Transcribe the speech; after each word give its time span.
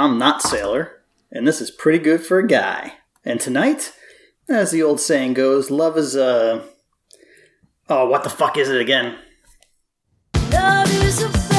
I'm 0.00 0.16
not 0.16 0.40
Sailor, 0.40 1.02
and 1.30 1.46
this 1.46 1.60
is 1.60 1.70
pretty 1.70 1.98
good 1.98 2.22
for 2.22 2.38
a 2.38 2.46
guy. 2.46 2.94
And 3.22 3.38
tonight, 3.38 3.92
as 4.48 4.70
the 4.70 4.82
old 4.82 4.98
saying 4.98 5.34
goes, 5.34 5.70
love 5.70 5.98
is 5.98 6.16
uh 6.16 6.64
Oh, 7.90 8.08
what 8.08 8.24
the 8.24 8.30
fuck 8.30 8.56
is 8.56 8.70
it 8.70 8.80
again? 8.80 9.18
Love 10.52 10.90
is 11.04 11.22
a. 11.22 11.50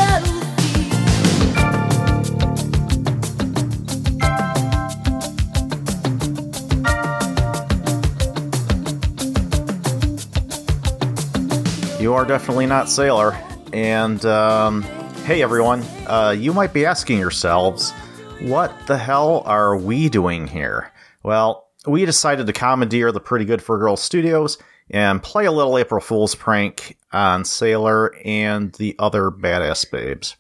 You 12.01 12.15
are 12.15 12.25
definitely 12.25 12.65
not 12.65 12.89
Sailor. 12.89 13.37
And, 13.73 14.25
um, 14.25 14.81
hey 15.25 15.43
everyone, 15.43 15.83
uh, 16.07 16.35
you 16.35 16.51
might 16.51 16.73
be 16.73 16.83
asking 16.83 17.19
yourselves, 17.19 17.93
what 18.41 18.87
the 18.87 18.97
hell 18.97 19.43
are 19.45 19.75
we 19.77 20.09
doing 20.09 20.47
here? 20.47 20.91
Well, 21.23 21.67
we 21.85 22.05
decided 22.05 22.47
to 22.47 22.53
commandeer 22.53 23.11
the 23.11 23.19
Pretty 23.19 23.45
Good 23.45 23.61
for 23.61 23.77
Girls 23.77 24.01
studios 24.01 24.57
and 24.89 25.21
play 25.21 25.45
a 25.45 25.51
little 25.51 25.77
April 25.77 26.01
Fool's 26.01 26.35
prank 26.35 26.97
on 27.11 27.45
Sailor 27.45 28.15
and 28.25 28.73
the 28.73 28.95
other 28.99 29.31
badass 29.31 29.89
babes. 29.89 30.35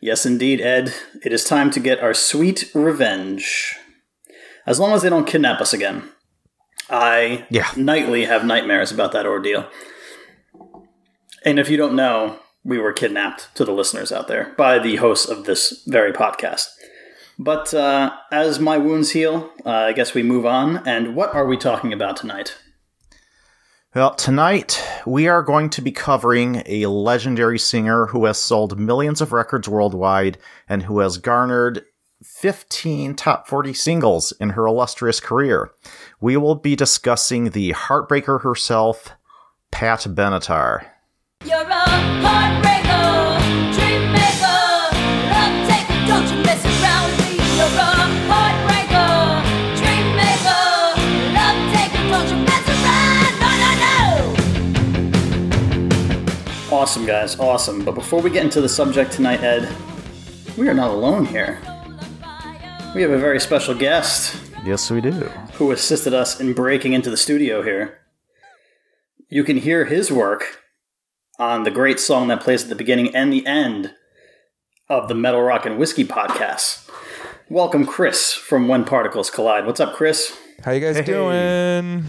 Yes, 0.00 0.24
indeed, 0.24 0.60
Ed. 0.60 0.94
It 1.22 1.32
is 1.32 1.44
time 1.44 1.70
to 1.72 1.80
get 1.80 2.00
our 2.00 2.14
sweet 2.14 2.70
revenge. 2.74 3.76
As 4.66 4.80
long 4.80 4.92
as 4.92 5.02
they 5.02 5.10
don't 5.10 5.26
kidnap 5.26 5.60
us 5.60 5.72
again. 5.72 6.10
I 6.88 7.46
Yeah. 7.50 7.68
nightly 7.76 8.24
have 8.24 8.44
nightmares 8.44 8.90
about 8.90 9.12
that 9.12 9.26
ordeal. 9.26 9.66
And 11.44 11.58
if 11.58 11.68
you 11.68 11.76
don't 11.76 11.94
know, 11.94 12.40
we 12.64 12.78
were 12.78 12.92
kidnapped 12.92 13.54
to 13.56 13.64
the 13.64 13.72
listeners 13.72 14.10
out 14.12 14.26
there 14.28 14.54
by 14.56 14.78
the 14.78 14.96
hosts 14.96 15.28
of 15.28 15.44
this 15.44 15.82
very 15.86 16.12
podcast. 16.12 16.64
But 17.40 17.72
uh, 17.72 18.14
as 18.30 18.60
my 18.60 18.76
wounds 18.76 19.12
heal, 19.12 19.50
uh, 19.64 19.70
I 19.70 19.92
guess 19.94 20.12
we 20.12 20.22
move 20.22 20.44
on. 20.44 20.86
And 20.86 21.16
what 21.16 21.34
are 21.34 21.46
we 21.46 21.56
talking 21.56 21.90
about 21.90 22.18
tonight? 22.18 22.58
Well, 23.94 24.14
tonight 24.14 24.86
we 25.06 25.26
are 25.26 25.42
going 25.42 25.70
to 25.70 25.80
be 25.80 25.90
covering 25.90 26.62
a 26.66 26.84
legendary 26.84 27.58
singer 27.58 28.08
who 28.08 28.26
has 28.26 28.36
sold 28.36 28.78
millions 28.78 29.22
of 29.22 29.32
records 29.32 29.70
worldwide 29.70 30.36
and 30.68 30.82
who 30.82 30.98
has 30.98 31.16
garnered 31.16 31.86
15 32.22 33.14
top 33.14 33.48
40 33.48 33.72
singles 33.72 34.32
in 34.32 34.50
her 34.50 34.66
illustrious 34.66 35.18
career. 35.18 35.70
We 36.20 36.36
will 36.36 36.56
be 36.56 36.76
discussing 36.76 37.50
the 37.50 37.72
heartbreaker 37.72 38.42
herself, 38.42 39.12
Pat 39.70 40.00
Benatar. 40.00 40.84
You're 41.46 41.62
a 41.62 41.64
heartbreaker, 41.64 43.19
Awesome, 56.90 57.06
guys, 57.06 57.38
awesome. 57.38 57.84
But 57.84 57.94
before 57.94 58.20
we 58.20 58.30
get 58.30 58.42
into 58.42 58.60
the 58.60 58.68
subject 58.68 59.12
tonight, 59.12 59.44
Ed, 59.44 59.72
we 60.58 60.68
are 60.68 60.74
not 60.74 60.90
alone 60.90 61.24
here. 61.24 61.60
We 62.96 63.02
have 63.02 63.12
a 63.12 63.16
very 63.18 63.38
special 63.38 63.76
guest 63.76 64.36
Yes, 64.64 64.90
we 64.90 65.00
do. 65.00 65.12
who 65.52 65.70
assisted 65.70 66.12
us 66.14 66.40
in 66.40 66.52
breaking 66.52 66.92
into 66.94 67.08
the 67.08 67.16
studio 67.16 67.62
here. 67.62 68.00
You 69.28 69.44
can 69.44 69.58
hear 69.58 69.84
his 69.84 70.10
work 70.10 70.58
on 71.38 71.62
the 71.62 71.70
great 71.70 72.00
song 72.00 72.26
that 72.26 72.40
plays 72.40 72.64
at 72.64 72.68
the 72.70 72.74
beginning 72.74 73.14
and 73.14 73.32
the 73.32 73.46
end 73.46 73.94
of 74.88 75.06
the 75.06 75.14
Metal 75.14 75.42
Rock 75.42 75.64
and 75.64 75.78
Whiskey 75.78 76.04
podcast. 76.04 76.90
Welcome, 77.48 77.86
Chris 77.86 78.32
from 78.32 78.66
When 78.66 78.84
Particles 78.84 79.30
Collide. 79.30 79.64
What's 79.64 79.78
up, 79.78 79.94
Chris? 79.94 80.36
How 80.64 80.72
you 80.72 80.80
guys 80.80 80.96
Hey. 80.96 81.04
doing? 81.04 82.06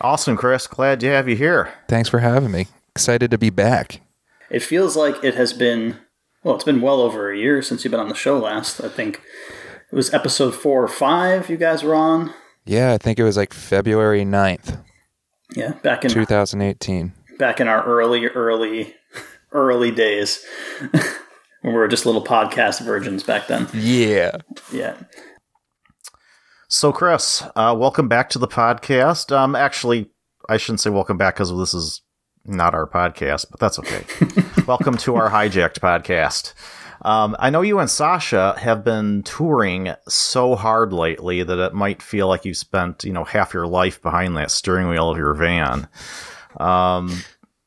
Awesome, 0.00 0.38
Chris. 0.38 0.66
Glad 0.66 0.98
to 1.00 1.08
have 1.08 1.28
you 1.28 1.36
here. 1.36 1.68
Thanks 1.88 2.08
for 2.08 2.20
having 2.20 2.50
me. 2.50 2.68
Excited 2.94 3.30
to 3.30 3.38
be 3.38 3.50
back. 3.50 4.02
It 4.50 4.60
feels 4.62 4.96
like 4.96 5.22
it 5.24 5.34
has 5.34 5.52
been, 5.54 5.96
well, 6.44 6.54
it's 6.54 6.64
been 6.64 6.82
well 6.82 7.00
over 7.00 7.30
a 7.32 7.38
year 7.38 7.62
since 7.62 7.84
you've 7.84 7.90
been 7.90 8.00
on 8.00 8.08
the 8.10 8.14
show 8.14 8.38
last. 8.38 8.82
I 8.82 8.88
think 8.88 9.22
it 9.90 9.94
was 9.96 10.12
episode 10.12 10.54
four 10.54 10.82
or 10.84 10.88
five 10.88 11.48
you 11.48 11.56
guys 11.56 11.82
were 11.82 11.94
on. 11.94 12.34
Yeah, 12.66 12.92
I 12.92 12.98
think 12.98 13.18
it 13.18 13.24
was 13.24 13.36
like 13.38 13.54
February 13.54 14.24
9th, 14.24 14.84
Yeah, 15.56 15.72
back 15.82 16.04
in 16.04 16.10
2018. 16.10 17.12
back 17.38 17.60
in 17.60 17.66
our 17.66 17.82
early, 17.84 18.26
early, 18.26 18.94
early 19.52 19.90
days 19.90 20.44
when 20.90 21.02
we 21.62 21.72
were 21.72 21.88
just 21.88 22.04
little 22.06 22.24
podcast 22.24 22.84
virgins 22.84 23.22
back 23.24 23.46
then. 23.46 23.68
Yeah. 23.72 24.36
Yeah. 24.70 24.96
So, 26.68 26.92
Chris, 26.92 27.42
uh, 27.56 27.74
welcome 27.76 28.06
back 28.06 28.28
to 28.30 28.38
the 28.38 28.46
podcast. 28.48 29.34
Um, 29.34 29.56
actually, 29.56 30.10
I 30.48 30.58
shouldn't 30.58 30.80
say 30.80 30.90
welcome 30.90 31.16
back 31.16 31.34
because 31.36 31.56
this 31.56 31.74
is 31.74 32.02
not 32.44 32.74
our 32.74 32.86
podcast, 32.86 33.46
but 33.50 33.60
that's 33.60 33.78
okay. 33.78 34.04
welcome 34.66 34.96
to 34.98 35.14
our 35.16 35.30
hijacked 35.30 35.78
podcast. 35.80 36.54
Um, 37.04 37.34
I 37.38 37.50
know 37.50 37.62
you 37.62 37.78
and 37.80 37.90
Sasha 37.90 38.54
have 38.58 38.84
been 38.84 39.22
touring 39.24 39.92
so 40.08 40.54
hard 40.54 40.92
lately 40.92 41.42
that 41.42 41.58
it 41.58 41.74
might 41.74 42.00
feel 42.00 42.28
like 42.28 42.44
you 42.44 42.54
spent, 42.54 43.02
you 43.04 43.12
know, 43.12 43.24
half 43.24 43.52
your 43.52 43.66
life 43.66 44.00
behind 44.00 44.36
that 44.36 44.50
steering 44.52 44.88
wheel 44.88 45.10
of 45.10 45.18
your 45.18 45.34
van. 45.34 45.88
Um, 46.60 47.18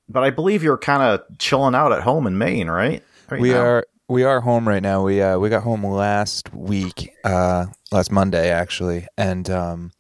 but 0.08 0.24
I 0.24 0.30
believe 0.30 0.64
you're 0.64 0.78
kind 0.78 1.02
of 1.04 1.38
chilling 1.38 1.76
out 1.76 1.92
at 1.92 2.04
home 2.04 2.28
in 2.28 2.38
Maine, 2.38 2.70
right? 2.70 3.04
Right 3.30 3.42
We 3.42 3.50
now. 3.52 3.60
are 3.62 3.86
we 4.08 4.24
are 4.24 4.40
home 4.40 4.68
right 4.70 4.84
now. 4.84 5.04
We 5.04 5.22
uh 5.22 5.38
we 5.40 5.50
got 5.50 5.64
home 5.64 5.84
last 5.84 6.54
week, 6.54 7.12
uh 7.24 7.66
last 7.92 8.12
Monday 8.12 8.52
actually, 8.52 9.08
and 9.18 9.50
um 9.50 9.92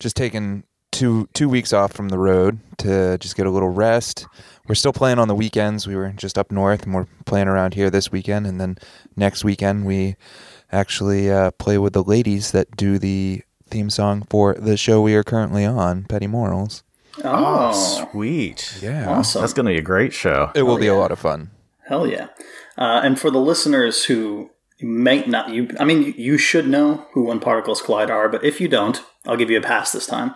just 0.00 0.16
taking 0.16 0.64
two 0.96 1.28
two 1.34 1.48
weeks 1.48 1.72
off 1.72 1.92
from 1.92 2.08
the 2.08 2.18
road 2.18 2.58
to 2.78 3.18
just 3.18 3.36
get 3.36 3.46
a 3.46 3.50
little 3.50 3.68
rest. 3.68 4.26
We're 4.66 4.74
still 4.74 4.92
playing 4.92 5.18
on 5.18 5.28
the 5.28 5.34
weekends. 5.34 5.86
We 5.86 5.94
were 5.94 6.10
just 6.10 6.38
up 6.38 6.50
north 6.50 6.84
and 6.84 6.94
we're 6.94 7.06
playing 7.24 7.48
around 7.48 7.74
here 7.74 7.90
this 7.90 8.10
weekend 8.10 8.46
and 8.46 8.60
then 8.60 8.78
next 9.14 9.44
weekend 9.44 9.86
we 9.86 10.16
actually 10.72 11.30
uh, 11.30 11.52
play 11.52 11.78
with 11.78 11.92
the 11.92 12.02
ladies 12.02 12.50
that 12.52 12.76
do 12.76 12.98
the 12.98 13.42
theme 13.68 13.90
song 13.90 14.26
for 14.30 14.54
the 14.54 14.76
show 14.76 15.00
we 15.00 15.14
are 15.14 15.22
currently 15.22 15.64
on, 15.64 16.04
Petty 16.04 16.26
Morals. 16.26 16.82
Oh, 17.24 17.70
Oh, 17.72 18.06
sweet. 18.10 18.78
Yeah. 18.82 19.08
awesome. 19.08 19.40
That's 19.42 19.52
going 19.52 19.66
to 19.66 19.72
be 19.72 19.78
a 19.78 19.82
great 19.82 20.12
show. 20.12 20.50
It 20.54 20.62
will 20.62 20.78
be 20.78 20.86
yeah. 20.86 20.92
a 20.92 20.98
lot 20.98 21.12
of 21.12 21.18
fun. 21.18 21.50
Hell 21.86 22.06
yeah. 22.06 22.28
Uh, 22.76 23.00
and 23.04 23.18
for 23.18 23.30
the 23.30 23.38
listeners 23.38 24.04
who 24.06 24.50
might 24.82 25.28
not, 25.28 25.50
you, 25.50 25.70
I 25.80 25.84
mean, 25.84 26.14
you 26.16 26.36
should 26.36 26.68
know 26.68 27.06
who 27.12 27.24
When 27.24 27.40
Particles 27.40 27.80
Collide 27.80 28.10
are, 28.10 28.28
but 28.28 28.44
if 28.44 28.60
you 28.60 28.68
don't, 28.68 29.02
I'll 29.24 29.36
give 29.36 29.50
you 29.50 29.58
a 29.58 29.62
pass 29.62 29.92
this 29.92 30.06
time. 30.06 30.34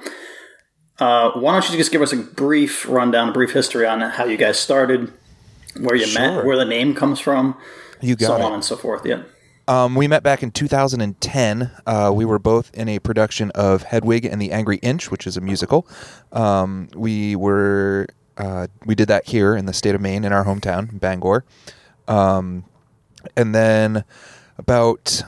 Uh, 1.00 1.30
why 1.32 1.52
don't 1.52 1.68
you 1.70 1.76
just 1.78 1.90
give 1.90 2.02
us 2.02 2.12
a 2.12 2.16
brief 2.18 2.86
rundown, 2.88 3.30
a 3.30 3.32
brief 3.32 3.52
history 3.52 3.86
on 3.86 4.00
how 4.02 4.24
you 4.24 4.36
guys 4.36 4.58
started, 4.58 5.10
where 5.80 5.96
you 5.96 6.12
met, 6.14 6.44
where 6.44 6.56
the 6.56 6.64
name 6.64 6.94
comes 6.94 7.18
from, 7.18 7.56
You 8.00 8.16
got 8.16 8.26
so 8.26 8.36
it. 8.36 8.42
on 8.42 8.52
and 8.52 8.64
so 8.64 8.76
forth. 8.76 9.06
Yeah. 9.06 9.22
Um, 9.66 9.94
we 9.94 10.08
met 10.08 10.22
back 10.22 10.42
in 10.42 10.50
2010. 10.50 11.70
Uh, 11.86 12.10
we 12.14 12.24
were 12.24 12.38
both 12.38 12.70
in 12.74 12.88
a 12.88 12.98
production 12.98 13.50
of 13.52 13.84
Hedwig 13.84 14.24
and 14.24 14.42
the 14.42 14.50
Angry 14.52 14.78
Inch, 14.78 15.10
which 15.10 15.26
is 15.26 15.36
a 15.36 15.40
musical. 15.40 15.86
Um, 16.32 16.88
we 16.94 17.36
were 17.36 18.06
uh, 18.36 18.66
we 18.84 18.94
did 18.94 19.08
that 19.08 19.26
here 19.28 19.54
in 19.54 19.66
the 19.66 19.72
state 19.72 19.94
of 19.94 20.00
Maine, 20.00 20.24
in 20.24 20.32
our 20.32 20.44
hometown, 20.44 20.98
Bangor. 20.98 21.44
Um, 22.08 22.64
and 23.36 23.54
then 23.54 24.04
about 24.58 25.22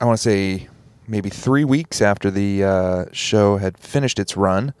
I 0.00 0.04
want 0.04 0.18
to 0.18 0.22
say 0.22 0.68
maybe 1.08 1.30
three 1.30 1.64
weeks 1.64 2.02
after 2.02 2.30
the 2.30 2.64
uh, 2.64 3.04
show 3.12 3.56
had 3.56 3.78
finished 3.78 4.18
its 4.18 4.36
run, 4.36 4.74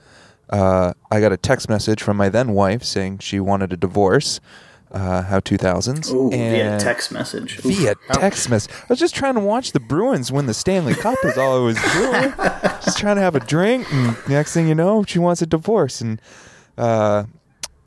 uh, 0.50 0.92
I 1.10 1.20
got 1.20 1.32
a 1.32 1.36
text 1.36 1.68
message 1.68 2.02
from 2.02 2.16
my 2.16 2.28
then 2.28 2.52
wife 2.52 2.82
saying 2.84 3.18
she 3.18 3.40
wanted 3.40 3.72
a 3.72 3.76
divorce. 3.76 4.40
Uh, 4.92 5.20
how 5.22 5.40
2000s 5.40 6.12
Ooh, 6.12 6.30
via 6.30 6.78
text 6.78 7.10
message. 7.10 7.58
Oof. 7.58 7.64
via 7.64 7.96
text 8.12 8.48
message. 8.48 8.72
I 8.72 8.86
was 8.88 9.00
just 9.00 9.16
trying 9.16 9.34
to 9.34 9.40
watch 9.40 9.72
the 9.72 9.80
Bruins 9.80 10.30
win 10.30 10.46
the 10.46 10.54
Stanley 10.54 10.94
Cup. 10.94 11.18
Is 11.24 11.36
all 11.36 11.56
I 11.56 11.60
was 11.60 11.76
doing. 11.92 12.32
just 12.84 12.96
trying 12.96 13.16
to 13.16 13.22
have 13.22 13.34
a 13.34 13.40
drink. 13.40 13.92
And 13.92 14.16
next 14.28 14.54
thing 14.54 14.68
you 14.68 14.76
know, 14.76 15.02
she 15.02 15.18
wants 15.18 15.42
a 15.42 15.46
divorce. 15.46 16.00
And 16.00 16.22
uh, 16.78 17.24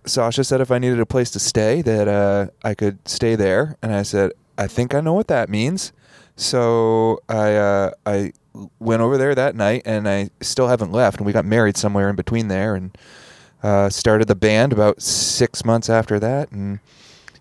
Sasha 0.05 0.43
said 0.43 0.59
if 0.59 0.71
I 0.71 0.77
needed 0.77 0.99
a 0.99 1.05
place 1.05 1.31
to 1.31 1.39
stay, 1.39 1.81
that 1.81 2.09
uh, 2.09 2.47
I 2.65 2.75
could 2.75 2.99
stay 3.07 3.35
there. 3.35 3.77
And 3.81 3.93
I 3.93 4.03
said, 4.03 4.33
I 4.57 4.67
think 4.67 4.93
I 4.93 4.99
know 4.99 5.13
what 5.13 5.29
that 5.29 5.49
means. 5.49 5.93
So 6.35 7.21
I 7.29 7.55
uh, 7.55 7.91
I 8.05 8.33
went 8.79 9.01
over 9.01 9.17
there 9.17 9.35
that 9.35 9.55
night, 9.55 9.83
and 9.85 10.07
I 10.07 10.29
still 10.41 10.67
haven't 10.67 10.91
left. 10.91 11.17
And 11.17 11.25
we 11.25 11.33
got 11.33 11.45
married 11.45 11.77
somewhere 11.77 12.09
in 12.09 12.15
between 12.15 12.47
there, 12.47 12.75
and 12.75 12.97
uh, 13.63 13.89
started 13.89 14.27
the 14.27 14.35
band 14.35 14.73
about 14.73 15.01
six 15.01 15.65
months 15.65 15.89
after 15.89 16.19
that, 16.19 16.51
and 16.51 16.79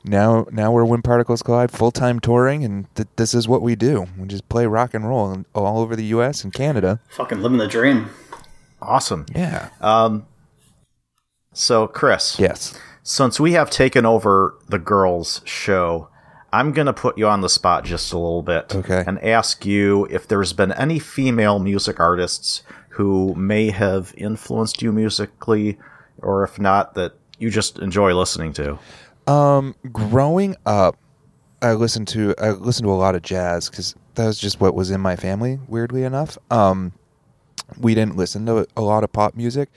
now 0.05 0.47
now 0.51 0.73
we're 0.73 0.85
when 0.85 1.03
particles 1.03 1.43
collide 1.43 1.71
full 1.71 1.91
time 1.91 2.21
touring, 2.21 2.65
and 2.65 2.93
th- 2.95 3.09
this 3.17 3.35
is 3.35 3.49
what 3.49 3.63
we 3.63 3.77
do. 3.77 4.07
We 4.19 4.27
just 4.27 4.49
play 4.49 4.67
rock 4.67 4.95
and 4.95 5.09
roll 5.09 5.31
and 5.31 5.45
all 5.55 5.81
over 5.81 5.95
the 5.97 6.05
U.S. 6.07 6.45
and 6.45 6.53
Canada. 6.53 7.01
Fucking 7.11 7.41
living 7.43 7.59
the 7.59 7.69
dream. 7.69 8.11
Awesome. 8.81 9.27
Yeah. 9.35 9.71
Um. 9.81 10.27
So, 11.53 11.89
Chris, 11.89 12.39
yes. 12.39 12.79
since 13.03 13.41
we 13.41 13.53
have 13.53 13.69
taken 13.71 14.07
over 14.07 14.55
the 14.69 14.79
girls' 14.79 15.41
show, 15.45 16.09
I'm 16.53 16.73
going 16.73 16.87
to 16.87 16.93
put 16.93 17.19
you 17.19 17.27
on 17.29 17.41
the 17.41 17.49
spot 17.49 17.85
just 17.85 18.13
a 18.13 18.19
little 18.19 18.43
bit. 18.43 18.75
Okay. 18.75 19.05
And 19.07 19.23
ask 19.23 19.67
you 19.67 20.07
if 20.07 20.29
there's 20.29 20.53
been 20.53 20.73
any 20.73 20.99
female 20.99 21.59
music 21.59 22.01
artists 22.01 22.63
who 22.91 23.35
may 23.35 23.71
have 23.71 24.15
influenced 24.17 24.83
you 24.83 24.93
musically, 24.93 25.79
or 26.19 26.43
if 26.45 26.59
not, 26.59 26.95
that 26.95 27.13
you 27.39 27.51
just 27.51 27.79
enjoy 27.79 28.15
listening 28.15 28.53
to. 28.55 28.79
growing 29.93 30.57
up, 30.65 30.97
I 31.61 31.73
listened 31.73 32.09
to 32.09 32.35
I 32.39 32.51
listened 32.51 32.87
to 32.87 32.93
a 32.93 32.95
lot 32.95 33.15
of 33.15 33.23
jazz 33.23 33.69
because 33.69 33.95
that 34.15 34.27
was 34.27 34.39
just 34.39 34.61
what 34.61 34.75
was 34.75 34.91
in 34.91 35.01
my 35.01 35.17
family. 35.17 35.59
Weirdly 35.69 36.05
enough, 36.05 36.39
um, 36.51 36.93
we 37.79 37.95
didn't 37.95 38.17
listen 38.17 38.47
to 38.47 38.67
a 38.77 38.81
lot 38.81 39.05
of 39.05 39.13
pop 39.13 39.35
music, 39.35 39.69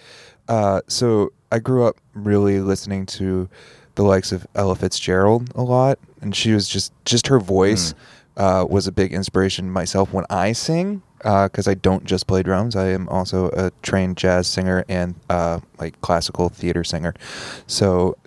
uh, 0.47 0.81
so 0.87 1.33
I 1.51 1.59
grew 1.59 1.85
up 1.85 1.97
really 2.13 2.59
listening 2.59 3.05
to 3.07 3.49
the 3.95 4.03
likes 4.03 4.31
of 4.31 4.47
Ella 4.55 4.75
Fitzgerald 4.75 5.51
a 5.55 5.63
lot, 5.63 5.99
and 6.21 6.35
she 6.35 6.53
was 6.53 6.67
just 6.69 6.93
just 7.05 7.27
her 7.27 7.39
voice 7.39 7.93
uh, 8.37 8.65
was 8.69 8.87
a 8.87 8.91
big 8.91 9.13
inspiration 9.13 9.69
myself 9.69 10.13
when 10.13 10.25
I 10.29 10.53
sing. 10.53 11.01
Because 11.17 11.67
I 11.67 11.75
don't 11.75 12.03
just 12.03 12.25
play 12.25 12.41
drums, 12.41 12.75
I 12.75 12.87
am 12.87 13.07
also 13.09 13.49
a 13.51 13.69
trained 13.83 14.17
jazz 14.17 14.47
singer 14.47 14.83
and 14.89 15.13
uh, 15.29 15.59
like 15.77 16.01
classical 16.01 16.49
theater 16.49 16.83
singer. 16.83 17.13
So 17.67 18.17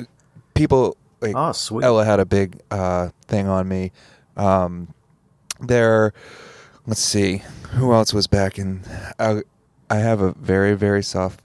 people 0.54 0.96
like 1.20 1.34
Oh, 1.36 1.50
sweet. 1.50 1.84
Ella 1.84 2.04
had 2.04 2.20
a 2.20 2.24
big 2.24 2.60
uh, 2.70 3.08
thing 3.26 3.48
on 3.48 3.66
me. 3.66 3.90
Um, 4.36 4.94
there, 5.60 6.12
let's 6.86 7.00
see, 7.00 7.42
who 7.72 7.92
else 7.92 8.14
was 8.14 8.28
back 8.28 8.60
in? 8.60 8.82
I, 9.18 9.42
I 9.90 9.96
have 9.96 10.20
a 10.20 10.32
very 10.34 10.74
very 10.74 11.02
soft 11.02 11.40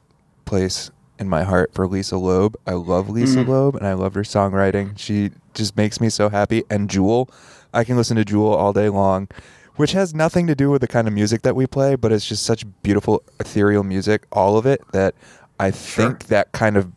place 0.45 0.91
in 1.17 1.27
my 1.29 1.43
heart 1.43 1.73
for 1.73 1.87
Lisa 1.87 2.17
Loeb. 2.17 2.57
I 2.67 2.73
love 2.73 3.09
Lisa 3.09 3.41
Loeb 3.41 3.75
and 3.75 3.87
I 3.87 3.93
love 3.93 4.13
her 4.13 4.21
songwriting. 4.21 4.99
She 4.99 5.31
just 5.53 5.77
makes 5.77 5.99
me 5.99 6.09
so 6.09 6.29
happy. 6.29 6.63
And 6.69 6.89
Jewel, 6.89 7.29
I 7.73 7.83
can 7.83 7.97
listen 7.97 8.17
to 8.17 8.25
Jewel 8.25 8.53
all 8.53 8.73
day 8.73 8.89
long. 8.89 9.27
Which 9.75 9.93
has 9.93 10.13
nothing 10.13 10.45
to 10.47 10.55
do 10.55 10.69
with 10.69 10.81
the 10.81 10.89
kind 10.89 11.07
of 11.07 11.13
music 11.13 11.43
that 11.43 11.55
we 11.55 11.65
play, 11.65 11.95
but 11.95 12.11
it's 12.11 12.25
just 12.25 12.43
such 12.43 12.65
beautiful 12.83 13.23
ethereal 13.39 13.81
music, 13.81 14.25
all 14.29 14.57
of 14.57 14.65
it, 14.65 14.81
that 14.91 15.15
I 15.57 15.71
think 15.71 16.25
that 16.25 16.51
kind 16.51 16.75
of 16.75 16.91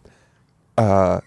uh, 0.76 1.20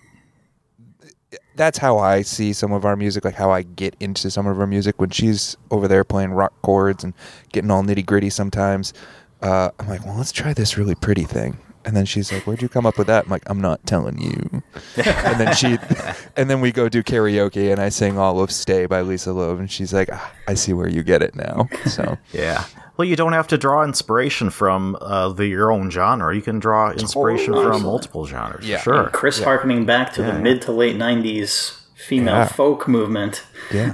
that's 1.55 1.77
how 1.77 1.97
I 1.97 2.21
see 2.21 2.53
some 2.53 2.71
of 2.71 2.85
our 2.85 2.95
music, 2.95 3.25
like 3.25 3.35
how 3.35 3.51
I 3.51 3.63
get 3.63 3.95
into 3.99 4.29
some 4.29 4.47
of 4.47 4.59
our 4.59 4.67
music. 4.67 4.99
When 4.99 5.09
she's 5.09 5.55
over 5.71 5.87
there 5.87 6.03
playing 6.03 6.31
rock 6.31 6.53
chords 6.61 7.03
and 7.03 7.13
getting 7.51 7.71
all 7.71 7.83
nitty 7.83 8.05
gritty 8.05 8.29
sometimes, 8.29 8.93
uh, 9.41 9.69
I'm 9.79 9.87
like, 9.87 10.05
well, 10.05 10.17
let's 10.17 10.31
try 10.31 10.53
this 10.53 10.77
really 10.77 10.95
pretty 10.95 11.23
thing. 11.23 11.57
And 11.85 11.95
then 11.95 12.05
she's 12.05 12.31
like, 12.31 12.47
"Where'd 12.47 12.61
you 12.61 12.69
come 12.69 12.85
up 12.85 12.97
with 12.97 13.07
that?" 13.07 13.25
I'm 13.25 13.29
like, 13.29 13.43
"I'm 13.45 13.61
not 13.61 13.85
telling 13.85 14.19
you." 14.19 14.63
and 14.97 15.39
then 15.39 15.53
she, 15.53 15.77
and 16.35 16.49
then 16.49 16.59
we 16.59 16.71
go 16.71 16.89
do 16.89 17.03
karaoke, 17.03 17.71
and 17.71 17.79
I 17.79 17.89
sing 17.89 18.17
all 18.17 18.39
of 18.41 18.51
"Stay" 18.51 18.85
by 18.87 19.01
Lisa 19.01 19.33
Loeb, 19.33 19.59
and 19.59 19.69
she's 19.69 19.93
like, 19.93 20.09
ah, 20.11 20.33
"I 20.47 20.55
see 20.55 20.73
where 20.73 20.89
you 20.89 21.03
get 21.03 21.21
it 21.21 21.35
now." 21.35 21.69
So 21.85 22.17
Yeah. 22.33 22.63
Well, 22.97 23.07
you 23.07 23.15
don't 23.15 23.33
have 23.33 23.47
to 23.49 23.57
draw 23.57 23.83
inspiration 23.83 24.49
from 24.49 24.97
uh, 25.01 25.29
the 25.29 25.45
your 25.47 25.71
own 25.71 25.91
genre. 25.91 26.33
You 26.33 26.41
can 26.41 26.59
draw 26.59 26.91
inspiration 26.91 27.53
Totally. 27.53 27.73
from 27.73 27.83
multiple 27.83 28.25
genres. 28.25 28.67
Yeah. 28.67 28.79
Sure. 28.79 29.09
Chris 29.11 29.41
harkening 29.43 29.85
back 29.85 30.13
to 30.13 30.23
the 30.23 30.33
mid 30.33 30.61
to 30.63 30.71
late 30.71 30.95
'90s 30.95 31.81
female 32.05 32.35
Yeah. 32.35 32.47
folk 32.47 32.87
movement. 32.87 33.43
yeah, 33.73 33.91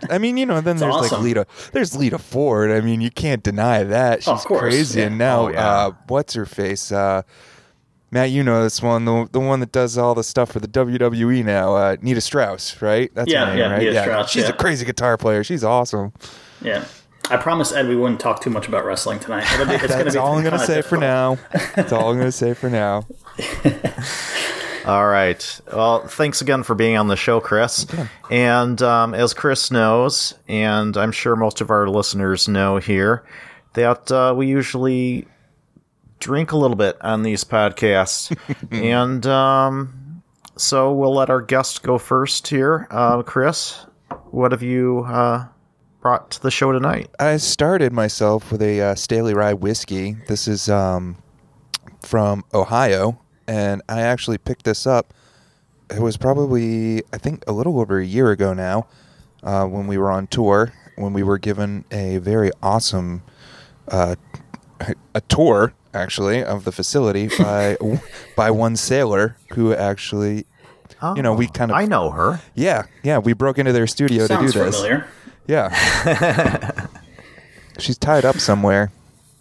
I 0.10 0.18
mean, 0.18 0.36
you 0.36 0.46
know, 0.46 0.60
then 0.60 0.76
there's 0.78 0.94
like. 0.94 1.12
Lita, 1.20 1.46
there's 1.72 1.96
Lita 1.96 2.18
Ford. 2.18 2.70
I 2.70 2.80
mean, 2.80 3.00
you 3.00 3.10
can't 3.10 3.42
deny 3.42 3.82
that 3.84 4.22
she's 4.22 4.28
Of 4.28 4.44
course, 4.44 4.60
crazy. 4.60 5.00
yeah. 5.00 5.06
And 5.06 5.18
now, 5.18 5.46
Oh, 5.46 5.48
yeah. 5.48 5.68
uh, 5.68 5.90
what's 6.08 6.34
her 6.34 6.46
face? 6.46 6.90
Uh, 6.92 7.22
Matt, 8.12 8.30
you 8.30 8.42
know 8.42 8.62
this 8.64 8.82
one, 8.82 9.04
the, 9.04 9.28
the 9.30 9.38
one 9.38 9.60
that 9.60 9.70
does 9.70 9.96
all 9.96 10.14
the 10.16 10.24
stuff 10.24 10.50
for 10.50 10.58
the 10.58 10.66
WWE 10.66 11.44
now. 11.44 11.76
Uh, 11.76 11.96
Nita 12.02 12.20
Strauss, 12.20 12.82
right? 12.82 13.08
That's 13.14 13.30
Yeah, 13.30 13.44
her 13.46 13.50
name, 13.52 13.58
yeah, 13.58 13.70
right? 13.72 13.78
Nita 13.82 14.02
Strauss, 14.02 14.30
she's 14.30 14.42
yeah. 14.44 14.48
a 14.48 14.52
crazy 14.52 14.84
guitar 14.84 15.16
player. 15.16 15.44
She's 15.44 15.62
awesome. 15.62 16.12
Yeah. 16.60 16.84
I 17.30 17.36
promise 17.36 17.70
Ed 17.70 17.86
we 17.86 17.94
wouldn't 17.94 18.18
talk 18.18 18.40
too 18.42 18.50
much 18.50 18.66
about 18.66 18.84
wrestling 18.84 19.20
tonight. 19.20 19.42
Be, 19.42 19.74
it's 19.74 19.86
gonna 19.86 20.02
That's 20.02 20.14
be 20.16 20.18
all 20.18 20.36
I'm 20.36 20.42
gonna 20.42 20.58
say 20.58 20.82
for 20.82 20.96
now. 20.96 21.38
That's 21.76 21.92
all 21.92 22.10
I'm 22.10 22.18
gonna 22.18 22.32
say 22.32 22.54
for 22.54 22.68
now. 22.68 23.06
All 24.84 25.06
right. 25.06 25.60
Well, 25.72 26.06
thanks 26.06 26.40
again 26.40 26.62
for 26.62 26.74
being 26.74 26.96
on 26.96 27.08
the 27.08 27.16
show, 27.16 27.40
Chris. 27.40 27.86
And 28.30 28.80
um, 28.82 29.14
as 29.14 29.34
Chris 29.34 29.70
knows, 29.70 30.34
and 30.48 30.96
I'm 30.96 31.12
sure 31.12 31.36
most 31.36 31.60
of 31.60 31.70
our 31.70 31.88
listeners 31.88 32.48
know 32.48 32.78
here, 32.78 33.24
that 33.74 34.10
uh, 34.10 34.34
we 34.36 34.46
usually 34.46 35.26
drink 36.18 36.52
a 36.52 36.56
little 36.56 36.76
bit 36.76 36.96
on 37.00 37.22
these 37.22 37.44
podcasts. 37.44 38.36
and 38.70 39.26
um, 39.26 40.22
so 40.56 40.92
we'll 40.92 41.14
let 41.14 41.30
our 41.30 41.40
guest 41.40 41.82
go 41.82 41.98
first 41.98 42.48
here. 42.48 42.86
Uh, 42.90 43.22
Chris, 43.22 43.86
what 44.30 44.52
have 44.52 44.62
you 44.62 45.04
uh, 45.06 45.46
brought 46.00 46.30
to 46.32 46.42
the 46.42 46.50
show 46.50 46.72
tonight? 46.72 47.10
I 47.18 47.36
started 47.38 47.92
myself 47.92 48.52
with 48.52 48.62
a 48.62 48.80
uh, 48.80 48.94
Staley 48.94 49.34
Rye 49.34 49.54
whiskey. 49.54 50.16
This 50.28 50.46
is 50.46 50.68
um, 50.68 51.16
from 52.02 52.44
Ohio, 52.54 53.18
and 53.46 53.82
I 53.88 54.02
actually 54.02 54.38
picked 54.38 54.64
this 54.64 54.86
up. 54.86 55.12
It 55.90 56.00
was 56.00 56.16
probably, 56.16 57.02
I 57.12 57.18
think, 57.18 57.42
a 57.48 57.52
little 57.52 57.80
over 57.80 57.98
a 57.98 58.04
year 58.06 58.30
ago 58.30 58.52
now, 58.54 58.86
uh, 59.42 59.66
when 59.66 59.86
we 59.86 59.98
were 59.98 60.10
on 60.10 60.26
tour. 60.28 60.72
When 60.96 61.12
we 61.14 61.22
were 61.22 61.38
given 61.38 61.84
a 61.90 62.18
very 62.18 62.50
awesome 62.62 63.22
uh, 63.88 64.16
a 65.14 65.20
tour, 65.22 65.72
actually, 65.94 66.44
of 66.44 66.64
the 66.64 66.72
facility 66.72 67.28
by 67.38 67.76
by 68.36 68.50
one 68.50 68.76
sailor 68.76 69.36
who 69.54 69.72
actually, 69.74 70.44
you 71.16 71.22
know, 71.22 71.32
we 71.32 71.46
kind 71.48 71.70
of, 71.70 71.76
I 71.76 71.86
know 71.86 72.10
her. 72.10 72.40
yeah, 72.54 72.84
yeah, 73.02 73.18
we 73.18 73.32
broke 73.32 73.58
into 73.58 73.72
their 73.72 73.86
studio 73.86 74.26
Sounds 74.26 74.52
to 74.52 74.58
do 74.58 74.64
this. 74.64 74.76
familiar. 74.76 75.06
Yeah. 75.46 76.86
She's 77.78 77.96
tied 77.98 78.24
up 78.24 78.36
somewhere. 78.38 78.92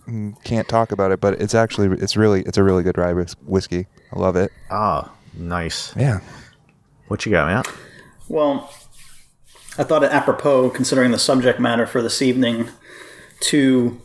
Mm, 0.09 0.43
Can't 0.43 0.67
talk 0.67 0.91
about 0.91 1.11
it, 1.11 1.19
but 1.21 1.39
it's 1.41 1.53
actually 1.55 1.95
it's 2.01 2.17
really 2.17 2.41
it's 2.41 2.57
a 2.57 2.63
really 2.63 2.83
good 2.83 2.97
rye 2.97 3.13
whis- 3.13 3.35
whiskey. 3.45 3.87
I 4.13 4.19
love 4.19 4.35
it. 4.35 4.51
Ah, 4.71 5.11
nice. 5.37 5.95
Yeah. 5.95 6.19
What 7.07 7.25
you 7.25 7.31
got, 7.31 7.47
Matt? 7.47 7.73
Well, 8.27 8.71
I 9.77 9.83
thought 9.83 10.03
it 10.03 10.11
apropos, 10.11 10.69
considering 10.71 11.11
the 11.11 11.19
subject 11.19 11.59
matter 11.59 11.85
for 11.85 12.01
this 12.01 12.21
evening, 12.21 12.69
to 13.41 13.99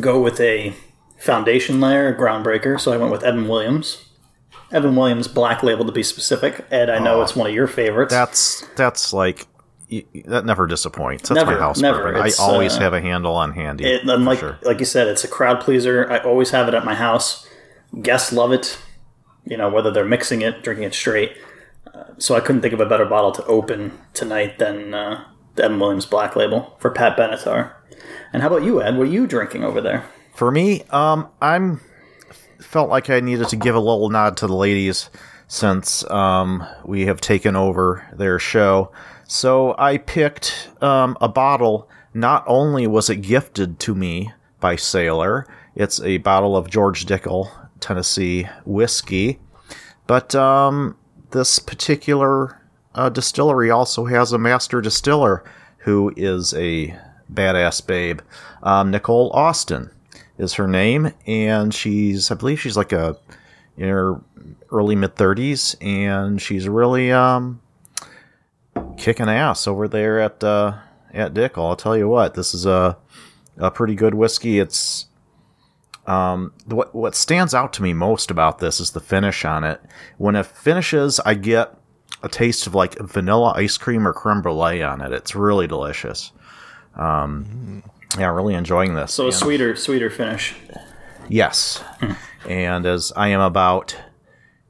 go 0.00 0.20
with 0.20 0.40
a 0.40 0.74
foundation 1.18 1.80
layer, 1.80 2.08
a 2.08 2.14
groundbreaker. 2.18 2.78
So 2.80 2.92
I 2.92 2.96
went 2.96 3.12
with 3.12 3.22
Evan 3.22 3.46
Williams. 3.48 4.04
Evan 4.72 4.94
Williams, 4.96 5.26
Black 5.28 5.62
Label 5.62 5.84
to 5.84 5.92
be 5.92 6.02
specific. 6.02 6.64
Ed, 6.70 6.88
I 6.90 6.98
know 6.98 7.22
it's 7.22 7.34
one 7.34 7.48
of 7.48 7.54
your 7.54 7.66
favorites. 7.66 8.12
That's 8.12 8.66
that's 8.76 9.12
like 9.12 9.38
y- 9.40 9.44
y- 9.48 9.49
that 10.26 10.44
never 10.44 10.66
disappoints. 10.66 11.28
That's 11.28 11.36
Never, 11.36 11.52
my 11.52 11.58
house 11.58 11.80
never. 11.80 12.16
I 12.16 12.30
always 12.38 12.76
uh, 12.76 12.80
have 12.80 12.94
a 12.94 13.00
handle 13.00 13.34
on 13.34 13.52
handy. 13.52 13.84
It, 13.84 14.08
and 14.08 14.24
like 14.24 14.38
sure. 14.38 14.58
like 14.62 14.78
you 14.78 14.84
said, 14.84 15.08
it's 15.08 15.24
a 15.24 15.28
crowd 15.28 15.60
pleaser. 15.60 16.10
I 16.10 16.18
always 16.18 16.50
have 16.50 16.68
it 16.68 16.74
at 16.74 16.84
my 16.84 16.94
house. 16.94 17.48
Guests 18.00 18.32
love 18.32 18.52
it. 18.52 18.78
You 19.44 19.56
know 19.56 19.68
whether 19.68 19.90
they're 19.90 20.04
mixing 20.04 20.42
it, 20.42 20.62
drinking 20.62 20.84
it 20.84 20.94
straight. 20.94 21.36
Uh, 21.92 22.04
so 22.18 22.36
I 22.36 22.40
couldn't 22.40 22.62
think 22.62 22.74
of 22.74 22.80
a 22.80 22.86
better 22.86 23.04
bottle 23.04 23.32
to 23.32 23.44
open 23.46 23.98
tonight 24.14 24.58
than 24.58 24.94
uh, 24.94 25.24
the 25.56 25.64
Evan 25.64 25.80
Williams 25.80 26.06
Black 26.06 26.36
Label 26.36 26.76
for 26.78 26.90
Pat 26.90 27.16
Benatar. 27.16 27.72
And 28.32 28.42
how 28.42 28.48
about 28.48 28.62
you, 28.62 28.80
Ed? 28.80 28.96
What 28.96 29.08
are 29.08 29.10
you 29.10 29.26
drinking 29.26 29.64
over 29.64 29.80
there? 29.80 30.04
For 30.34 30.52
me, 30.52 30.84
um, 30.90 31.28
I'm 31.42 31.80
felt 32.60 32.90
like 32.90 33.10
I 33.10 33.18
needed 33.20 33.48
to 33.48 33.56
give 33.56 33.74
a 33.74 33.80
little 33.80 34.08
nod 34.10 34.36
to 34.38 34.46
the 34.46 34.54
ladies 34.54 35.10
since 35.48 36.08
um, 36.10 36.64
we 36.84 37.06
have 37.06 37.20
taken 37.20 37.56
over 37.56 38.06
their 38.12 38.38
show. 38.38 38.92
So 39.32 39.76
I 39.78 39.98
picked 39.98 40.70
um, 40.82 41.16
a 41.20 41.28
bottle. 41.28 41.88
Not 42.12 42.42
only 42.48 42.88
was 42.88 43.08
it 43.08 43.18
gifted 43.18 43.78
to 43.78 43.94
me 43.94 44.32
by 44.58 44.74
Sailor, 44.74 45.46
it's 45.76 46.00
a 46.00 46.18
bottle 46.18 46.56
of 46.56 46.68
George 46.68 47.06
Dickel 47.06 47.48
Tennessee 47.78 48.48
whiskey, 48.64 49.38
but 50.08 50.34
um, 50.34 50.96
this 51.30 51.60
particular 51.60 52.60
uh, 52.96 53.08
distillery 53.08 53.70
also 53.70 54.06
has 54.06 54.32
a 54.32 54.38
master 54.38 54.80
distiller 54.80 55.44
who 55.78 56.12
is 56.16 56.52
a 56.54 56.98
badass 57.32 57.86
babe. 57.86 58.22
Um, 58.64 58.90
Nicole 58.90 59.30
Austin 59.30 59.92
is 60.38 60.54
her 60.54 60.66
name, 60.66 61.12
and 61.24 61.72
she's 61.72 62.32
I 62.32 62.34
believe 62.34 62.58
she's 62.60 62.76
like 62.76 62.92
a 62.92 63.16
in 63.76 63.88
her 63.90 64.20
early 64.72 64.96
mid 64.96 65.14
thirties, 65.14 65.76
and 65.80 66.42
she's 66.42 66.68
really 66.68 67.12
um, 67.12 67.60
kicking 68.96 69.28
ass 69.28 69.66
over 69.66 69.88
there 69.88 70.20
at 70.20 70.42
uh, 70.42 70.78
at 71.12 71.34
Dickel. 71.34 71.68
I'll 71.68 71.76
tell 71.76 71.96
you 71.96 72.08
what, 72.08 72.34
this 72.34 72.54
is 72.54 72.66
a 72.66 72.96
a 73.58 73.70
pretty 73.70 73.94
good 73.94 74.14
whiskey. 74.14 74.58
It's 74.58 75.06
um, 76.06 76.52
what 76.66 76.94
what 76.94 77.14
stands 77.14 77.54
out 77.54 77.72
to 77.74 77.82
me 77.82 77.92
most 77.92 78.30
about 78.30 78.58
this 78.58 78.80
is 78.80 78.92
the 78.92 79.00
finish 79.00 79.44
on 79.44 79.64
it. 79.64 79.80
When 80.18 80.36
it 80.36 80.46
finishes, 80.46 81.20
I 81.20 81.34
get 81.34 81.74
a 82.22 82.28
taste 82.28 82.66
of 82.66 82.74
like 82.74 82.98
vanilla 82.98 83.52
ice 83.56 83.78
cream 83.78 84.06
or 84.06 84.12
creme 84.12 84.42
brulee 84.42 84.82
on 84.82 85.00
it. 85.00 85.12
It's 85.12 85.34
really 85.34 85.66
delicious. 85.66 86.32
Um, 86.96 87.82
yeah, 88.18 88.26
really 88.26 88.54
enjoying 88.54 88.94
this. 88.94 89.14
So 89.14 89.28
a 89.28 89.32
sweeter, 89.32 89.76
sweeter 89.76 90.10
finish. 90.10 90.54
Yes. 91.28 91.82
and 92.48 92.84
as 92.84 93.12
I 93.14 93.28
am 93.28 93.40
about 93.40 93.96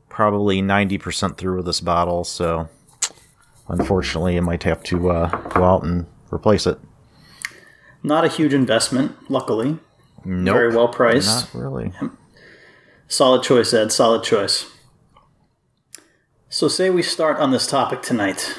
probably 0.09 0.61
90% 0.61 1.39
through 1.39 1.57
with 1.57 1.67
this 1.67 1.81
bottle, 1.81 2.25
so 2.25 2.69
unfortunately, 3.71 4.35
you 4.35 4.43
might 4.43 4.63
have 4.65 4.83
to 4.85 5.11
uh, 5.11 5.29
go 5.49 5.65
out 5.65 5.83
and 5.83 6.07
replace 6.33 6.67
it. 6.67 6.79
Not 8.03 8.25
a 8.25 8.29
huge 8.29 8.55
investment, 8.55 9.31
luckily. 9.31 9.79
Nope, 10.25 10.55
Very 10.55 10.75
well 10.75 10.89
priced. 10.89 11.55
Not 11.55 11.63
really. 11.63 11.93
Solid 13.09 13.43
choice, 13.43 13.73
Ed. 13.73 13.93
Solid 13.93 14.23
choice. 14.23 14.67
So, 16.49 16.69
say 16.69 16.91
we 16.91 17.03
start 17.03 17.39
on 17.39 17.51
this 17.51 17.67
topic 17.67 18.03
tonight. 18.03 18.55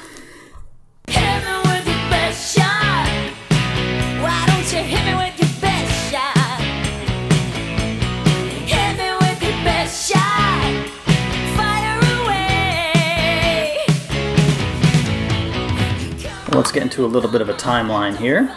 Let's 16.72 16.84
get 16.84 16.84
into 16.84 17.04
a 17.04 17.12
little 17.12 17.30
bit 17.30 17.42
of 17.42 17.50
a 17.50 17.52
timeline 17.52 18.16
here. 18.16 18.50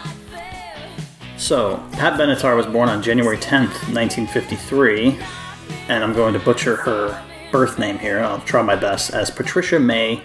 So, 1.36 1.86
Pat 1.92 2.18
Benatar 2.18 2.56
was 2.56 2.64
born 2.64 2.88
on 2.88 3.02
January 3.02 3.36
10th, 3.36 3.92
1953, 3.92 5.18
and 5.90 6.02
I'm 6.02 6.14
going 6.14 6.32
to 6.32 6.38
butcher 6.38 6.76
her 6.76 7.22
birth 7.52 7.78
name 7.78 7.98
here. 7.98 8.20
I'll 8.20 8.40
try 8.40 8.62
my 8.62 8.74
best 8.74 9.12
as 9.12 9.30
Patricia 9.30 9.78
May 9.78 10.22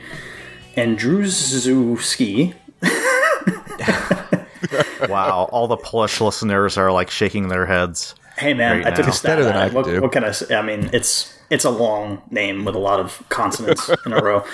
Andrzejewski. 0.77 2.55
Wow, 5.09 5.49
all 5.51 5.67
the 5.67 5.75
Polish 5.75 6.21
listeners 6.21 6.77
are 6.77 6.93
like 6.93 7.09
shaking 7.09 7.49
their 7.49 7.65
heads. 7.65 8.15
Hey 8.37 8.53
man, 8.53 8.77
Right 8.77 8.87
I 8.87 8.95
took 8.95 9.07
a 9.07 9.11
stab 9.11 9.37
Better 9.37 9.41
at 9.41 9.45
than 9.45 9.57
I 9.57 9.65
it. 9.65 9.73
What, 9.73 10.01
what 10.01 10.11
can 10.11 10.23
I 10.23 10.31
say? 10.31 10.55
I 10.55 10.61
mean, 10.61 10.89
it's 10.93 11.37
it's 11.49 11.65
a 11.65 11.69
long 11.69 12.21
name 12.29 12.63
with 12.63 12.75
a 12.75 12.79
lot 12.79 12.99
of 12.99 13.21
consonants 13.29 13.89
in 14.05 14.13
a 14.13 14.23
row. 14.23 14.45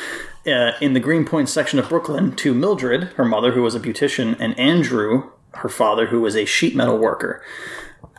Uh, 0.48 0.72
in 0.80 0.94
the 0.94 1.00
Greenpoint 1.00 1.50
section 1.50 1.77
of 1.77 1.89
Brooklyn, 1.89 2.34
to 2.38 2.54
Mildred, 2.54 3.04
her 3.16 3.25
mother, 3.25 3.51
who 3.51 3.62
was 3.62 3.75
a 3.75 3.80
beautician, 3.80 4.38
and 4.39 4.58
Andrew, 4.58 5.30
her 5.56 5.68
father, 5.68 6.08
who 6.08 6.22
was 6.22 6.36
a 6.36 6.46
sheet 6.46 6.74
metal 6.75 6.98
worker. 6.98 7.44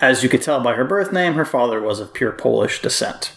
As 0.01 0.23
you 0.23 0.29
could 0.29 0.43
tell 0.43 0.61
by 0.61 0.75
her 0.75 0.85
birth 0.85 1.13
name, 1.13 1.35
her 1.35 1.47
father 1.47 1.81
was 1.81 2.01
of 2.01 2.13
pure 2.13 2.33
Polish 2.33 2.83
descent. 2.83 3.33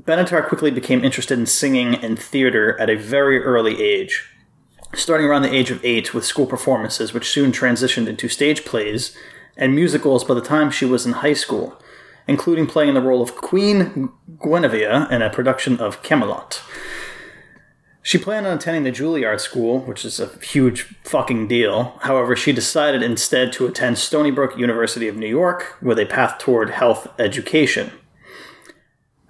Benatar 0.00 0.46
quickly 0.46 0.70
became 0.70 1.02
interested 1.04 1.38
in 1.38 1.46
singing 1.46 1.94
and 1.94 2.18
theater 2.18 2.78
at 2.78 2.90
a 2.90 2.96
very 2.96 3.42
early 3.42 3.82
age 3.82 4.30
starting 4.94 5.26
around 5.26 5.42
the 5.42 5.54
age 5.54 5.70
of 5.70 5.84
eight 5.84 6.12
with 6.12 6.24
school 6.24 6.46
performances, 6.46 7.12
which 7.12 7.30
soon 7.30 7.52
transitioned 7.52 8.08
into 8.08 8.28
stage 8.28 8.64
plays 8.64 9.16
and 9.56 9.74
musicals 9.74 10.24
by 10.24 10.34
the 10.34 10.40
time 10.40 10.70
she 10.70 10.84
was 10.84 11.06
in 11.06 11.12
high 11.12 11.32
school, 11.32 11.80
including 12.26 12.66
playing 12.66 12.94
the 12.94 13.00
role 13.00 13.22
of 13.22 13.36
Queen 13.36 14.10
Guinevere 14.42 15.06
in 15.10 15.22
a 15.22 15.30
production 15.30 15.78
of 15.78 16.02
Camelot. 16.02 16.62
She 18.02 18.18
planned 18.18 18.46
on 18.46 18.56
attending 18.56 18.84
the 18.84 18.92
Juilliard 18.92 19.40
School, 19.40 19.80
which 19.80 20.04
is 20.04 20.18
a 20.18 20.28
huge 20.38 20.82
fucking 21.04 21.48
deal. 21.48 21.98
However, 22.00 22.34
she 22.34 22.52
decided 22.52 23.02
instead 23.02 23.52
to 23.52 23.66
attend 23.66 23.98
Stony 23.98 24.30
Brook 24.30 24.56
University 24.56 25.06
of 25.06 25.16
New 25.16 25.28
York 25.28 25.76
with 25.82 25.98
a 25.98 26.06
path 26.06 26.38
toward 26.38 26.70
health 26.70 27.08
education. 27.18 27.92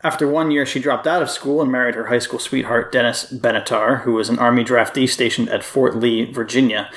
After 0.03 0.27
one 0.27 0.51
year, 0.51 0.65
she 0.65 0.81
dropped 0.81 1.07
out 1.07 1.21
of 1.21 1.29
school 1.29 1.61
and 1.61 1.71
married 1.71 1.95
her 1.95 2.07
high 2.07 2.21
school 2.21 2.39
sweetheart, 2.39 2.91
Dennis 2.93 3.31
Benatar, 3.31 4.03
who 4.03 4.13
was 4.13 4.29
an 4.31 4.39
Army 4.39 4.65
draftee 4.65 5.09
stationed 5.09 5.51
at 5.51 5.65
Fort 5.65 5.97
Lee, 5.97 6.31
Virginia. 6.31 6.91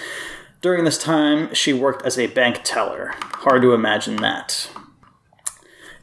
During 0.62 0.86
this 0.86 0.98
time, 0.98 1.54
she 1.54 1.74
worked 1.74 2.06
as 2.06 2.18
a 2.18 2.28
bank 2.28 2.62
teller. 2.64 3.14
Hard 3.18 3.64
to 3.64 3.74
imagine 3.74 4.18
that. 4.18 4.70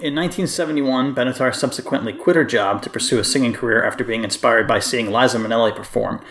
In 0.00 0.14
1971, 0.14 1.14
Benatar 1.14 1.54
subsequently 1.54 2.14
quit 2.14 2.34
her 2.34 2.44
job 2.44 2.80
to 2.80 2.88
pursue 2.88 3.18
a 3.18 3.24
singing 3.24 3.52
career 3.52 3.84
after 3.84 4.02
being 4.02 4.24
inspired 4.24 4.66
by 4.66 4.78
seeing 4.78 5.12
Liza 5.12 5.36
Minnelli 5.36 5.76
perform. 5.76 6.24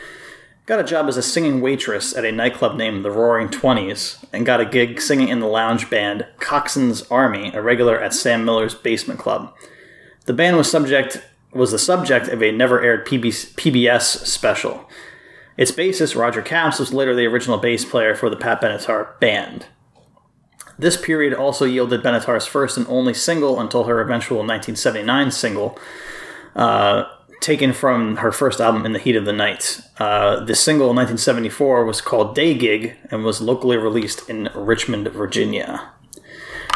Got 0.66 0.80
a 0.80 0.84
job 0.84 1.08
as 1.08 1.18
a 1.18 1.22
singing 1.22 1.62
waitress 1.62 2.16
at 2.18 2.26
a 2.26 2.32
nightclub 2.32 2.76
named 2.76 3.06
the 3.06 3.12
Roaring 3.12 3.48
Twenties, 3.48 4.26
and 4.34 4.44
got 4.44 4.60
a 4.60 4.66
gig 4.66 5.00
singing 5.00 5.28
in 5.28 5.40
the 5.40 5.46
lounge 5.46 5.88
band 5.88 6.26
Coxon's 6.40 7.04
Army, 7.12 7.52
a 7.54 7.62
regular 7.62 8.00
at 8.00 8.16
Sam 8.16 8.44
Miller's 8.44 8.74
Basement 8.74 9.20
Club. 9.20 9.54
The 10.26 10.34
band 10.34 10.58
was 10.58 10.70
subject 10.72 11.22
was 11.54 11.72
the 11.72 11.78
subject 11.78 12.28
of 12.28 12.42
a 12.42 12.52
never 12.52 12.82
aired 12.82 13.06
PBS, 13.06 13.54
PBS 13.54 14.26
special. 14.26 14.90
Its 15.58 15.72
bassist 15.72 16.20
Roger 16.20 16.42
Capps 16.42 16.80
was 16.80 16.92
later 16.92 17.14
the 17.14 17.28
original 17.28 17.60
bass 17.60 17.86
player 17.86 18.16
for 18.16 18.32
the 18.32 18.36
Pat 18.36 18.62
Benatar 18.62 19.20
band. 19.20 19.68
This 20.80 20.96
period 20.96 21.34
also 21.34 21.66
yielded 21.66 22.02
Benatar's 22.02 22.48
first 22.48 22.78
and 22.78 22.88
only 22.88 23.14
single 23.14 23.60
until 23.60 23.84
her 23.84 24.00
eventual 24.00 24.38
1979 24.38 25.30
single, 25.30 25.78
uh, 26.56 27.04
taken 27.42 27.74
from 27.74 28.18
her 28.18 28.32
first 28.32 28.62
album, 28.62 28.86
In 28.86 28.94
the 28.94 29.00
Heat 29.00 29.18
of 29.18 29.26
the 29.26 29.34
Night. 29.34 29.82
Uh, 29.98 30.40
the 30.40 30.56
single 30.56 30.90
in 30.90 30.96
1974 30.96 31.84
was 31.84 32.00
called 32.00 32.34
Day 32.34 32.54
Gig 32.54 32.96
and 33.12 33.26
was 33.26 33.42
locally 33.42 33.76
released 33.76 34.30
in 34.30 34.50
Richmond, 34.56 35.10
Virginia. 35.10 35.92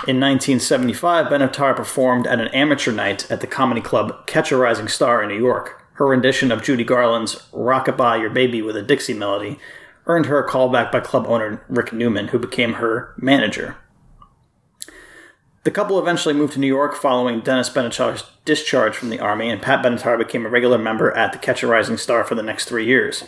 In 0.05 0.19
1975, 0.19 1.27
Benatar 1.27 1.74
performed 1.74 2.27
at 2.27 2.41
an 2.41 2.50
amateur 2.50 2.91
night 2.91 3.31
at 3.31 3.39
the 3.39 3.48
comedy 3.48 3.79
club 3.79 4.27
Catch 4.27 4.51
a 4.51 4.57
Rising 4.57 4.89
Star 4.89 5.24
in 5.24 5.29
New 5.29 5.39
York. 5.41 5.81
Her 5.93 6.07
rendition 6.07 6.51
of 6.51 6.62
Judy 6.62 6.83
Garland's 6.83 7.36
Rockabye 7.53 8.19
Your 8.19 8.31
Baby 8.31 8.62
with 8.62 8.75
a 8.75 8.81
Dixie 8.81 9.13
Melody 9.13 9.60
earned 10.07 10.25
her 10.25 10.43
a 10.43 10.50
callback 10.50 10.91
by 10.91 11.00
club 11.00 11.25
owner 11.27 11.63
Rick 11.69 11.93
Newman, 11.93 12.29
who 12.29 12.39
became 12.39 12.74
her 12.74 13.13
manager. 13.17 13.77
The 15.63 15.72
couple 15.72 15.98
eventually 15.98 16.34
moved 16.34 16.53
to 16.53 16.60
New 16.60 16.67
York 16.67 16.93
following 16.93 17.39
Dennis 17.39 17.70
Benatar's 17.70 18.25
discharge 18.43 18.98
from 18.98 19.10
the 19.10 19.22
Army, 19.22 19.50
and 19.50 19.62
Pat 19.62 19.84
Benatar 19.84 20.17
became 20.17 20.46
a 20.46 20.50
regular 20.50 20.77
member 20.77 21.12
at 21.15 21.32
the 21.32 21.39
Catch 21.39 21.63
a 21.63 21.67
Rising 21.67 21.96
Star 21.96 22.25
for 22.25 22.36
the 22.36 22.43
next 22.43 22.65
three 22.65 22.86
years. 22.86 23.22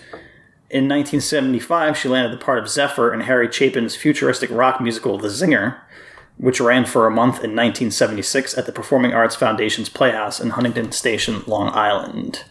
In 0.70 0.90
1975, 0.90 1.98
she 1.98 2.10
landed 2.10 2.34
the 2.34 2.44
part 2.44 2.60
of 2.60 2.68
Zephyr 2.68 3.14
in 3.14 3.22
Harry 3.22 3.48
Chapin's 3.48 3.96
futuristic 3.96 4.52
rock 4.52 4.82
musical 4.82 5.18
The 5.18 5.30
Zinger, 5.30 5.80
which 6.36 6.60
ran 6.60 6.84
for 6.84 7.08
a 7.08 7.12
month 7.12 7.36
in 7.36 7.56
1976 7.56 8.58
at 8.58 8.66
the 8.66 8.74
Performing 8.74 9.14
Arts 9.14 9.38
Foundation's 9.38 9.88
Playhouse 9.88 10.42
in 10.42 10.50
Huntington 10.50 10.92
Station, 10.92 11.42
Long 11.48 11.70
Island. 11.70 12.44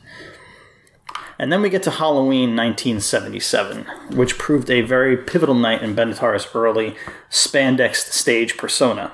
And 1.39 1.53
then 1.53 1.61
we 1.61 1.69
get 1.69 1.83
to 1.83 1.91
Halloween 1.91 2.57
1977, 2.57 3.85
which 4.17 4.39
proved 4.39 4.71
a 4.71 4.81
very 4.81 5.19
pivotal 5.19 5.55
night 5.55 5.83
in 5.83 5.95
Benatar's 5.95 6.49
early 6.55 6.97
spandexed 7.29 8.15
stage 8.15 8.57
persona. 8.57 9.13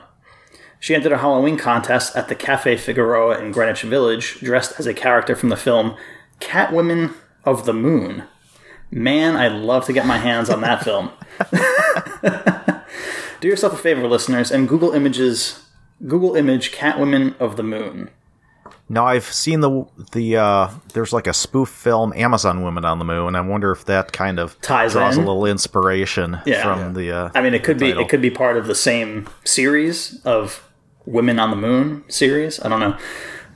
She 0.81 0.95
entered 0.95 1.13
a 1.13 1.19
Halloween 1.19 1.57
contest 1.59 2.17
at 2.17 2.29
the 2.29 2.35
Cafe 2.35 2.77
Figueroa 2.79 3.39
in 3.39 3.53
Greenwich 3.53 3.83
Village, 3.83 4.41
dressed 4.41 4.81
as 4.81 4.87
a 4.87 4.95
character 4.95 5.37
from 5.37 5.51
the 5.51 5.57
film 5.57 5.95
Catwomen 6.41 7.15
of 7.45 7.67
the 7.67 7.75
Moon. 7.75 8.25
Man, 8.91 9.37
I'd 9.37 9.53
love 9.53 9.85
to 9.87 9.93
get 9.93 10.07
my 10.07 10.19
hands 10.19 10.51
on 10.51 10.63
that 10.63 10.83
film. 10.83 11.11
Do 13.41 13.49
yourself 13.49 13.73
a 13.73 13.77
favor, 13.77 14.07
listeners, 14.07 14.51
and 14.51 14.69
Google 14.69 14.93
Images, 14.93 15.65
Google 16.07 16.35
image 16.37 16.73
Catwomen 16.73 17.39
of 17.41 17.57
the 17.57 17.63
Moon. 17.63 18.11
Now 18.89 19.07
I've 19.07 19.25
seen 19.25 19.61
the 19.61 19.87
the 20.13 20.37
uh, 20.37 20.69
there's 20.95 21.13
like 21.13 21.27
a 21.29 21.33
spoof 21.33 21.69
film 21.69 22.13
Amazon 22.17 22.63
Women 22.65 22.85
on 22.85 22.99
the 22.99 23.05
Moon. 23.05 23.37
I 23.37 23.41
wonder 23.41 23.71
if 23.71 23.85
that 23.87 24.13
kind 24.13 24.39
of 24.41 24.61
Ties 24.61 24.93
draws 24.93 25.17
in. 25.17 25.23
a 25.23 25.27
little 25.27 25.47
inspiration 25.47 26.39
Yeah. 26.45 26.63
from 26.63 26.95
the. 26.95 27.13
Uh, 27.13 27.31
I 27.35 27.41
mean, 27.41 27.55
it 27.55 27.63
could 27.65 27.79
be 27.79 27.89
title. 27.89 28.03
it 28.05 28.09
could 28.09 28.21
be 28.23 28.31
part 28.31 28.57
of 28.57 28.67
the 28.67 28.75
same 28.75 29.29
series 29.45 30.21
of 30.25 30.67
Women 31.07 31.39
on 31.39 31.51
the 31.51 31.57
Moon 31.57 32.05
series. 32.09 32.61
I 32.61 32.69
don't 32.69 32.81
know, 32.81 32.97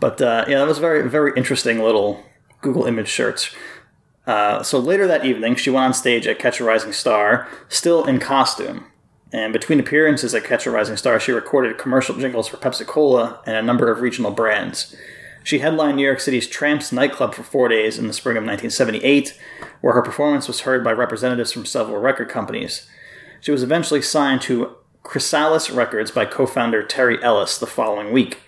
but 0.00 0.20
uh, 0.20 0.44
yeah, 0.48 0.58
that 0.58 0.66
was 0.66 0.78
a 0.78 0.80
very 0.80 1.08
very 1.08 1.32
interesting 1.36 1.80
little 1.80 2.24
Google 2.60 2.86
image 2.86 3.12
search. 3.12 3.54
Uh, 4.26 4.62
so 4.62 4.78
later 4.78 5.06
that 5.06 5.24
evening, 5.24 5.54
she 5.54 5.70
went 5.70 5.84
on 5.84 5.94
stage 5.94 6.26
at 6.26 6.38
Catch 6.38 6.60
a 6.60 6.64
Rising 6.64 6.92
Star, 6.92 7.46
still 7.68 8.04
in 8.04 8.18
costume. 8.18 8.86
And 9.32 9.52
between 9.52 9.80
appearances 9.80 10.34
at 10.34 10.44
Catch 10.44 10.66
a 10.66 10.70
Rising 10.70 10.96
Star, 10.96 11.18
she 11.20 11.32
recorded 11.32 11.76
commercial 11.76 12.16
jingles 12.16 12.48
for 12.48 12.56
Pepsi 12.56 12.86
Cola 12.86 13.40
and 13.44 13.56
a 13.56 13.62
number 13.62 13.90
of 13.90 14.00
regional 14.00 14.30
brands. 14.30 14.94
She 15.42 15.58
headlined 15.58 15.96
New 15.96 16.04
York 16.04 16.20
City's 16.20 16.46
Tramps 16.46 16.90
nightclub 16.90 17.34
for 17.34 17.42
four 17.42 17.68
days 17.68 17.98
in 17.98 18.06
the 18.06 18.14
spring 18.14 18.36
of 18.36 18.44
1978, 18.44 19.38
where 19.82 19.92
her 19.92 20.02
performance 20.02 20.48
was 20.48 20.60
heard 20.60 20.82
by 20.82 20.92
representatives 20.92 21.52
from 21.52 21.66
several 21.66 22.00
record 22.00 22.30
companies. 22.30 22.88
She 23.40 23.50
was 23.50 23.62
eventually 23.62 24.00
signed 24.00 24.40
to 24.42 24.76
Chrysalis 25.04 25.70
Records 25.70 26.10
by 26.10 26.24
co 26.24 26.46
founder 26.46 26.82
Terry 26.82 27.22
Ellis 27.22 27.56
the 27.58 27.68
following 27.68 28.10
week. 28.10 28.40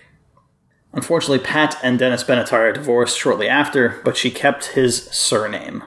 Unfortunately, 0.91 1.39
Pat 1.39 1.77
and 1.81 1.97
Dennis 1.97 2.25
Benatar 2.25 2.73
divorced 2.73 3.17
shortly 3.17 3.47
after, 3.47 4.01
but 4.03 4.17
she 4.17 4.29
kept 4.29 4.65
his 4.67 5.03
surname. 5.05 5.83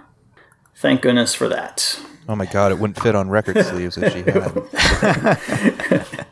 Thank 0.74 1.02
goodness 1.02 1.34
for 1.34 1.48
that. 1.48 2.00
Oh 2.26 2.36
my 2.36 2.46
god, 2.46 2.72
it 2.72 2.78
wouldn't 2.78 3.02
fit 3.02 3.14
on 3.14 3.28
record 3.28 3.62
sleeves 3.62 3.98
if 3.98 4.12
she 4.14 4.22
had. 4.22 6.16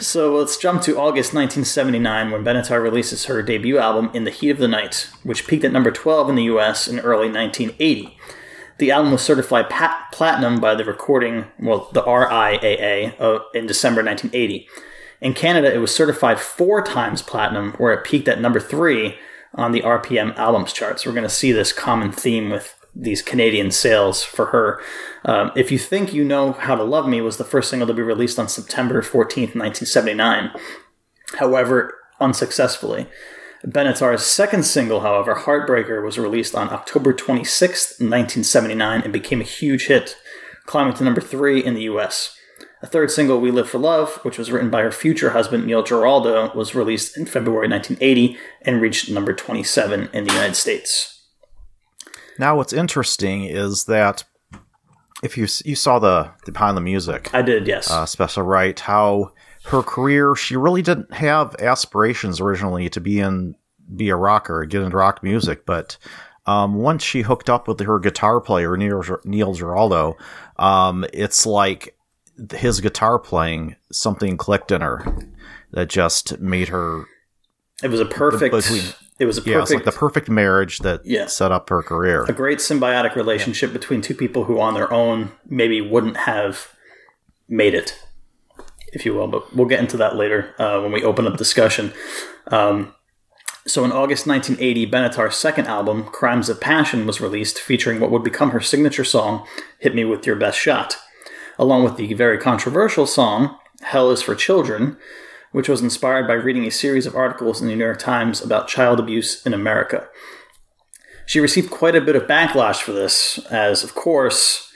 So 0.00 0.36
let's 0.36 0.56
jump 0.56 0.82
to 0.82 0.98
August 0.98 1.34
1979 1.34 2.30
when 2.30 2.44
Benatar 2.44 2.80
releases 2.80 3.24
her 3.24 3.42
debut 3.42 3.78
album, 3.78 4.10
In 4.14 4.22
the 4.24 4.30
Heat 4.30 4.50
of 4.50 4.58
the 4.58 4.68
Night, 4.68 5.10
which 5.24 5.46
peaked 5.48 5.64
at 5.64 5.72
number 5.72 5.90
12 5.90 6.28
in 6.28 6.34
the 6.36 6.44
US 6.44 6.86
in 6.86 7.00
early 7.00 7.28
1980. 7.28 8.16
The 8.82 8.90
album 8.90 9.12
was 9.12 9.22
certified 9.22 9.70
pat- 9.70 10.10
platinum 10.10 10.58
by 10.58 10.74
the 10.74 10.84
recording, 10.84 11.44
well, 11.60 11.88
the 11.92 12.02
RIAA, 12.02 13.14
uh, 13.20 13.38
in 13.54 13.68
December 13.68 14.02
1980. 14.02 14.66
In 15.20 15.34
Canada, 15.34 15.72
it 15.72 15.78
was 15.78 15.94
certified 15.94 16.40
four 16.40 16.82
times 16.82 17.22
platinum, 17.22 17.74
where 17.74 17.92
it 17.92 18.02
peaked 18.02 18.26
at 18.26 18.40
number 18.40 18.58
three 18.58 19.14
on 19.54 19.70
the 19.70 19.82
RPM 19.82 20.36
albums 20.36 20.72
charts. 20.72 21.06
We're 21.06 21.12
going 21.12 21.22
to 21.22 21.28
see 21.28 21.52
this 21.52 21.72
common 21.72 22.10
theme 22.10 22.50
with 22.50 22.74
these 22.92 23.22
Canadian 23.22 23.70
sales 23.70 24.24
for 24.24 24.46
her. 24.46 24.80
Um, 25.24 25.52
if 25.54 25.70
You 25.70 25.78
Think 25.78 26.12
You 26.12 26.24
Know 26.24 26.50
How 26.50 26.74
to 26.74 26.82
Love 26.82 27.06
Me 27.06 27.20
was 27.20 27.36
the 27.36 27.44
first 27.44 27.70
single 27.70 27.86
to 27.86 27.94
be 27.94 28.02
released 28.02 28.40
on 28.40 28.48
September 28.48 29.00
14th, 29.00 29.54
1979. 29.54 30.50
However, 31.38 31.94
unsuccessfully. 32.18 33.06
Benatar's 33.66 34.24
second 34.24 34.64
single, 34.64 35.00
however, 35.00 35.34
Heartbreaker, 35.34 36.04
was 36.04 36.18
released 36.18 36.54
on 36.54 36.70
October 36.70 37.12
26, 37.12 38.00
1979, 38.00 39.02
and 39.02 39.12
became 39.12 39.40
a 39.40 39.44
huge 39.44 39.86
hit, 39.86 40.16
climbing 40.66 40.94
to 40.94 41.04
number 41.04 41.20
three 41.20 41.64
in 41.64 41.74
the 41.74 41.82
US. 41.82 42.36
A 42.82 42.86
third 42.88 43.12
single, 43.12 43.40
We 43.40 43.52
Live 43.52 43.70
for 43.70 43.78
Love, 43.78 44.14
which 44.24 44.38
was 44.38 44.50
written 44.50 44.68
by 44.68 44.82
her 44.82 44.90
future 44.90 45.30
husband, 45.30 45.64
Neil 45.64 45.84
Giraldo, 45.84 46.52
was 46.52 46.74
released 46.74 47.16
in 47.16 47.26
February 47.26 47.68
1980 47.68 48.36
and 48.62 48.80
reached 48.80 49.08
number 49.08 49.32
27 49.32 50.08
in 50.12 50.24
the 50.24 50.32
United 50.32 50.56
States. 50.56 51.20
Now, 52.40 52.56
what's 52.56 52.72
interesting 52.72 53.44
is 53.44 53.84
that 53.84 54.24
if 55.22 55.36
you 55.36 55.46
you 55.64 55.76
saw 55.76 56.00
the, 56.00 56.32
the 56.44 56.50
behind 56.50 56.76
the 56.76 56.80
music 56.80 57.32
I 57.32 57.42
did, 57.42 57.68
yes. 57.68 57.88
uh, 57.88 58.04
special 58.06 58.42
right, 58.42 58.78
how 58.78 59.32
her 59.66 59.82
career 59.82 60.34
she 60.34 60.56
really 60.56 60.82
didn't 60.82 61.12
have 61.14 61.54
aspirations 61.60 62.40
originally 62.40 62.88
to 62.90 63.00
be 63.00 63.20
in 63.20 63.54
be 63.94 64.08
a 64.08 64.16
rocker, 64.16 64.64
get 64.64 64.82
into 64.82 64.96
rock 64.96 65.22
music, 65.22 65.66
but 65.66 65.96
um, 66.46 66.74
once 66.74 67.02
she 67.04 67.22
hooked 67.22 67.48
up 67.50 67.68
with 67.68 67.78
her 67.80 67.98
guitar 67.98 68.40
player 68.40 68.76
Neil, 68.76 69.02
Neil 69.24 69.52
Giraldo, 69.54 70.16
um, 70.56 71.04
it's 71.12 71.44
like 71.46 71.96
his 72.52 72.80
guitar 72.80 73.18
playing 73.18 73.76
something 73.92 74.36
clicked 74.36 74.72
in 74.72 74.80
her 74.80 75.04
that 75.72 75.88
just 75.88 76.38
made 76.40 76.68
her 76.68 77.04
it 77.82 77.88
was 77.90 78.00
a 78.00 78.04
perfect. 78.06 78.54
between- 78.54 78.92
it 79.18 79.26
was 79.26 79.38
a 79.38 79.42
yeah, 79.42 79.60
it's 79.60 79.70
like 79.70 79.80
perfect, 79.80 79.84
the 79.84 79.98
perfect 79.98 80.28
marriage 80.30 80.78
that 80.80 81.02
Yeah. 81.04 81.26
set 81.26 81.52
up 81.52 81.68
her 81.68 81.82
career. 81.82 82.24
a 82.24 82.32
great 82.32 82.58
symbiotic 82.58 83.14
relationship 83.14 83.72
between 83.72 84.00
two 84.00 84.14
people 84.14 84.44
who, 84.44 84.58
on 84.60 84.74
their 84.74 84.92
own, 84.92 85.30
maybe 85.48 85.80
wouldn't 85.80 86.16
have 86.16 86.68
made 87.48 87.74
it, 87.74 88.02
if 88.92 89.04
you 89.04 89.14
will. 89.14 89.26
But 89.26 89.54
we'll 89.54 89.66
get 89.66 89.80
into 89.80 89.96
that 89.98 90.16
later 90.16 90.54
uh, 90.58 90.80
when 90.80 90.92
we 90.92 91.02
open 91.02 91.26
up 91.26 91.36
discussion. 91.36 91.92
Um, 92.48 92.94
so, 93.66 93.84
in 93.84 93.92
August 93.92 94.26
1980, 94.26 94.90
Benatar's 94.90 95.36
second 95.36 95.68
album, 95.68 96.04
Crimes 96.04 96.48
of 96.48 96.60
Passion, 96.60 97.06
was 97.06 97.20
released, 97.20 97.60
featuring 97.60 98.00
what 98.00 98.10
would 98.10 98.24
become 98.24 98.50
her 98.50 98.60
signature 98.60 99.04
song, 99.04 99.46
"Hit 99.78 99.94
Me 99.94 100.04
with 100.04 100.26
Your 100.26 100.36
Best 100.36 100.58
Shot," 100.58 100.98
along 101.58 101.84
with 101.84 101.96
the 101.96 102.12
very 102.14 102.38
controversial 102.38 103.06
song 103.06 103.56
"Hell 103.82 104.10
Is 104.10 104.22
for 104.22 104.34
Children." 104.34 104.96
Which 105.52 105.68
was 105.68 105.82
inspired 105.82 106.26
by 106.26 106.32
reading 106.32 106.64
a 106.64 106.70
series 106.70 107.04
of 107.04 107.14
articles 107.14 107.60
in 107.60 107.68
the 107.68 107.74
New 107.76 107.84
York 107.84 107.98
Times 107.98 108.40
about 108.40 108.68
child 108.68 108.98
abuse 108.98 109.44
in 109.44 109.52
America. 109.52 110.08
She 111.26 111.40
received 111.40 111.70
quite 111.70 111.94
a 111.94 112.00
bit 112.00 112.16
of 112.16 112.22
backlash 112.22 112.80
for 112.80 112.92
this, 112.92 113.38
as, 113.50 113.84
of 113.84 113.94
course, 113.94 114.71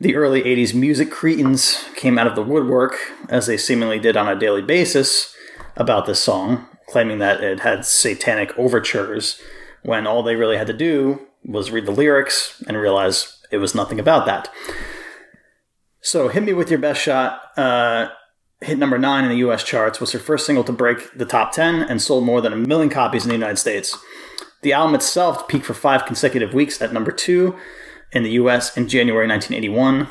the 0.00 0.16
early 0.16 0.42
80s 0.42 0.74
music 0.74 1.10
cretins 1.10 1.84
came 1.94 2.18
out 2.18 2.26
of 2.26 2.34
the 2.34 2.42
woodwork, 2.42 2.96
as 3.28 3.46
they 3.46 3.56
seemingly 3.56 3.98
did 3.98 4.16
on 4.16 4.28
a 4.28 4.38
daily 4.38 4.62
basis, 4.62 5.34
about 5.76 6.06
this 6.06 6.20
song, 6.20 6.66
claiming 6.88 7.18
that 7.18 7.42
it 7.42 7.60
had 7.60 7.84
satanic 7.84 8.56
overtures, 8.58 9.40
when 9.82 10.06
all 10.06 10.22
they 10.22 10.36
really 10.36 10.56
had 10.56 10.66
to 10.66 10.72
do 10.72 11.20
was 11.44 11.70
read 11.70 11.86
the 11.86 11.92
lyrics 11.92 12.62
and 12.66 12.76
realize 12.76 13.40
it 13.50 13.58
was 13.58 13.74
nothing 13.74 14.00
about 14.00 14.26
that. 14.26 14.48
So, 16.00 16.28
Hit 16.28 16.42
Me 16.42 16.52
With 16.52 16.70
Your 16.70 16.78
Best 16.78 17.00
Shot 17.00 17.40
uh, 17.56 18.08
hit 18.60 18.78
number 18.78 18.98
nine 18.98 19.24
in 19.24 19.30
the 19.30 19.48
US 19.48 19.62
charts, 19.62 20.00
was 20.00 20.12
her 20.12 20.18
first 20.18 20.46
single 20.46 20.64
to 20.64 20.72
break 20.72 21.16
the 21.16 21.24
top 21.24 21.52
10, 21.52 21.82
and 21.82 22.00
sold 22.00 22.24
more 22.24 22.40
than 22.40 22.52
a 22.52 22.56
million 22.56 22.90
copies 22.90 23.24
in 23.24 23.28
the 23.28 23.34
United 23.34 23.58
States. 23.58 23.96
The 24.62 24.72
album 24.72 24.94
itself 24.94 25.46
peaked 25.46 25.66
for 25.66 25.74
five 25.74 26.06
consecutive 26.06 26.54
weeks 26.54 26.80
at 26.80 26.92
number 26.92 27.12
two 27.12 27.56
in 28.14 28.22
the 28.22 28.30
US 28.30 28.76
in 28.76 28.88
January 28.88 29.26
1981, 29.26 30.08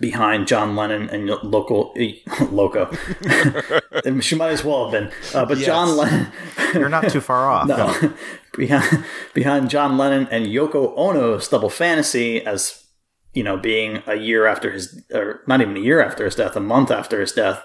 behind 0.00 0.48
John 0.48 0.74
Lennon 0.74 1.08
and 1.10 1.26
local 1.26 1.94
Loco. 2.50 2.90
she 4.20 4.34
might 4.34 4.50
as 4.50 4.64
well 4.64 4.90
have 4.90 4.92
been, 4.92 5.12
uh, 5.34 5.46
but 5.46 5.58
John 5.58 5.96
Lennon. 5.96 6.32
You're 6.74 6.88
not 6.88 7.08
too 7.08 7.20
far 7.20 7.50
off. 7.50 7.68
No. 7.68 8.14
behind, 8.56 9.04
behind 9.34 9.70
John 9.70 9.98
Lennon 9.98 10.28
and 10.30 10.46
Yoko 10.46 10.96
Ono's 10.96 11.48
Double 11.48 11.70
Fantasy 11.70 12.44
as 12.44 12.86
you 13.32 13.42
know 13.42 13.56
being 13.56 14.02
a 14.06 14.16
year 14.16 14.46
after 14.46 14.70
his 14.72 15.04
or 15.12 15.42
not 15.46 15.60
even 15.60 15.76
a 15.76 15.80
year 15.80 16.02
after 16.02 16.24
his 16.24 16.34
death 16.34 16.56
a 16.56 16.60
month 16.60 16.90
after 16.90 17.20
his 17.20 17.32
death 17.32 17.62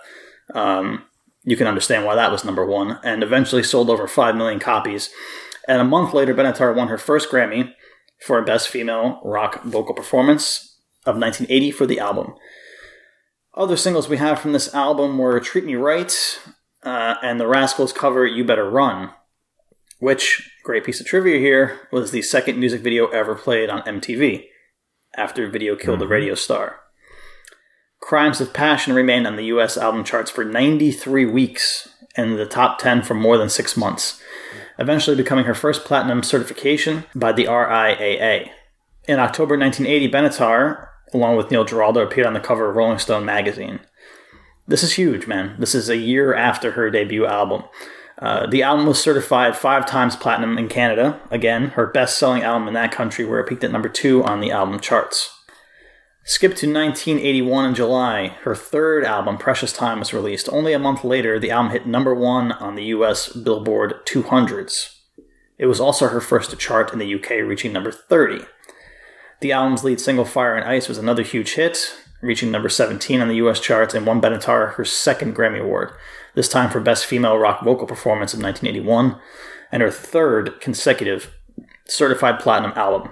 um, 0.53 1.03
you 1.43 1.57
can 1.57 1.65
understand 1.65 2.05
why 2.05 2.13
that 2.13 2.31
was 2.31 2.45
number 2.45 2.63
one 2.65 2.99
and 3.03 3.23
eventually 3.23 3.63
sold 3.63 3.89
over 3.89 4.07
5 4.07 4.35
million 4.35 4.59
copies 4.59 5.09
and 5.67 5.81
a 5.81 5.85
month 5.85 6.13
later 6.13 6.35
Benatar 6.35 6.75
won 6.75 6.87
her 6.87 6.99
first 6.99 7.31
Grammy 7.31 7.73
for 8.25 8.41
best 8.41 8.69
female 8.69 9.21
rock 9.23 9.63
vocal 9.63 9.93
performance 9.93 10.77
of 11.05 11.15
1980 11.15 11.71
for 11.71 11.85
the 11.85 11.99
album. 11.99 12.33
Other 13.53 13.77
singles 13.77 14.09
we 14.09 14.17
have 14.17 14.39
from 14.39 14.53
this 14.53 14.73
album 14.73 15.17
were 15.17 15.39
Treat 15.39 15.65
Me 15.65 15.75
Right 15.75 16.39
uh, 16.83 17.15
and 17.21 17.39
the 17.39 17.47
Rascals 17.47 17.93
cover 17.93 18.25
You 18.25 18.43
Better 18.43 18.69
Run 18.69 19.11
which, 19.99 20.51
great 20.63 20.83
piece 20.83 20.99
of 20.99 21.05
trivia 21.05 21.39
here, 21.39 21.87
was 21.91 22.11
the 22.11 22.21
second 22.21 22.59
music 22.59 22.81
video 22.81 23.07
ever 23.07 23.35
played 23.35 23.69
on 23.69 23.81
MTV 23.83 24.45
after 25.15 25.49
Video 25.49 25.75
Killed 25.75 25.99
the 25.99 26.07
Radio 26.07 26.35
Star. 26.35 26.81
Crimes 28.01 28.41
of 28.41 28.53
Passion 28.53 28.93
remained 28.93 29.25
on 29.25 29.35
the 29.35 29.45
US 29.45 29.77
album 29.77 30.03
charts 30.03 30.29
for 30.29 30.43
93 30.43 31.25
weeks 31.25 31.89
and 32.15 32.37
the 32.37 32.45
top 32.45 32.77
10 32.77 33.01
for 33.01 33.13
more 33.13 33.37
than 33.37 33.49
six 33.49 33.75
months, 33.75 34.21
eventually 34.77 35.15
becoming 35.15 35.45
her 35.45 35.53
first 35.53 35.85
platinum 35.85 36.23
certification 36.23 37.05
by 37.13 37.31
the 37.31 37.45
RIAA. 37.45 38.49
In 39.07 39.19
October 39.19 39.57
1980, 39.57 40.11
Benatar, 40.11 40.87
along 41.13 41.37
with 41.37 41.51
Neil 41.51 41.63
Giraldo, 41.63 42.01
appeared 42.01 42.27
on 42.27 42.33
the 42.33 42.39
cover 42.39 42.69
of 42.69 42.75
Rolling 42.75 42.99
Stone 42.99 43.25
magazine. 43.25 43.79
This 44.67 44.83
is 44.83 44.93
huge, 44.93 45.27
man. 45.27 45.55
This 45.59 45.75
is 45.75 45.89
a 45.89 45.97
year 45.97 46.33
after 46.33 46.71
her 46.71 46.89
debut 46.89 47.25
album. 47.25 47.63
Uh, 48.17 48.47
the 48.47 48.63
album 48.63 48.85
was 48.85 49.01
certified 49.01 49.55
five 49.55 49.85
times 49.85 50.15
platinum 50.15 50.57
in 50.57 50.69
Canada. 50.69 51.19
Again, 51.29 51.67
her 51.71 51.85
best 51.85 52.17
selling 52.17 52.43
album 52.43 52.67
in 52.67 52.73
that 52.73 52.91
country, 52.91 53.25
where 53.25 53.39
it 53.39 53.47
peaked 53.47 53.63
at 53.63 53.71
number 53.71 53.89
two 53.89 54.23
on 54.23 54.39
the 54.39 54.51
album 54.51 54.79
charts. 54.79 55.31
Skip 56.27 56.55
to 56.55 56.65
1981 56.65 57.65
in 57.65 57.75
July. 57.75 58.29
Her 58.41 58.55
third 58.55 59.05
album, 59.05 59.37
Precious 59.37 59.71
Time, 59.71 59.99
was 59.99 60.11
released. 60.11 60.49
Only 60.51 60.73
a 60.73 60.79
month 60.79 61.03
later, 61.03 61.37
the 61.37 61.51
album 61.51 61.71
hit 61.71 61.85
number 61.85 62.15
one 62.15 62.51
on 62.53 62.73
the 62.73 62.85
US 62.85 63.29
Billboard 63.29 64.03
200s. 64.07 64.95
It 65.59 65.67
was 65.67 65.79
also 65.79 66.07
her 66.07 66.19
first 66.19 66.49
to 66.49 66.55
chart 66.55 66.91
in 66.91 66.97
the 66.97 67.13
UK, 67.13 67.47
reaching 67.47 67.71
number 67.71 67.91
30. 67.91 68.43
The 69.41 69.51
album's 69.51 69.83
lead 69.83 70.01
single, 70.01 70.25
Fire 70.25 70.55
and 70.55 70.67
Ice, 70.67 70.87
was 70.87 70.97
another 70.97 71.21
huge 71.21 71.53
hit, 71.53 71.95
reaching 72.23 72.49
number 72.49 72.69
17 72.69 73.21
on 73.21 73.27
the 73.27 73.35
US 73.35 73.59
charts 73.59 73.93
and 73.93 74.07
won 74.07 74.19
Benatar 74.19 74.73
her 74.73 74.83
second 74.83 75.35
Grammy 75.35 75.61
Award, 75.61 75.91
this 76.33 76.49
time 76.49 76.71
for 76.71 76.79
Best 76.79 77.05
Female 77.05 77.37
Rock 77.37 77.63
Vocal 77.63 77.85
Performance 77.85 78.33
of 78.33 78.41
1981, 78.41 79.21
and 79.71 79.83
her 79.83 79.91
third 79.91 80.59
consecutive 80.59 81.35
certified 81.87 82.39
platinum 82.39 82.73
album. 82.75 83.11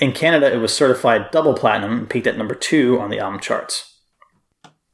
In 0.00 0.12
Canada, 0.12 0.50
it 0.52 0.56
was 0.56 0.74
certified 0.74 1.30
double 1.30 1.52
platinum 1.52 1.92
and 1.92 2.10
peaked 2.10 2.26
at 2.26 2.38
number 2.38 2.54
two 2.54 2.98
on 2.98 3.10
the 3.10 3.18
album 3.18 3.38
charts. 3.38 3.98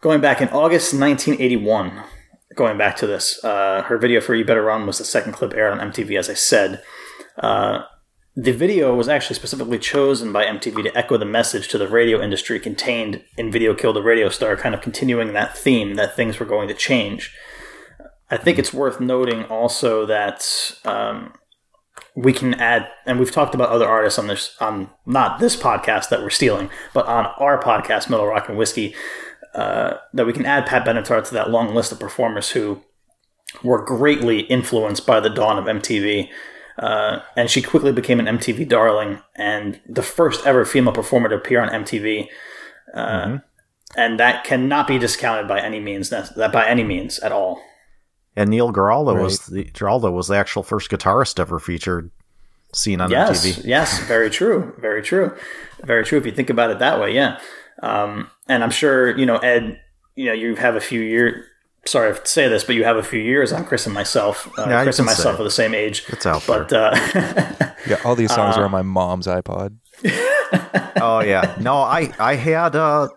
Going 0.00 0.20
back 0.20 0.40
in 0.40 0.48
August 0.48 0.92
1981, 0.92 2.02
going 2.56 2.76
back 2.76 2.96
to 2.96 3.06
this, 3.06 3.42
uh, 3.44 3.82
her 3.82 3.98
video 3.98 4.20
for 4.20 4.34
You 4.34 4.44
Better 4.44 4.62
Run 4.62 4.84
was 4.84 4.98
the 4.98 5.04
second 5.04 5.32
clip 5.32 5.54
aired 5.54 5.78
on 5.78 5.92
MTV, 5.92 6.18
as 6.18 6.28
I 6.28 6.34
said. 6.34 6.82
Uh, 7.38 7.82
the 8.34 8.52
video 8.52 8.94
was 8.94 9.08
actually 9.08 9.36
specifically 9.36 9.78
chosen 9.78 10.32
by 10.32 10.44
MTV 10.44 10.82
to 10.82 10.96
echo 10.96 11.16
the 11.16 11.24
message 11.24 11.68
to 11.68 11.78
the 11.78 11.88
radio 11.88 12.20
industry 12.20 12.58
contained 12.58 13.22
in 13.38 13.50
Video 13.50 13.74
Kill 13.74 13.92
the 13.92 14.02
Radio 14.02 14.28
Star, 14.28 14.56
kind 14.56 14.74
of 14.74 14.82
continuing 14.82 15.32
that 15.32 15.56
theme 15.56 15.94
that 15.94 16.16
things 16.16 16.38
were 16.38 16.46
going 16.46 16.68
to 16.68 16.74
change. 16.74 17.32
I 18.28 18.36
think 18.36 18.58
it's 18.58 18.74
worth 18.74 19.00
noting 19.00 19.44
also 19.44 20.04
that 20.04 20.44
um, 20.84 21.32
we 22.14 22.32
can 22.32 22.54
add, 22.54 22.88
and 23.06 23.18
we've 23.18 23.30
talked 23.30 23.54
about 23.54 23.68
other 23.70 23.86
artists 23.86 24.18
on 24.18 24.26
this, 24.26 24.56
on 24.60 24.90
not 25.04 25.38
this 25.38 25.56
podcast 25.56 26.08
that 26.08 26.20
we're 26.20 26.30
stealing, 26.30 26.70
but 26.94 27.06
on 27.06 27.26
our 27.38 27.62
podcast, 27.62 28.08
metal 28.08 28.26
Rock 28.26 28.48
and 28.48 28.58
Whiskey, 28.58 28.94
uh, 29.54 29.94
that 30.12 30.26
we 30.26 30.32
can 30.32 30.46
add 30.46 30.66
Pat 30.66 30.86
Benatar 30.86 31.24
to 31.26 31.34
that 31.34 31.50
long 31.50 31.74
list 31.74 31.92
of 31.92 32.00
performers 32.00 32.50
who 32.50 32.82
were 33.62 33.82
greatly 33.84 34.40
influenced 34.40 35.06
by 35.06 35.20
the 35.20 35.30
dawn 35.30 35.58
of 35.58 35.64
MTV. 35.64 36.28
Uh, 36.78 37.20
and 37.36 37.48
she 37.48 37.62
quickly 37.62 37.92
became 37.92 38.20
an 38.20 38.26
MTV 38.26 38.68
darling 38.68 39.20
and 39.34 39.80
the 39.88 40.02
first 40.02 40.46
ever 40.46 40.64
female 40.66 40.92
performer 40.92 41.28
to 41.28 41.36
appear 41.36 41.60
on 41.62 41.70
MTV. 41.84 42.28
Uh, 42.92 43.38
And 43.96 44.20
that 44.20 44.44
cannot 44.44 44.86
be 44.86 44.98
discounted 44.98 45.48
by 45.48 45.60
any 45.60 45.80
means. 45.80 46.10
That 46.10 46.52
by 46.52 46.66
any 46.66 46.84
means 46.84 47.18
at 47.20 47.32
all. 47.32 47.62
And 48.36 48.50
Neil 48.50 48.70
Giraldo 48.70 49.14
was 49.14 49.38
the 49.46 49.64
Giraldo 49.64 50.10
was 50.10 50.28
the 50.28 50.36
actual 50.36 50.62
first 50.62 50.90
guitarist 50.90 51.38
ever 51.40 51.58
featured 51.58 52.10
seen 52.74 53.00
on 53.00 53.10
Yes, 53.10 53.46
MTV. 53.46 53.64
yes, 53.64 53.98
very 54.00 54.28
true, 54.28 54.74
very 54.78 55.02
true, 55.02 55.34
very 55.84 56.04
true. 56.04 56.18
If 56.18 56.26
you 56.26 56.32
think 56.32 56.50
about 56.50 56.70
it 56.70 56.78
that 56.80 57.00
way, 57.00 57.14
yeah. 57.14 57.38
Um, 57.82 58.30
and 58.48 58.62
I'm 58.62 58.70
sure 58.70 59.16
you 59.16 59.24
know 59.26 59.36
Ed. 59.38 59.80
You 60.14 60.26
know, 60.26 60.32
you 60.32 60.54
have 60.56 60.76
a 60.76 60.80
few 60.80 61.00
years. 61.00 61.44
sorry 61.86 62.14
to 62.14 62.26
say 62.26 62.48
this, 62.48 62.64
but 62.64 62.74
you 62.74 62.84
have 62.84 62.96
a 62.96 63.02
few 63.02 63.20
years 63.20 63.52
on 63.52 63.64
Chris 63.64 63.84
and 63.86 63.94
myself. 63.94 64.48
Uh, 64.58 64.64
Yeah, 64.68 64.82
Chris 64.82 64.98
and 64.98 65.04
myself 65.06 65.38
are 65.38 65.44
the 65.44 65.50
same 65.50 65.74
age. 65.74 66.04
It's 66.08 66.24
out 66.26 66.42
But 66.46 66.72
uh, 66.72 66.94
Yeah, 67.86 68.00
all 68.04 68.16
these 68.16 68.34
songs 68.34 68.56
are 68.56 68.64
on 68.64 68.70
my 68.70 68.80
mom's 68.82 69.26
iPod. 69.26 69.76
Oh 71.00 71.20
yeah. 71.20 71.54
No, 71.60 71.76
I 71.76 72.12
I 72.18 72.34
had 72.36 72.74
uh 72.76 73.08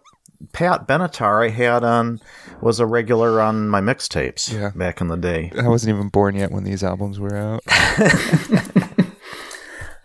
Pat 0.54 0.88
Benatar 0.88 1.46
I 1.46 1.50
had 1.50 1.84
on 1.84 2.20
was 2.62 2.80
a 2.80 2.86
regular 2.86 3.42
on 3.42 3.68
my 3.70 3.82
mixtapes 3.82 4.54
Yeah. 4.54 4.72
back 4.76 5.02
in 5.02 5.08
the 5.08 5.18
day. 5.18 5.52
I 5.58 5.68
wasn't 5.68 5.96
even 5.96 6.10
born 6.10 6.36
yet 6.36 6.52
when 6.52 6.64
these 6.64 6.84
albums 6.84 7.20
were 7.20 7.36
out. 7.36 7.64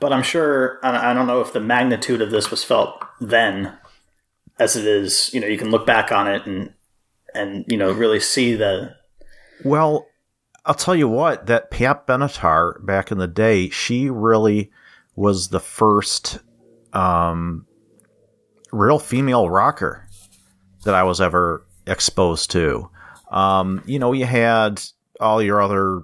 but 0.01 0.12
I'm 0.12 0.23
sure 0.23 0.79
I 0.83 1.11
I 1.11 1.14
don't 1.14 1.27
know 1.27 1.40
if 1.40 1.53
the 1.53 1.61
magnitude 1.61 2.21
of 2.21 2.31
this 2.31 2.51
was 2.51 2.64
felt 2.64 3.03
then, 3.21 3.73
as 4.59 4.77
it 4.77 4.87
is. 4.87 5.31
You 5.33 5.40
know, 5.40 5.47
you 5.47 5.59
can 5.59 5.71
look 5.71 5.87
back 5.87 6.12
on 6.12 6.29
it 6.29 6.47
and 6.47 6.73
and 7.35 7.64
you 7.69 7.77
know 7.77 7.93
really 7.93 8.21
see 8.21 8.55
the 8.55 8.95
Well, 9.64 10.07
I'll 10.64 10.75
tell 10.75 10.97
you 10.97 11.09
what, 11.09 11.47
that 11.47 11.71
Pat 11.71 12.07
Benatar 12.07 12.85
back 12.85 13.11
in 13.11 13.19
the 13.19 13.29
day, 13.29 13.69
she 13.69 14.11
really 14.11 14.71
was 15.17 15.49
the 15.49 15.61
first 15.61 16.38
um 16.93 17.67
real 18.73 18.99
female 18.99 19.49
rocker 19.49 20.09
that 20.85 20.95
I 20.95 21.05
was 21.05 21.21
ever 21.21 21.64
exposed 21.87 22.51
to. 22.53 22.88
Um, 23.31 23.83
you 23.87 23.99
know, 23.99 24.12
you 24.12 24.27
had 24.27 24.83
all 25.20 25.42
your 25.42 25.61
other 25.61 26.03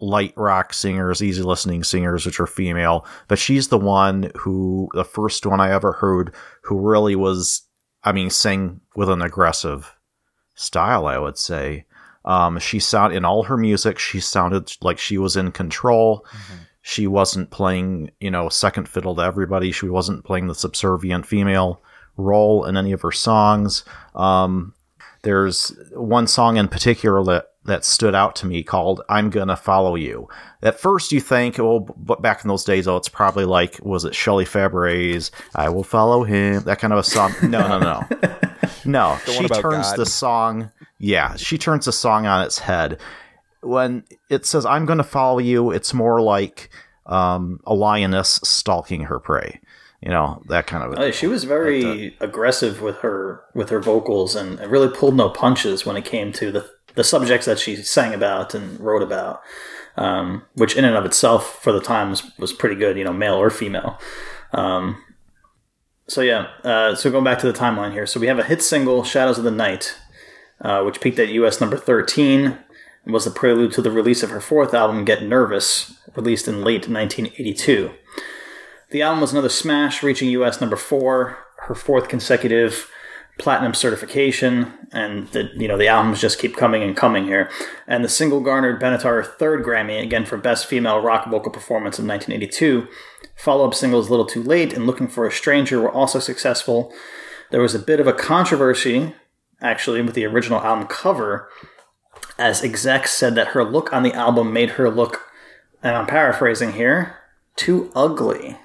light 0.00 0.34
rock 0.36 0.72
singers, 0.72 1.22
easy 1.22 1.42
listening 1.42 1.84
singers, 1.84 2.26
which 2.26 2.40
are 2.40 2.46
female, 2.46 3.06
but 3.28 3.38
she's 3.38 3.68
the 3.68 3.78
one 3.78 4.30
who, 4.36 4.88
the 4.94 5.04
first 5.04 5.46
one 5.46 5.60
I 5.60 5.70
ever 5.70 5.92
heard 5.92 6.34
who 6.62 6.78
really 6.78 7.16
was, 7.16 7.62
I 8.02 8.12
mean, 8.12 8.30
sang 8.30 8.80
with 8.96 9.08
an 9.08 9.22
aggressive 9.22 9.94
style, 10.54 11.06
I 11.06 11.18
would 11.18 11.38
say. 11.38 11.86
Um, 12.24 12.58
she 12.58 12.78
sound 12.78 13.12
in 13.12 13.24
all 13.24 13.44
her 13.44 13.56
music, 13.56 13.98
she 13.98 14.20
sounded 14.20 14.72
like 14.80 14.98
she 14.98 15.18
was 15.18 15.36
in 15.36 15.52
control. 15.52 16.26
She 16.86 17.06
wasn't 17.06 17.50
playing, 17.50 18.10
you 18.20 18.30
know, 18.30 18.50
second 18.50 18.88
fiddle 18.88 19.14
to 19.16 19.22
everybody. 19.22 19.72
She 19.72 19.88
wasn't 19.88 20.24
playing 20.24 20.48
the 20.48 20.54
subservient 20.54 21.24
female 21.24 21.80
role 22.18 22.66
in 22.66 22.76
any 22.76 22.92
of 22.92 23.00
her 23.00 23.12
songs. 23.12 23.84
Um, 24.14 24.73
there's 25.24 25.76
one 25.92 26.26
song 26.26 26.56
in 26.56 26.68
particular 26.68 27.24
that 27.24 27.46
that 27.64 27.82
stood 27.82 28.14
out 28.14 28.36
to 28.36 28.46
me 28.46 28.62
called 28.62 29.02
"I'm 29.08 29.30
Gonna 29.30 29.56
Follow 29.56 29.96
You." 29.96 30.28
At 30.62 30.78
first, 30.78 31.12
you 31.12 31.20
think, 31.20 31.58
oh, 31.58 31.80
but 31.80 32.22
back 32.22 32.44
in 32.44 32.48
those 32.48 32.64
days, 32.64 32.86
oh, 32.86 32.96
it's 32.96 33.08
probably 33.08 33.44
like 33.44 33.80
was 33.82 34.04
it 34.04 34.14
Shelley 34.14 34.44
Fabares 34.44 35.30
"I 35.54 35.68
Will 35.70 35.82
Follow 35.82 36.22
Him," 36.22 36.62
that 36.64 36.78
kind 36.78 36.92
of 36.92 37.00
a 37.00 37.02
song. 37.02 37.34
No, 37.42 37.66
no, 37.66 37.78
no, 37.78 38.06
no. 38.84 39.18
she 39.26 39.48
turns 39.48 39.88
God. 39.88 39.96
the 39.96 40.06
song. 40.06 40.70
Yeah, 40.98 41.34
she 41.36 41.58
turns 41.58 41.86
the 41.86 41.92
song 41.92 42.26
on 42.26 42.44
its 42.44 42.58
head. 42.60 43.00
When 43.62 44.04
it 44.28 44.46
says 44.46 44.64
"I'm 44.64 44.86
gonna 44.86 45.02
follow 45.02 45.38
you," 45.38 45.70
it's 45.70 45.94
more 45.94 46.20
like 46.20 46.70
um, 47.06 47.60
a 47.66 47.74
lioness 47.74 48.40
stalking 48.44 49.04
her 49.04 49.18
prey. 49.18 49.60
You 50.04 50.10
know 50.10 50.42
that 50.48 50.66
kind 50.66 50.84
of. 50.84 50.98
Oh, 50.98 51.10
she 51.10 51.26
was 51.26 51.44
very 51.44 52.14
aggressive 52.20 52.82
with 52.82 52.98
her 52.98 53.40
with 53.54 53.70
her 53.70 53.80
vocals 53.80 54.36
and 54.36 54.60
and 54.60 54.70
really 54.70 54.94
pulled 54.94 55.16
no 55.16 55.30
punches 55.30 55.86
when 55.86 55.96
it 55.96 56.04
came 56.04 56.30
to 56.32 56.52
the 56.52 56.70
the 56.94 57.02
subjects 57.02 57.46
that 57.46 57.58
she 57.58 57.76
sang 57.76 58.12
about 58.12 58.54
and 58.54 58.78
wrote 58.78 59.02
about, 59.02 59.40
um, 59.96 60.42
which 60.52 60.76
in 60.76 60.84
and 60.84 60.94
of 60.94 61.06
itself 61.06 61.62
for 61.62 61.72
the 61.72 61.80
times 61.80 62.22
was 62.38 62.52
pretty 62.52 62.74
good, 62.74 62.98
you 62.98 63.04
know, 63.04 63.14
male 63.14 63.36
or 63.36 63.48
female. 63.48 63.98
Um, 64.52 65.02
so 66.06 66.20
yeah, 66.20 66.48
uh, 66.62 66.94
so 66.94 67.10
going 67.10 67.24
back 67.24 67.38
to 67.38 67.50
the 67.50 67.58
timeline 67.58 67.92
here, 67.92 68.06
so 68.06 68.20
we 68.20 68.26
have 68.26 68.38
a 68.38 68.44
hit 68.44 68.62
single, 68.62 69.04
"Shadows 69.04 69.38
of 69.38 69.44
the 69.44 69.50
Night," 69.50 69.96
uh, 70.60 70.82
which 70.82 71.00
peaked 71.00 71.18
at 71.18 71.30
U.S. 71.30 71.62
number 71.62 71.78
thirteen 71.78 72.58
and 73.06 73.14
was 73.14 73.24
the 73.24 73.30
prelude 73.30 73.72
to 73.72 73.80
the 73.80 73.90
release 73.90 74.22
of 74.22 74.28
her 74.28 74.40
fourth 74.42 74.74
album, 74.74 75.06
"Get 75.06 75.22
Nervous," 75.22 75.94
released 76.14 76.46
in 76.46 76.62
late 76.62 76.90
1982. 76.90 77.92
The 78.94 79.02
album 79.02 79.22
was 79.22 79.32
another 79.32 79.48
smash, 79.48 80.04
reaching 80.04 80.30
US 80.30 80.60
number 80.60 80.76
four, 80.76 81.36
her 81.66 81.74
fourth 81.74 82.06
consecutive 82.06 82.88
platinum 83.40 83.74
certification, 83.74 84.72
and 84.92 85.26
the 85.32 85.50
you 85.56 85.66
know 85.66 85.76
the 85.76 85.88
albums 85.88 86.20
just 86.20 86.38
keep 86.38 86.56
coming 86.56 86.84
and 86.84 86.96
coming 86.96 87.24
here. 87.24 87.50
And 87.88 88.04
the 88.04 88.08
single 88.08 88.38
garnered 88.38 88.80
Benatar 88.80 89.02
her 89.02 89.24
third 89.24 89.64
Grammy, 89.64 90.00
again 90.00 90.24
for 90.24 90.36
Best 90.36 90.66
Female 90.66 91.00
Rock 91.00 91.28
Vocal 91.28 91.50
Performance 91.50 91.98
in 91.98 92.06
1982. 92.06 92.86
Follow-up 93.34 93.74
singles 93.74 94.10
"Little 94.10 94.26
Too 94.26 94.44
Late" 94.44 94.72
and 94.72 94.86
"Looking 94.86 95.08
for 95.08 95.26
a 95.26 95.32
Stranger" 95.32 95.80
were 95.80 95.90
also 95.90 96.20
successful. 96.20 96.92
There 97.50 97.62
was 97.62 97.74
a 97.74 97.80
bit 97.80 97.98
of 97.98 98.06
a 98.06 98.12
controversy, 98.12 99.12
actually, 99.60 100.02
with 100.02 100.14
the 100.14 100.24
original 100.24 100.60
album 100.60 100.86
cover, 100.86 101.48
as 102.38 102.62
execs 102.62 103.10
said 103.10 103.34
that 103.34 103.48
her 103.48 103.64
look 103.64 103.92
on 103.92 104.04
the 104.04 104.14
album 104.14 104.52
made 104.52 104.70
her 104.70 104.88
look, 104.88 105.22
and 105.82 105.96
I'm 105.96 106.06
paraphrasing 106.06 106.74
here, 106.74 107.16
too 107.56 107.90
ugly. 107.96 108.56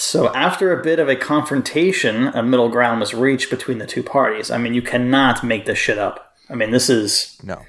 So, 0.00 0.32
after 0.34 0.72
a 0.72 0.82
bit 0.82 0.98
of 0.98 1.08
a 1.10 1.14
confrontation, 1.16 2.28
a 2.28 2.42
middle 2.42 2.70
ground 2.70 3.00
was 3.00 3.12
reached 3.12 3.50
between 3.50 3.76
the 3.78 3.86
two 3.86 4.02
parties. 4.02 4.50
I 4.50 4.56
mean, 4.56 4.72
you 4.72 4.80
cannot 4.80 5.44
make 5.44 5.66
this 5.66 5.78
shit 5.78 5.98
up. 5.98 6.34
I 6.48 6.54
mean, 6.54 6.70
this 6.70 6.88
is, 6.88 7.38
No. 7.42 7.60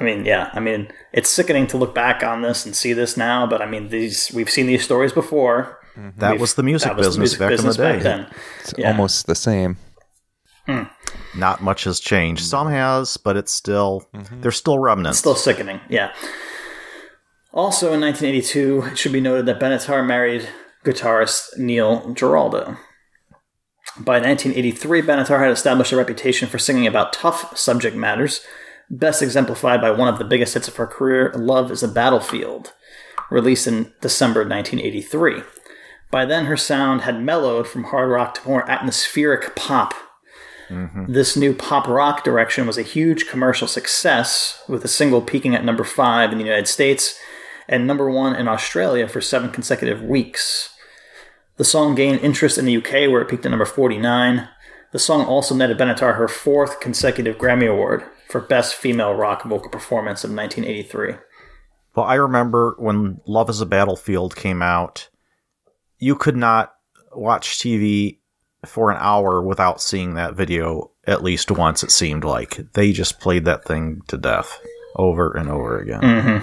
I 0.00 0.04
mean, 0.04 0.24
yeah, 0.24 0.48
I 0.54 0.60
mean, 0.60 0.90
it's 1.12 1.28
sickening 1.28 1.66
to 1.66 1.76
look 1.76 1.94
back 1.94 2.22
on 2.22 2.40
this 2.40 2.64
and 2.64 2.74
see 2.74 2.94
this 2.94 3.14
now, 3.18 3.46
but 3.46 3.60
I 3.60 3.66
mean, 3.66 3.90
these, 3.90 4.32
we've 4.34 4.48
seen 4.48 4.66
these 4.68 4.82
stories 4.82 5.12
before. 5.12 5.78
Mm-hmm. 5.98 6.20
that 6.20 6.30
We've- 6.32 6.40
was 6.40 6.54
the 6.54 6.62
music 6.62 6.88
that 6.88 6.96
was 6.96 7.08
business 7.08 7.18
music 7.18 7.38
back 7.40 7.48
business 7.50 7.76
in 7.76 7.82
the 7.82 7.88
day. 7.88 7.94
back 7.94 8.02
then. 8.02 8.26
It's 8.60 8.74
Yeah. 8.78 8.90
almost 8.92 9.26
the 9.26 9.34
same. 9.34 9.76
Hmm. 10.66 10.84
Not 11.36 11.62
much 11.62 11.84
has 11.84 12.00
changed. 12.00 12.42
Hmm. 12.42 12.46
Some 12.48 12.68
has, 12.70 13.16
but 13.18 13.36
it's 13.36 13.52
still 13.52 14.08
mm-hmm. 14.14 14.40
there's 14.40 14.56
still 14.56 14.78
remnants. 14.78 15.18
Still 15.18 15.34
sickening, 15.34 15.80
yeah. 15.90 16.12
Also 17.52 17.92
in 17.92 18.00
1982, 18.00 18.84
it 18.92 18.96
should 18.98 19.12
be 19.12 19.20
noted 19.20 19.44
that 19.46 19.58
Benatar 19.60 20.06
married 20.06 20.48
guitarist 20.84 21.58
Neil 21.58 22.12
Giraldo. 22.14 22.76
By 23.98 24.20
1983, 24.20 25.02
Benatar 25.02 25.40
had 25.40 25.50
established 25.50 25.92
a 25.92 25.96
reputation 25.96 26.48
for 26.48 26.58
singing 26.58 26.86
about 26.86 27.12
tough 27.12 27.56
subject 27.56 27.96
matters, 27.96 28.40
best 28.88 29.22
exemplified 29.22 29.80
by 29.80 29.90
one 29.90 30.08
of 30.08 30.18
the 30.18 30.24
biggest 30.24 30.54
hits 30.54 30.68
of 30.68 30.76
her 30.76 30.86
career, 30.86 31.32
Love 31.34 31.70
is 31.70 31.82
a 31.82 31.88
Battlefield, 31.88 32.72
released 33.30 33.66
in 33.66 33.92
December 34.00 34.40
1983. 34.40 35.42
By 36.10 36.24
then, 36.24 36.46
her 36.46 36.56
sound 36.56 37.02
had 37.02 37.22
mellowed 37.22 37.68
from 37.68 37.84
hard 37.84 38.10
rock 38.10 38.34
to 38.34 38.48
more 38.48 38.68
atmospheric 38.68 39.54
pop. 39.54 39.94
Mm-hmm. 40.68 41.12
This 41.12 41.36
new 41.36 41.52
pop 41.52 41.86
rock 41.88 42.24
direction 42.24 42.66
was 42.66 42.78
a 42.78 42.82
huge 42.82 43.28
commercial 43.28 43.68
success, 43.68 44.62
with 44.68 44.82
the 44.82 44.88
single 44.88 45.20
peaking 45.20 45.54
at 45.54 45.64
number 45.64 45.84
five 45.84 46.32
in 46.32 46.38
the 46.38 46.44
United 46.44 46.68
States 46.68 47.18
and 47.70 47.86
number 47.86 48.10
one 48.10 48.34
in 48.34 48.48
Australia 48.48 49.08
for 49.08 49.20
seven 49.20 49.50
consecutive 49.50 50.02
weeks. 50.02 50.74
The 51.56 51.64
song 51.64 51.94
gained 51.94 52.20
interest 52.20 52.58
in 52.58 52.64
the 52.64 52.76
UK, 52.76 53.08
where 53.08 53.22
it 53.22 53.28
peaked 53.28 53.46
at 53.46 53.50
number 53.50 53.64
49. 53.64 54.48
The 54.90 54.98
song 54.98 55.24
also 55.24 55.54
netted 55.54 55.78
Benatar 55.78 56.16
her 56.16 56.26
fourth 56.26 56.80
consecutive 56.80 57.38
Grammy 57.38 57.70
Award 57.70 58.04
for 58.28 58.40
Best 58.40 58.74
Female 58.74 59.14
Rock 59.14 59.44
Vocal 59.44 59.70
Performance 59.70 60.24
of 60.24 60.32
1983. 60.32 61.14
Well, 61.94 62.06
I 62.06 62.14
remember 62.14 62.74
when 62.78 63.20
Love 63.24 63.48
is 63.48 63.60
a 63.60 63.66
Battlefield 63.66 64.34
came 64.34 64.62
out, 64.62 65.08
you 65.98 66.16
could 66.16 66.36
not 66.36 66.74
watch 67.14 67.58
TV 67.58 68.18
for 68.66 68.90
an 68.90 68.96
hour 69.00 69.40
without 69.40 69.80
seeing 69.80 70.14
that 70.14 70.34
video 70.34 70.90
at 71.06 71.22
least 71.22 71.52
once, 71.52 71.84
it 71.84 71.92
seemed 71.92 72.24
like. 72.24 72.72
They 72.72 72.90
just 72.90 73.20
played 73.20 73.44
that 73.44 73.64
thing 73.64 74.02
to 74.08 74.16
death 74.16 74.58
over 74.96 75.32
and 75.32 75.48
over 75.48 75.78
again. 75.78 76.42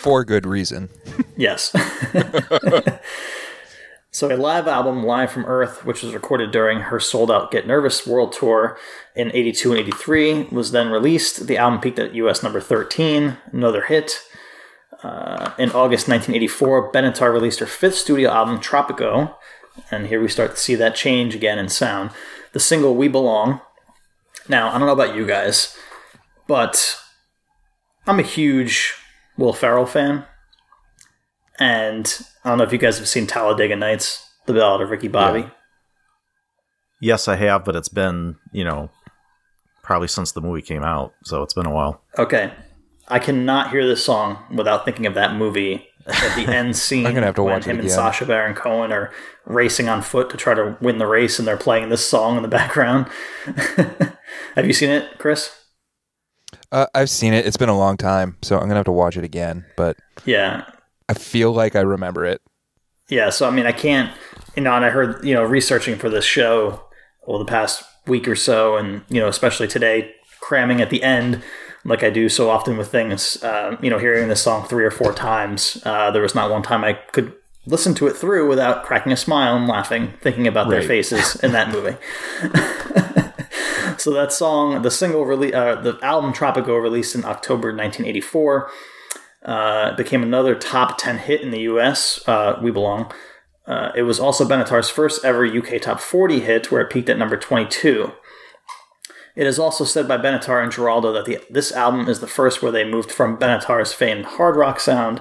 For 0.00 0.24
good 0.24 0.46
reason. 0.46 0.88
Yes. 1.38 1.70
so, 4.10 4.34
a 4.34 4.38
live 4.38 4.66
album, 4.66 5.04
Live 5.04 5.30
from 5.30 5.44
Earth, 5.44 5.84
which 5.84 6.02
was 6.02 6.14
recorded 6.14 6.50
during 6.50 6.80
her 6.80 6.98
sold 6.98 7.30
out 7.30 7.50
Get 7.50 7.66
Nervous 7.66 8.06
world 8.06 8.32
tour 8.32 8.78
in 9.14 9.30
82 9.34 9.72
and 9.72 9.80
83, 9.80 10.42
was 10.44 10.72
then 10.72 10.88
released. 10.88 11.46
The 11.46 11.58
album 11.58 11.82
peaked 11.82 11.98
at 11.98 12.14
US 12.14 12.42
number 12.42 12.58
13, 12.58 13.36
another 13.52 13.82
hit. 13.82 14.22
Uh, 15.02 15.52
in 15.58 15.68
August 15.72 16.08
1984, 16.08 16.90
Benatar 16.90 17.30
released 17.30 17.60
her 17.60 17.66
fifth 17.66 17.96
studio 17.96 18.30
album, 18.30 18.58
Tropico, 18.58 19.34
and 19.90 20.06
here 20.06 20.22
we 20.22 20.28
start 20.28 20.52
to 20.52 20.56
see 20.56 20.74
that 20.74 20.94
change 20.94 21.34
again 21.34 21.58
in 21.58 21.68
sound. 21.68 22.12
The 22.52 22.60
single 22.60 22.94
We 22.94 23.08
Belong. 23.08 23.60
Now, 24.48 24.70
I 24.70 24.78
don't 24.78 24.86
know 24.86 24.94
about 24.94 25.14
you 25.14 25.26
guys, 25.26 25.76
but 26.46 26.98
I'm 28.06 28.20
a 28.20 28.22
huge 28.22 28.94
Will 29.36 29.52
Ferrell 29.52 29.86
fan. 29.86 30.24
And 31.58 32.20
I 32.44 32.50
don't 32.50 32.58
know 32.58 32.64
if 32.64 32.72
you 32.72 32.78
guys 32.78 32.98
have 32.98 33.08
seen 33.08 33.26
Talladega 33.26 33.76
Nights, 33.76 34.28
the 34.46 34.52
ballad 34.52 34.82
of 34.82 34.90
Ricky 34.90 35.08
Bobby. 35.08 35.48
Yes, 37.00 37.28
I 37.28 37.36
have, 37.36 37.64
but 37.64 37.76
it's 37.76 37.88
been, 37.88 38.36
you 38.52 38.64
know, 38.64 38.90
probably 39.82 40.08
since 40.08 40.32
the 40.32 40.40
movie 40.40 40.62
came 40.62 40.82
out, 40.82 41.14
so 41.24 41.42
it's 41.42 41.54
been 41.54 41.66
a 41.66 41.72
while. 41.72 42.02
Okay. 42.18 42.52
I 43.08 43.18
cannot 43.18 43.70
hear 43.70 43.86
this 43.86 44.04
song 44.04 44.38
without 44.54 44.84
thinking 44.84 45.06
of 45.06 45.14
that 45.14 45.34
movie 45.34 45.86
at 46.06 46.34
the 46.36 46.52
end 46.52 46.76
scene 46.76 47.06
I'm 47.06 47.14
gonna 47.14 47.26
have 47.26 47.36
to 47.36 47.42
when 47.42 47.54
watch 47.54 47.66
it 47.66 47.70
him 47.70 47.76
and 47.76 47.86
again. 47.86 47.96
Sacha 47.96 48.26
Baron 48.26 48.54
Cohen 48.54 48.92
are 48.92 49.12
racing 49.44 49.88
on 49.88 50.02
foot 50.02 50.28
to 50.30 50.36
try 50.36 50.54
to 50.54 50.76
win 50.80 50.98
the 50.98 51.06
race 51.06 51.38
and 51.38 51.46
they're 51.46 51.56
playing 51.56 51.88
this 51.88 52.06
song 52.06 52.36
in 52.36 52.42
the 52.42 52.48
background. 52.48 53.08
have 54.56 54.66
you 54.66 54.72
seen 54.72 54.90
it, 54.90 55.18
Chris? 55.18 55.54
Uh, 56.72 56.86
I've 56.94 57.10
seen 57.10 57.32
it. 57.32 57.46
It's 57.46 57.56
been 57.56 57.68
a 57.68 57.78
long 57.78 57.96
time, 57.96 58.36
so 58.42 58.56
I'm 58.56 58.62
gonna 58.62 58.74
have 58.76 58.84
to 58.86 58.92
watch 58.92 59.16
it 59.16 59.24
again. 59.24 59.64
But 59.76 59.96
Yeah, 60.24 60.64
I 61.08 61.14
feel 61.14 61.52
like 61.52 61.76
I 61.76 61.80
remember 61.80 62.24
it. 62.24 62.40
yeah. 63.08 63.30
So 63.30 63.46
I 63.46 63.50
mean, 63.50 63.66
I 63.66 63.72
can't. 63.72 64.12
You 64.56 64.62
know, 64.62 64.74
and 64.74 64.84
I 64.84 64.90
heard 64.90 65.24
you 65.24 65.34
know 65.34 65.44
researching 65.44 65.96
for 65.96 66.08
this 66.08 66.24
show 66.24 66.82
over 67.26 67.38
the 67.38 67.44
past 67.50 67.84
week 68.06 68.26
or 68.28 68.36
so, 68.36 68.76
and 68.76 69.02
you 69.08 69.20
know, 69.20 69.28
especially 69.28 69.68
today, 69.68 70.12
cramming 70.40 70.80
at 70.80 70.90
the 70.90 71.02
end. 71.02 71.42
Like 71.84 72.02
I 72.02 72.10
do 72.10 72.28
so 72.28 72.50
often 72.50 72.76
with 72.76 72.90
things, 72.90 73.40
uh, 73.44 73.76
you 73.80 73.90
know, 73.90 73.98
hearing 73.98 74.26
this 74.28 74.42
song 74.42 74.66
three 74.66 74.84
or 74.84 74.90
four 74.90 75.12
times, 75.12 75.80
uh, 75.86 76.10
there 76.10 76.22
was 76.22 76.34
not 76.34 76.50
one 76.50 76.62
time 76.64 76.82
I 76.82 76.94
could 76.94 77.32
listen 77.64 77.94
to 77.94 78.08
it 78.08 78.14
through 78.16 78.48
without 78.48 78.82
cracking 78.84 79.12
a 79.12 79.16
smile 79.16 79.56
and 79.56 79.68
laughing, 79.68 80.12
thinking 80.20 80.48
about 80.48 80.68
their 80.68 80.82
faces 80.82 81.36
in 81.44 81.52
that 81.52 81.70
movie. 81.70 81.96
so 84.06 84.12
that 84.12 84.32
song, 84.32 84.82
the 84.82 84.90
single 84.92 85.26
release, 85.26 85.52
uh, 85.52 85.74
the 85.74 85.98
album 86.00 86.32
Tropico, 86.32 86.80
released 86.80 87.16
in 87.16 87.24
October 87.24 87.74
1984, 87.74 88.70
uh, 89.44 89.96
became 89.96 90.22
another 90.22 90.54
top 90.54 90.96
10 90.96 91.18
hit 91.18 91.40
in 91.40 91.50
the 91.50 91.62
U.S. 91.62 92.20
Uh, 92.28 92.56
we 92.62 92.70
belong. 92.70 93.12
Uh, 93.66 93.90
it 93.96 94.02
was 94.02 94.20
also 94.20 94.46
Benatar's 94.46 94.88
first 94.88 95.24
ever 95.24 95.44
UK 95.44 95.82
top 95.82 95.98
40 95.98 96.38
hit, 96.38 96.70
where 96.70 96.82
it 96.82 96.88
peaked 96.88 97.08
at 97.08 97.18
number 97.18 97.36
22. 97.36 98.12
It 99.34 99.44
is 99.44 99.58
also 99.58 99.82
said 99.84 100.06
by 100.06 100.18
Benatar 100.18 100.62
and 100.62 100.70
Giraldo 100.70 101.12
that 101.12 101.24
the, 101.24 101.40
this 101.50 101.72
album 101.72 102.08
is 102.08 102.20
the 102.20 102.28
first 102.28 102.62
where 102.62 102.70
they 102.70 102.88
moved 102.88 103.10
from 103.10 103.36
Benatar's 103.36 103.92
famed 103.92 104.24
hard 104.24 104.54
rock 104.54 104.78
sound 104.78 105.20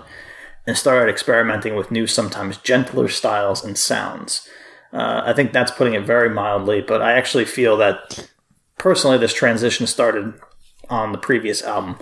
and 0.67 0.77
started 0.77 1.09
experimenting 1.09 1.73
with 1.73 1.89
new, 1.89 2.05
sometimes 2.05 2.57
gentler 2.57 3.07
styles 3.07 3.65
and 3.65 3.79
sounds. 3.79 4.47
Uh, 4.93 5.23
I 5.25 5.33
think 5.33 5.53
that's 5.53 5.71
putting 5.71 5.95
it 5.95 6.05
very 6.05 6.29
mildly, 6.29 6.81
but 6.81 7.01
I 7.01 7.13
actually 7.13 7.45
feel 7.45 7.77
that 7.77 8.29
personally 8.77 9.17
this 9.17 9.33
transition 9.33 9.87
started 9.87 10.33
on 10.89 11.11
the 11.11 11.17
previous 11.17 11.63
album. 11.63 11.97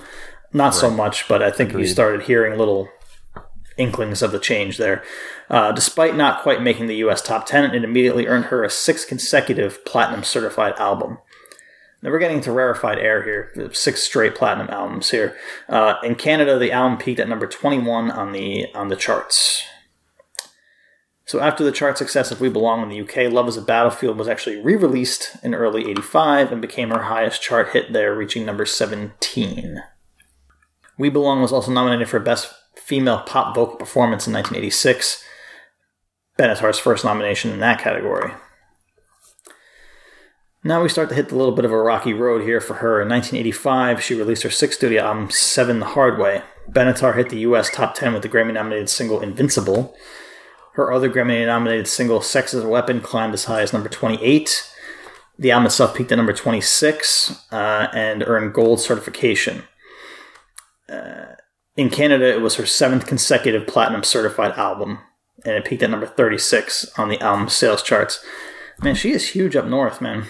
Not 0.51 0.75
so 0.75 0.89
much, 0.91 1.27
but 1.27 1.41
I 1.41 1.49
think 1.49 1.73
you 1.73 1.87
started 1.87 2.23
hearing 2.23 2.59
little 2.59 2.89
inklings 3.77 4.21
of 4.21 4.31
the 4.31 4.39
change 4.39 4.77
there. 4.77 5.03
Uh, 5.49 5.71
despite 5.71 6.15
not 6.15 6.43
quite 6.43 6.61
making 6.61 6.87
the 6.87 6.97
US 6.97 7.21
top 7.21 7.45
10, 7.45 7.73
it 7.73 7.83
immediately 7.83 8.27
earned 8.27 8.45
her 8.45 8.63
a 8.63 8.69
sixth 8.69 9.07
consecutive 9.07 9.83
platinum 9.85 10.23
certified 10.23 10.73
album. 10.77 11.17
Now 12.03 12.11
we're 12.11 12.19
getting 12.19 12.41
to 12.41 12.51
rarefied 12.51 12.99
air 12.99 13.23
here. 13.23 13.71
Six 13.73 14.03
straight 14.03 14.35
platinum 14.35 14.69
albums 14.69 15.11
here. 15.11 15.37
Uh, 15.69 15.95
in 16.03 16.15
Canada, 16.15 16.59
the 16.59 16.71
album 16.71 16.97
peaked 16.97 17.21
at 17.21 17.29
number 17.29 17.47
21 17.47 18.11
on 18.11 18.33
the 18.33 18.67
on 18.75 18.89
the 18.89 18.97
charts. 18.97 19.63
So 21.25 21.39
after 21.39 21.63
the 21.63 21.71
chart 21.71 21.97
success 21.97 22.31
of 22.31 22.41
We 22.41 22.49
Belong 22.49 22.83
in 22.83 22.89
the 22.89 23.01
UK, 23.01 23.31
Love 23.31 23.47
is 23.47 23.55
a 23.55 23.61
Battlefield 23.61 24.17
was 24.17 24.27
actually 24.27 24.61
re-released 24.61 25.37
in 25.41 25.55
early 25.55 25.89
85 25.89 26.51
and 26.51 26.61
became 26.61 26.89
her 26.89 27.03
highest 27.03 27.41
chart 27.41 27.69
hit 27.69 27.93
there, 27.93 28.13
reaching 28.13 28.45
number 28.45 28.65
17. 28.65 29.81
We 30.97 31.09
Belong 31.09 31.41
was 31.41 31.53
also 31.53 31.71
nominated 31.71 32.09
for 32.09 32.19
Best 32.19 32.53
Female 32.75 33.19
Pop 33.21 33.55
Vocal 33.55 33.77
Performance 33.77 34.27
in 34.27 34.33
1986, 34.33 35.23
Benatar's 36.37 36.79
first 36.79 37.05
nomination 37.05 37.51
in 37.51 37.59
that 37.61 37.79
category. 37.79 38.33
Now 40.65 40.81
we 40.81 40.89
start 40.89 41.09
to 41.09 41.15
hit 41.15 41.31
a 41.31 41.35
little 41.35 41.55
bit 41.55 41.65
of 41.65 41.71
a 41.71 41.77
rocky 41.77 42.13
road 42.13 42.43
here 42.43 42.61
for 42.61 42.75
her. 42.75 43.01
In 43.01 43.09
1985, 43.09 44.01
she 44.01 44.15
released 44.15 44.43
her 44.43 44.49
sixth 44.49 44.77
studio 44.79 45.03
album, 45.03 45.29
Seven 45.29 45.79
the 45.79 45.87
Hard 45.87 46.17
Way. 46.17 46.41
Benatar 46.69 47.15
hit 47.15 47.29
the 47.29 47.39
US 47.39 47.69
top 47.69 47.95
10 47.95 48.13
with 48.13 48.23
the 48.23 48.29
Grammy 48.29 48.53
nominated 48.53 48.89
single 48.89 49.19
Invincible. 49.19 49.93
Her 50.73 50.91
other 50.91 51.09
Grammy 51.09 51.45
nominated 51.45 51.87
single, 51.87 52.21
Sex 52.21 52.53
as 52.53 52.63
a 52.63 52.67
Weapon, 52.67 52.99
climbed 52.99 53.33
as 53.33 53.45
high 53.45 53.61
as 53.61 53.73
number 53.73 53.89
28. 53.89 54.71
The 55.37 55.51
album 55.51 55.67
itself 55.67 55.95
peaked 55.95 56.11
at 56.11 56.15
number 56.15 56.33
26 56.33 57.45
uh, 57.51 57.87
and 57.93 58.23
earned 58.25 58.53
gold 58.53 58.79
certification. 58.79 59.63
Uh, 60.89 61.35
in 61.75 61.89
Canada, 61.89 62.27
it 62.31 62.41
was 62.41 62.55
her 62.55 62.65
seventh 62.65 63.05
consecutive 63.05 63.67
platinum 63.67 64.03
certified 64.03 64.53
album, 64.53 64.99
and 65.45 65.55
it 65.55 65.65
peaked 65.65 65.83
at 65.83 65.89
number 65.89 66.07
36 66.07 66.97
on 66.97 67.09
the 67.09 67.19
album 67.19 67.49
sales 67.49 67.83
charts. 67.83 68.23
Man, 68.81 68.95
she 68.95 69.11
is 69.11 69.29
huge 69.29 69.55
up 69.55 69.65
north, 69.65 70.01
man. 70.01 70.25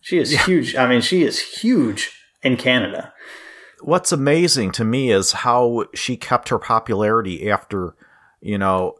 She 0.00 0.18
is 0.18 0.46
huge. 0.46 0.74
I 0.74 0.88
mean, 0.88 1.00
she 1.00 1.22
is 1.22 1.60
huge 1.60 2.12
in 2.42 2.56
Canada. 2.56 3.12
What's 3.82 4.12
amazing 4.12 4.72
to 4.72 4.84
me 4.84 5.10
is 5.10 5.32
how 5.32 5.86
she 5.94 6.16
kept 6.16 6.48
her 6.48 6.58
popularity 6.58 7.50
after, 7.50 7.94
you 8.40 8.58
know, 8.58 8.96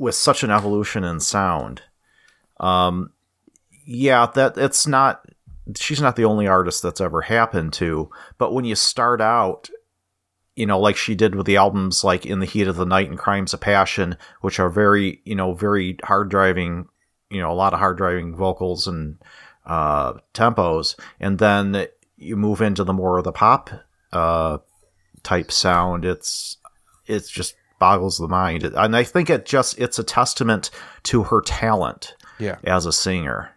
with 0.00 0.14
such 0.14 0.42
an 0.42 0.50
evolution 0.50 1.04
in 1.04 1.20
sound. 1.20 1.82
Um, 2.58 3.12
yeah, 3.84 4.26
that 4.34 4.56
it's 4.56 4.86
not. 4.86 5.22
She's 5.76 6.00
not 6.00 6.16
the 6.16 6.24
only 6.24 6.48
artist 6.48 6.82
that's 6.82 7.02
ever 7.02 7.20
happened 7.20 7.74
to. 7.74 8.10
But 8.38 8.54
when 8.54 8.64
you 8.64 8.74
start 8.74 9.20
out, 9.20 9.68
you 10.56 10.64
know, 10.64 10.80
like 10.80 10.96
she 10.96 11.14
did 11.14 11.34
with 11.34 11.46
the 11.46 11.58
albums 11.58 12.02
like 12.02 12.24
In 12.24 12.40
the 12.40 12.46
Heat 12.46 12.66
of 12.66 12.76
the 12.76 12.86
Night 12.86 13.10
and 13.10 13.18
Crimes 13.18 13.52
of 13.52 13.60
Passion, 13.60 14.16
which 14.40 14.58
are 14.58 14.70
very, 14.70 15.20
you 15.24 15.34
know, 15.34 15.52
very 15.52 15.98
hard 16.02 16.30
driving, 16.30 16.88
you 17.28 17.40
know, 17.40 17.52
a 17.52 17.54
lot 17.54 17.74
of 17.74 17.78
hard 17.78 17.98
driving 17.98 18.34
vocals 18.34 18.86
and 18.86 19.18
uh, 19.66 20.14
tempos, 20.32 20.98
and 21.20 21.38
then 21.38 21.86
you 22.16 22.36
move 22.36 22.62
into 22.62 22.84
the 22.84 22.94
more 22.94 23.18
of 23.18 23.24
the 23.24 23.32
pop 23.32 23.70
uh, 24.12 24.58
type 25.22 25.52
sound. 25.52 26.06
It's 26.06 26.56
it's 27.06 27.28
just 27.28 27.54
boggles 27.80 28.18
the 28.18 28.28
mind, 28.28 28.62
and 28.62 28.94
I 28.96 29.02
think 29.02 29.28
it 29.28 29.44
just 29.44 29.76
it's 29.80 29.98
a 29.98 30.04
testament 30.04 30.70
to 31.04 31.24
her 31.24 31.40
talent 31.40 32.14
Yeah. 32.38 32.58
as 32.62 32.86
a 32.86 32.92
singer, 32.92 33.50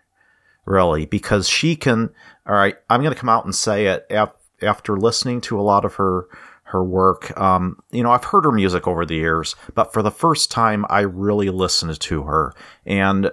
really, 0.66 1.06
because 1.06 1.48
she 1.48 1.76
can. 1.76 2.10
All 2.48 2.56
right, 2.56 2.76
I'm 2.90 3.02
going 3.02 3.14
to 3.14 3.20
come 3.20 3.30
out 3.30 3.46
and 3.46 3.54
say 3.54 3.86
it 3.86 4.08
af- 4.10 4.34
after 4.64 4.98
listening 4.98 5.40
to 5.42 5.60
a 5.60 5.62
lot 5.62 5.86
of 5.86 5.96
her 5.96 6.28
her 6.64 6.84
work. 6.84 7.40
Um, 7.40 7.78
you 7.92 8.02
know, 8.02 8.12
I've 8.12 8.24
heard 8.24 8.46
her 8.46 8.52
music 8.52 8.88
over 8.88 9.06
the 9.06 9.14
years, 9.16 9.56
but 9.76 9.94
for 9.94 10.02
the 10.02 10.10
first 10.10 10.50
time, 10.50 10.86
I 10.90 11.02
really 11.02 11.50
listened 11.52 12.00
to 12.00 12.24
her, 12.24 12.54
and 12.86 13.32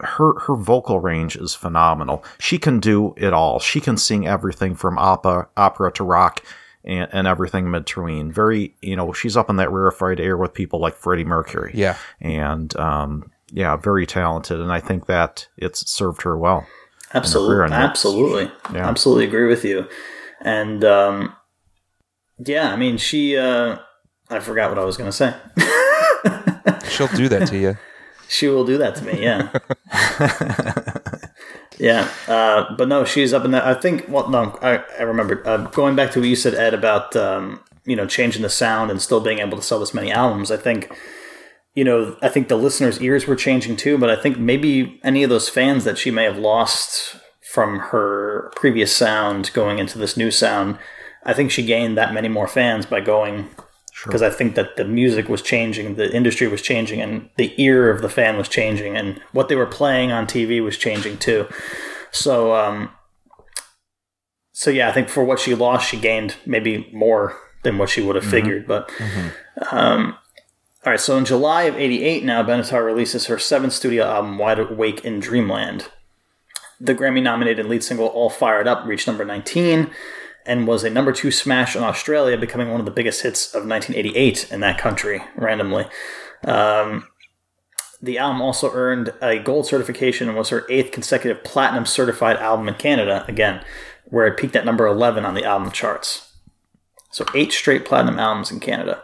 her 0.00 0.38
her 0.40 0.54
vocal 0.56 0.98
range 1.00 1.36
is 1.36 1.54
phenomenal. 1.54 2.24
She 2.38 2.58
can 2.58 2.80
do 2.80 3.14
it 3.16 3.32
all. 3.32 3.60
She 3.60 3.80
can 3.80 3.96
sing 3.96 4.26
everything 4.26 4.74
from 4.74 4.98
opera 4.98 5.48
opera 5.56 5.92
to 5.92 6.04
rock. 6.04 6.42
And, 6.82 7.08
and 7.12 7.26
everything 7.26 7.66
in 7.66 7.72
between. 7.72 8.32
Very, 8.32 8.74
you 8.80 8.96
know, 8.96 9.12
she's 9.12 9.36
up 9.36 9.50
in 9.50 9.56
that 9.56 9.70
rarefied 9.70 10.18
air 10.18 10.36
with 10.38 10.54
people 10.54 10.80
like 10.80 10.96
Freddie 10.96 11.24
Mercury 11.26 11.72
Yeah. 11.74 11.96
and 12.22 12.74
um, 12.76 13.30
yeah, 13.52 13.76
very 13.76 14.06
talented, 14.06 14.60
and 14.60 14.72
I 14.72 14.80
think 14.80 15.04
that 15.06 15.46
it's 15.58 15.90
served 15.90 16.22
her 16.22 16.38
well. 16.38 16.66
Absolutely, 17.12 17.64
in 17.64 17.70
that. 17.70 17.82
absolutely, 17.90 18.50
Yeah. 18.72 18.88
absolutely 18.88 19.26
agree 19.26 19.46
with 19.46 19.62
you. 19.64 19.86
And 20.40 20.82
um, 20.84 21.34
yeah, 22.38 22.72
I 22.72 22.76
mean, 22.76 22.96
she. 22.96 23.36
Uh, 23.36 23.76
I 24.30 24.38
forgot 24.40 24.70
what 24.70 24.78
I 24.78 24.84
was 24.84 24.96
going 24.96 25.10
to 25.10 25.16
say. 25.16 25.34
She'll 26.88 27.08
do 27.08 27.28
that 27.28 27.48
to 27.48 27.58
you. 27.58 27.76
She 28.28 28.46
will 28.48 28.64
do 28.64 28.78
that 28.78 28.94
to 28.94 29.04
me, 29.04 29.22
yeah. 29.22 29.50
yeah, 31.80 32.10
uh, 32.28 32.74
but 32.76 32.88
no, 32.88 33.06
she's 33.06 33.32
up 33.32 33.44
in 33.46 33.52
that. 33.52 33.64
I 33.64 33.72
think. 33.72 34.04
Well, 34.06 34.28
no, 34.28 34.58
I, 34.60 34.84
I 34.98 35.02
remember 35.02 35.42
uh, 35.48 35.56
going 35.68 35.96
back 35.96 36.10
to 36.12 36.20
what 36.20 36.28
you 36.28 36.36
said, 36.36 36.54
Ed, 36.54 36.74
about 36.74 37.16
um, 37.16 37.60
you 37.86 37.96
know 37.96 38.06
changing 38.06 38.42
the 38.42 38.50
sound 38.50 38.90
and 38.90 39.00
still 39.00 39.20
being 39.20 39.38
able 39.38 39.56
to 39.56 39.62
sell 39.62 39.80
this 39.80 39.94
many 39.94 40.12
albums. 40.12 40.50
I 40.50 40.58
think, 40.58 40.92
you 41.74 41.82
know, 41.82 42.18
I 42.20 42.28
think 42.28 42.48
the 42.48 42.56
listeners' 42.56 43.00
ears 43.00 43.26
were 43.26 43.34
changing 43.34 43.76
too. 43.76 43.96
But 43.96 44.10
I 44.10 44.16
think 44.16 44.38
maybe 44.38 45.00
any 45.02 45.22
of 45.22 45.30
those 45.30 45.48
fans 45.48 45.84
that 45.84 45.96
she 45.96 46.10
may 46.10 46.24
have 46.24 46.36
lost 46.36 47.16
from 47.50 47.78
her 47.78 48.52
previous 48.56 48.94
sound 48.94 49.50
going 49.54 49.78
into 49.78 49.98
this 49.98 50.18
new 50.18 50.30
sound, 50.30 50.78
I 51.24 51.32
think 51.32 51.50
she 51.50 51.64
gained 51.64 51.96
that 51.96 52.12
many 52.12 52.28
more 52.28 52.46
fans 52.46 52.84
by 52.84 53.00
going 53.00 53.48
because 54.04 54.22
I 54.22 54.30
think 54.30 54.54
that 54.54 54.76
the 54.76 54.84
music 54.84 55.28
was 55.28 55.42
changing, 55.42 55.96
the 55.96 56.10
industry 56.14 56.48
was 56.48 56.62
changing, 56.62 57.00
and 57.00 57.28
the 57.36 57.52
ear 57.62 57.90
of 57.90 58.02
the 58.02 58.08
fan 58.08 58.36
was 58.36 58.48
changing, 58.48 58.96
and 58.96 59.20
what 59.32 59.48
they 59.48 59.56
were 59.56 59.66
playing 59.66 60.10
on 60.10 60.26
TV 60.26 60.62
was 60.62 60.76
changing 60.76 61.18
too. 61.18 61.46
So, 62.10 62.54
um, 62.54 62.90
so 64.52 64.70
yeah, 64.70 64.88
I 64.88 64.92
think 64.92 65.08
for 65.08 65.24
what 65.24 65.38
she 65.38 65.54
lost, 65.54 65.88
she 65.88 65.98
gained 65.98 66.36
maybe 66.46 66.88
more 66.92 67.36
than 67.62 67.78
what 67.78 67.90
she 67.90 68.00
would 68.02 68.16
have 68.16 68.24
figured. 68.24 68.66
But, 68.66 68.90
um, 69.70 70.16
all 70.84 70.92
right. 70.92 71.00
So 71.00 71.18
in 71.18 71.24
July 71.24 71.62
of 71.64 71.76
'88, 71.76 72.24
now 72.24 72.42
Benatar 72.42 72.84
releases 72.84 73.26
her 73.26 73.38
seventh 73.38 73.74
studio 73.74 74.04
album, 74.04 74.38
"Wide 74.38 74.58
Awake 74.58 75.04
in 75.04 75.20
Dreamland." 75.20 75.88
The 76.80 76.94
Grammy-nominated 76.94 77.66
lead 77.66 77.84
single 77.84 78.06
"All 78.06 78.30
Fired 78.30 78.66
Up" 78.66 78.86
reached 78.86 79.06
number 79.06 79.24
19 79.24 79.90
and 80.46 80.66
was 80.66 80.84
a 80.84 80.90
number 80.90 81.12
two 81.12 81.30
smash 81.30 81.76
in 81.76 81.82
Australia, 81.82 82.36
becoming 82.36 82.70
one 82.70 82.80
of 82.80 82.86
the 82.86 82.92
biggest 82.92 83.22
hits 83.22 83.48
of 83.54 83.66
1988 83.66 84.50
in 84.50 84.60
that 84.60 84.78
country, 84.78 85.22
randomly. 85.36 85.86
Um, 86.44 87.06
the 88.02 88.18
album 88.18 88.40
also 88.40 88.72
earned 88.72 89.12
a 89.20 89.38
gold 89.38 89.66
certification 89.66 90.28
and 90.28 90.36
was 90.36 90.48
her 90.48 90.64
eighth 90.70 90.90
consecutive 90.90 91.44
platinum 91.44 91.84
certified 91.84 92.36
album 92.36 92.68
in 92.68 92.74
Canada, 92.74 93.24
again, 93.28 93.62
where 94.04 94.26
it 94.26 94.38
peaked 94.38 94.56
at 94.56 94.64
number 94.64 94.86
11 94.86 95.24
on 95.24 95.34
the 95.34 95.44
album 95.44 95.70
charts. 95.70 96.32
So, 97.10 97.24
eight 97.34 97.52
straight 97.52 97.84
platinum 97.84 98.18
albums 98.18 98.50
in 98.50 98.60
Canada. 98.60 99.02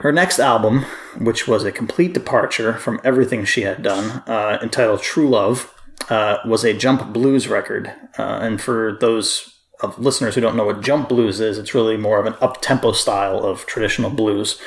Her 0.00 0.12
next 0.12 0.38
album, 0.38 0.82
which 1.18 1.48
was 1.48 1.64
a 1.64 1.72
complete 1.72 2.12
departure 2.12 2.74
from 2.74 3.00
everything 3.02 3.44
she 3.44 3.62
had 3.62 3.82
done, 3.82 4.22
uh, 4.26 4.58
entitled 4.62 5.00
True 5.00 5.28
Love, 5.28 5.72
uh, 6.08 6.38
was 6.46 6.64
a 6.64 6.72
jump 6.72 7.12
blues 7.12 7.48
record. 7.48 7.92
Uh, 8.18 8.38
and 8.40 8.60
for 8.60 8.96
those 9.00 9.52
of 9.80 9.98
listeners 9.98 10.34
who 10.34 10.40
don't 10.40 10.56
know 10.56 10.64
what 10.64 10.80
jump 10.80 11.08
blues 11.08 11.40
is, 11.40 11.58
it's 11.58 11.74
really 11.74 11.96
more 11.96 12.18
of 12.18 12.26
an 12.26 12.34
up 12.40 12.60
tempo 12.62 12.92
style 12.92 13.38
of 13.38 13.66
traditional 13.66 14.10
blues. 14.10 14.60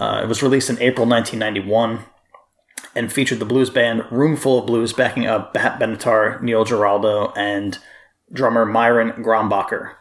Uh, 0.00 0.20
it 0.22 0.28
was 0.28 0.42
released 0.42 0.68
in 0.70 0.80
April 0.80 1.06
1991 1.06 2.04
and 2.94 3.12
featured 3.12 3.38
the 3.38 3.44
blues 3.44 3.70
band 3.70 4.04
Roomful 4.10 4.58
of 4.58 4.66
Blues 4.66 4.92
backing 4.92 5.26
up 5.26 5.54
Pat 5.54 5.80
Benatar, 5.80 6.40
Neil 6.42 6.64
Giraldo, 6.64 7.32
and 7.36 7.78
drummer 8.32 8.64
Myron 8.64 9.12
Grombacher. 9.24 9.94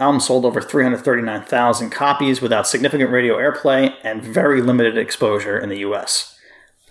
Album 0.00 0.20
sold 0.20 0.44
over 0.44 0.60
339,000 0.60 1.90
copies 1.90 2.40
without 2.40 2.66
significant 2.66 3.10
radio 3.10 3.36
airplay 3.36 3.94
and 4.02 4.22
very 4.22 4.60
limited 4.60 4.98
exposure 4.98 5.58
in 5.58 5.68
the 5.68 5.78
US. 5.78 6.36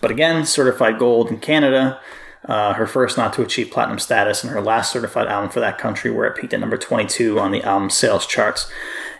But 0.00 0.10
again, 0.10 0.46
certified 0.46 0.98
gold 0.98 1.30
in 1.30 1.38
Canada, 1.38 2.00
uh, 2.46 2.74
her 2.74 2.86
first 2.86 3.16
not 3.16 3.32
to 3.34 3.42
achieve 3.42 3.70
platinum 3.70 3.98
status, 3.98 4.42
and 4.44 4.52
her 4.52 4.60
last 4.60 4.92
certified 4.92 5.26
album 5.28 5.50
for 5.50 5.60
that 5.60 5.78
country, 5.78 6.10
where 6.10 6.26
it 6.26 6.36
peaked 6.36 6.52
at 6.52 6.60
number 6.60 6.76
22 6.76 7.38
on 7.40 7.50
the 7.52 7.62
album 7.62 7.90
sales 7.90 8.26
charts. 8.26 8.70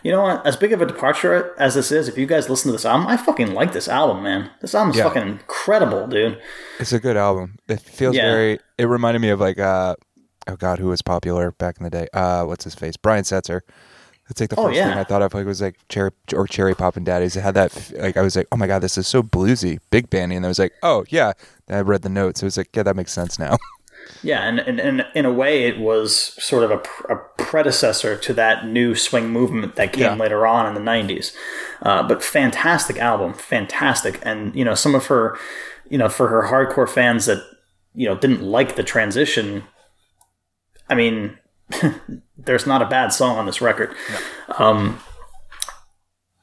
You 0.03 0.11
know 0.11 0.21
what? 0.21 0.45
As 0.45 0.55
big 0.55 0.71
of 0.71 0.81
a 0.81 0.85
departure 0.85 1.55
as 1.57 1.73
this 1.73 1.91
is, 1.91 2.07
if 2.07 2.15
you 2.17 2.27
guys 2.27 2.47
listen 2.49 2.67
to 2.69 2.73
this 2.73 2.85
album, 2.85 3.07
I 3.07 3.17
fucking 3.17 3.53
like 3.53 3.73
this 3.73 3.87
album, 3.87 4.21
man. 4.23 4.51
This 4.61 4.75
album's 4.75 4.97
Yeah. 4.97 5.05
fucking 5.05 5.23
incredible, 5.23 6.05
dude. 6.07 6.39
It's 6.79 6.93
a 6.93 6.99
good 6.99 7.17
album. 7.17 7.57
It 7.67 7.79
feels 7.79 8.15
Yeah. 8.15 8.29
very. 8.29 8.59
It 8.77 8.85
reminded 8.85 9.21
me 9.21 9.29
of 9.29 9.39
like 9.39 9.57
uh, 9.57 9.95
oh 10.47 10.55
god, 10.57 10.77
who 10.77 10.89
was 10.89 11.01
popular 11.01 11.51
back 11.53 11.77
in 11.79 11.83
the 11.85 11.89
day? 11.89 12.07
Uh, 12.13 12.43
what's 12.45 12.63
his 12.65 12.75
face? 12.75 12.97
Brian 12.97 13.23
Setzer. 13.23 13.61
It's 14.29 14.41
like 14.41 14.49
the 14.49 14.59
Oh, 14.59 14.65
first 14.65 14.77
yeah. 14.77 14.89
thing 14.89 14.97
I 14.97 15.03
thought 15.03 15.21
of 15.21 15.33
like 15.33 15.45
was 15.45 15.61
like 15.61 15.77
cherry 15.87 16.11
or 16.33 16.47
Cherry 16.47 16.73
Poppin' 16.75 17.03
Daddies. 17.03 17.35
It 17.35 17.41
had 17.41 17.53
that 17.55 17.91
like 17.99 18.17
I 18.17 18.21
was 18.21 18.35
like, 18.35 18.47
oh 18.51 18.57
my 18.57 18.65
god, 18.67 18.79
this 18.79 18.97
is 18.97 19.07
so 19.07 19.21
bluesy, 19.21 19.79
big 19.91 20.09
bandy, 20.09 20.35
and 20.35 20.45
I 20.45 20.47
was 20.49 20.59
like, 20.59 20.73
oh 20.83 21.05
yeah. 21.09 21.33
I 21.69 21.79
read 21.81 22.01
the 22.03 22.09
notes. 22.09 22.41
It 22.43 22.45
was 22.45 22.57
like, 22.57 22.69
yeah, 22.75 22.83
that 22.83 22.95
makes 22.95 23.11
sense 23.11 23.37
now. 23.39 23.57
Yeah, 24.21 24.47
and, 24.47 24.59
and, 24.59 24.79
and 24.79 25.07
in 25.15 25.25
a 25.25 25.33
way, 25.33 25.63
it 25.63 25.79
was 25.79 26.15
sort 26.15 26.63
of 26.63 26.69
a, 26.69 26.77
pr- 26.77 27.11
a 27.11 27.17
predecessor 27.37 28.15
to 28.15 28.33
that 28.35 28.67
new 28.67 28.93
swing 28.93 29.29
movement 29.29 29.77
that 29.77 29.93
came 29.93 30.03
Yeah. 30.03 30.13
later 30.15 30.45
on 30.45 30.67
in 30.67 30.75
the 30.75 30.91
'90s. 30.91 31.33
Uh, 31.81 32.07
but 32.07 32.23
fantastic 32.23 32.99
album, 32.99 33.33
fantastic, 33.33 34.19
and 34.21 34.55
you 34.55 34.63
know 34.63 34.75
some 34.75 34.93
of 34.93 35.07
her, 35.07 35.35
you 35.89 35.97
know, 35.97 36.07
for 36.07 36.27
her 36.27 36.43
hardcore 36.43 36.87
fans 36.87 37.25
that 37.25 37.43
you 37.95 38.07
know 38.07 38.15
didn't 38.15 38.43
like 38.43 38.75
the 38.75 38.83
transition. 38.83 39.63
I 40.87 40.93
mean, 40.93 41.39
there's 42.37 42.67
not 42.67 42.81
a 42.81 42.85
bad 42.85 43.09
song 43.09 43.37
on 43.37 43.45
this 43.45 43.61
record. 43.61 43.95
Um, 44.57 44.99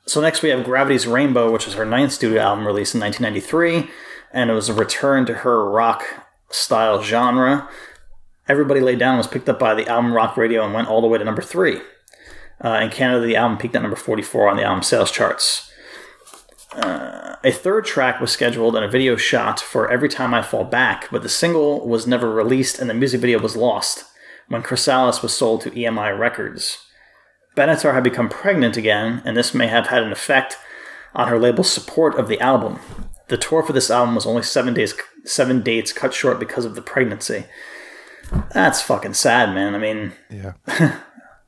so 0.06 0.20
next 0.20 0.42
we 0.42 0.48
have 0.50 0.64
Gravity's 0.64 1.06
Rainbow, 1.06 1.50
which 1.50 1.66
is 1.66 1.74
her 1.74 1.84
ninth 1.84 2.12
studio 2.12 2.40
album 2.40 2.66
released 2.66 2.94
in 2.94 3.00
1993, 3.00 3.90
and 4.32 4.50
it 4.50 4.54
was 4.54 4.68
a 4.68 4.74
return 4.74 5.26
to 5.26 5.34
her 5.34 5.68
rock 5.68 6.04
style 6.50 7.02
genre. 7.02 7.68
Everybody 8.48 8.80
Laid 8.80 8.98
Down 8.98 9.16
was 9.16 9.26
picked 9.26 9.48
up 9.48 9.58
by 9.58 9.74
the 9.74 9.86
album 9.86 10.12
Rock 10.12 10.36
Radio 10.36 10.64
and 10.64 10.74
went 10.74 10.88
all 10.88 11.00
the 11.00 11.06
way 11.06 11.18
to 11.18 11.24
number 11.24 11.42
three. 11.42 11.80
Uh, 12.62 12.80
in 12.82 12.90
Canada, 12.90 13.24
the 13.24 13.36
album 13.36 13.58
peaked 13.58 13.76
at 13.76 13.82
number 13.82 13.96
44 13.96 14.48
on 14.48 14.56
the 14.56 14.64
album 14.64 14.82
sales 14.82 15.10
charts. 15.10 15.70
Uh, 16.72 17.36
a 17.44 17.52
third 17.52 17.84
track 17.84 18.20
was 18.20 18.32
scheduled 18.32 18.74
and 18.74 18.84
a 18.84 18.88
video 18.88 19.16
shot 19.16 19.60
for 19.60 19.90
Every 19.90 20.08
Time 20.08 20.32
I 20.34 20.42
Fall 20.42 20.64
Back, 20.64 21.08
but 21.10 21.22
the 21.22 21.28
single 21.28 21.86
was 21.86 22.06
never 22.06 22.30
released 22.30 22.78
and 22.78 22.88
the 22.88 22.94
music 22.94 23.20
video 23.20 23.38
was 23.38 23.56
lost 23.56 24.04
when 24.48 24.62
Chrysalis 24.62 25.22
was 25.22 25.36
sold 25.36 25.60
to 25.62 25.70
EMI 25.70 26.18
Records. 26.18 26.78
Benatar 27.56 27.94
had 27.94 28.04
become 28.04 28.28
pregnant 28.28 28.76
again, 28.76 29.22
and 29.24 29.36
this 29.36 29.54
may 29.54 29.66
have 29.66 29.88
had 29.88 30.02
an 30.02 30.12
effect 30.12 30.56
on 31.14 31.28
her 31.28 31.38
label's 31.38 31.70
support 31.70 32.18
of 32.18 32.28
the 32.28 32.40
album. 32.40 32.78
The 33.28 33.36
tour 33.36 33.62
for 33.62 33.72
this 33.72 33.90
album 33.90 34.14
was 34.14 34.26
only 34.26 34.42
seven 34.42 34.74
days, 34.74 34.94
seven 35.24 35.62
dates 35.62 35.92
cut 35.92 36.14
short 36.14 36.40
because 36.40 36.64
of 36.64 36.74
the 36.74 36.82
pregnancy. 36.82 37.44
That's 38.52 38.80
fucking 38.80 39.14
sad, 39.14 39.54
man. 39.54 39.74
I 39.74 39.78
mean, 39.78 40.12
yeah, 40.30 40.52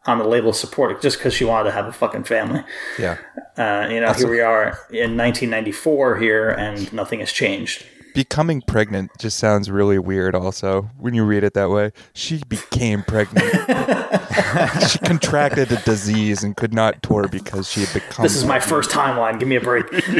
on 0.07 0.19
the 0.19 0.27
label's 0.27 0.61
support 0.61 1.01
just 1.01 1.19
because 1.19 1.33
she 1.33 1.45
wanted 1.45 1.71
to 1.71 1.75
have 1.75 1.87
a 1.87 1.93
fucking 1.93 2.25
family. 2.25 2.63
yeah. 2.99 3.17
Uh, 3.57 3.89
you 3.91 4.01
know, 4.01 4.13
here 4.13 4.29
we 4.29 4.41
are 4.41 4.79
in 4.91 5.17
1994 5.17 6.17
here, 6.19 6.51
and 6.51 6.93
nothing 6.93 7.21
has 7.21 7.33
changed. 7.33 7.87
Becoming 8.15 8.63
pregnant 8.63 9.11
just 9.19 9.39
sounds 9.39 9.69
really 9.69 9.99
weird. 9.99 10.37
Also, 10.37 10.83
when 10.99 11.15
you 11.15 11.25
read 11.25 11.43
it 11.43 11.55
that 11.55 11.69
way, 11.69 11.91
she 12.15 12.43
became 12.49 13.03
pregnant. 13.03 13.51
she 14.89 14.99
contracted 15.01 15.73
a 15.73 15.83
disease 15.83 16.45
and 16.45 16.57
could 16.57 16.73
not 16.73 17.03
tour 17.03 17.27
because 17.27 17.69
she 17.69 17.81
had 17.81 17.93
become. 17.93 18.23
This 18.23 18.37
is 18.37 18.45
my 18.45 18.61
first 18.61 18.91
timeline. 18.91 19.41
Give 19.41 19.49
me 19.49 19.57
a 19.57 19.61
break. 19.61 19.91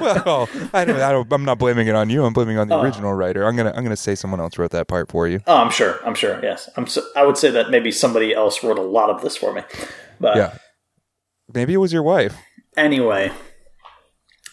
well, 0.00 0.48
I 0.72 0.84
don't, 0.84 1.00
I 1.00 1.12
don't, 1.12 1.32
I'm 1.32 1.44
not 1.44 1.58
blaming 1.58 1.86
it 1.86 1.94
on 1.94 2.10
you. 2.10 2.24
I'm 2.24 2.32
blaming 2.32 2.56
it 2.56 2.60
on 2.60 2.66
the 2.68 2.80
original 2.80 3.14
writer. 3.14 3.46
I'm 3.46 3.54
gonna, 3.54 3.72
I'm 3.76 3.84
gonna 3.84 3.96
say 3.96 4.16
someone 4.16 4.40
else 4.40 4.58
wrote 4.58 4.72
that 4.72 4.88
part 4.88 5.08
for 5.08 5.28
you. 5.28 5.40
oh, 5.46 5.56
I'm 5.56 5.70
sure. 5.70 6.04
I'm 6.04 6.16
sure. 6.16 6.40
Yes, 6.42 6.68
I'm. 6.76 6.88
So, 6.88 7.02
I 7.14 7.24
would 7.24 7.36
say 7.38 7.48
that 7.50 7.70
maybe 7.70 7.92
somebody 7.92 8.34
else 8.34 8.64
wrote 8.64 8.78
a 8.78 8.82
lot 8.82 9.08
of 9.08 9.22
this 9.22 9.36
for 9.36 9.52
me. 9.52 9.62
But 10.18 10.36
Yeah, 10.36 10.58
maybe 11.54 11.74
it 11.74 11.78
was 11.78 11.92
your 11.92 12.02
wife. 12.02 12.36
anyway, 12.76 13.30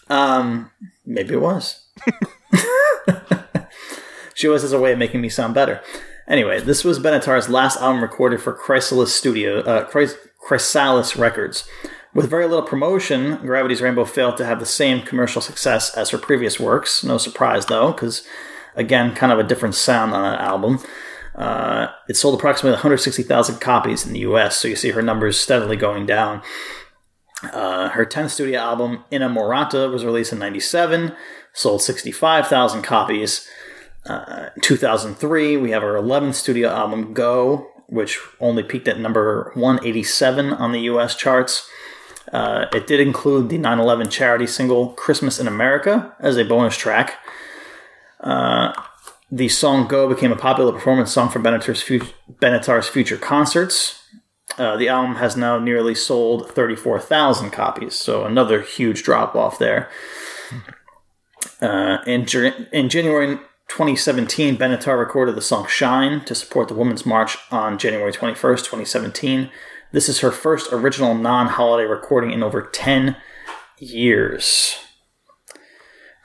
um, 0.09 0.69
maybe 1.07 1.33
it 1.33 1.41
was. 1.41 1.87
she 4.33 4.47
always 4.47 4.61
has 4.61 4.73
a 4.73 4.79
way 4.79 4.93
of 4.93 4.99
making 4.99 5.21
me 5.21 5.29
sound 5.29 5.53
better. 5.53 5.81
Anyway, 6.27 6.59
this 6.61 6.83
was 6.83 6.99
Benatar's 6.99 7.49
last 7.49 7.81
album 7.81 8.01
recorded 8.01 8.41
for 8.41 8.53
Chrysalis 8.53 9.13
Studio, 9.13 9.59
uh, 9.61 9.89
Chrys- 9.89 10.17
Chrysalis 10.39 11.15
Records. 11.15 11.67
With 12.13 12.29
very 12.29 12.45
little 12.45 12.65
promotion, 12.65 13.37
Gravity's 13.37 13.81
Rainbow 13.81 14.05
failed 14.05 14.37
to 14.37 14.45
have 14.45 14.59
the 14.59 14.65
same 14.65 15.01
commercial 15.01 15.41
success 15.41 15.95
as 15.95 16.09
her 16.09 16.17
previous 16.17 16.59
works. 16.59 17.03
No 17.03 17.17
surprise, 17.17 17.67
though, 17.67 17.91
because 17.91 18.25
again, 18.75 19.15
kind 19.15 19.31
of 19.31 19.39
a 19.39 19.43
different 19.43 19.75
sound 19.75 20.13
on 20.13 20.21
that 20.21 20.41
album. 20.41 20.79
Uh, 21.35 21.87
it 22.09 22.17
sold 22.17 22.37
approximately 22.37 22.71
160,000 22.71 23.59
copies 23.59 24.05
in 24.05 24.13
the 24.13 24.19
U.S., 24.19 24.57
so 24.57 24.67
you 24.67 24.75
see 24.75 24.91
her 24.91 25.01
numbers 25.01 25.39
steadily 25.39 25.77
going 25.77 26.05
down. 26.05 26.41
Uh, 27.43 27.89
her 27.89 28.05
10th 28.05 28.31
studio 28.31 28.59
album, 28.59 29.03
Inamorata, 29.11 29.91
was 29.91 30.05
released 30.05 30.33
in 30.33 30.39
97, 30.39 31.15
sold 31.53 31.81
65,000 31.81 32.81
copies. 32.81 33.47
Uh, 34.05 34.49
2003, 34.61 35.57
we 35.57 35.71
have 35.71 35.83
our 35.83 35.95
11th 35.95 36.35
studio 36.35 36.69
album, 36.69 37.13
Go, 37.13 37.67
which 37.87 38.19
only 38.39 38.63
peaked 38.63 38.87
at 38.87 38.99
number 38.99 39.51
187 39.55 40.53
on 40.53 40.71
the 40.71 40.81
US 40.81 41.15
charts. 41.15 41.69
Uh, 42.31 42.65
it 42.73 42.87
did 42.87 42.99
include 42.99 43.49
the 43.49 43.57
9 43.57 43.79
11 43.79 44.09
charity 44.09 44.47
single 44.47 44.89
Christmas 44.93 45.39
in 45.39 45.47
America 45.47 46.15
as 46.19 46.37
a 46.37 46.45
bonus 46.45 46.77
track. 46.77 47.17
Uh, 48.21 48.73
the 49.31 49.49
song 49.49 49.87
Go 49.87 50.07
became 50.07 50.31
a 50.31 50.37
popular 50.37 50.71
performance 50.71 51.11
song 51.11 51.29
for 51.29 51.39
Benatar's, 51.39 51.81
fu- 51.81 52.91
future 52.91 53.17
concerts. 53.17 54.03
Uh, 54.57 54.75
the 54.75 54.89
album 54.89 55.15
has 55.15 55.37
now 55.37 55.57
nearly 55.57 55.95
sold 55.95 56.51
34,000 56.51 57.51
copies, 57.51 57.95
so 57.95 58.25
another 58.25 58.61
huge 58.61 59.03
drop 59.03 59.35
off 59.35 59.57
there. 59.57 59.89
Uh, 61.61 61.99
in, 62.07 62.25
in 62.71 62.89
January 62.89 63.37
2017, 63.67 64.57
Benatar 64.57 64.99
recorded 64.99 65.35
the 65.35 65.41
song 65.41 65.65
Shine 65.67 66.25
to 66.25 66.35
support 66.35 66.67
the 66.67 66.73
Women's 66.73 67.05
March 67.05 67.37
on 67.51 67.77
January 67.77 68.11
21st, 68.11 68.57
2017. 68.57 69.49
This 69.91 70.09
is 70.09 70.19
her 70.19 70.31
first 70.31 70.71
original 70.73 71.15
non 71.15 71.47
holiday 71.47 71.87
recording 71.87 72.31
in 72.31 72.43
over 72.43 72.61
10 72.61 73.15
years. 73.79 74.77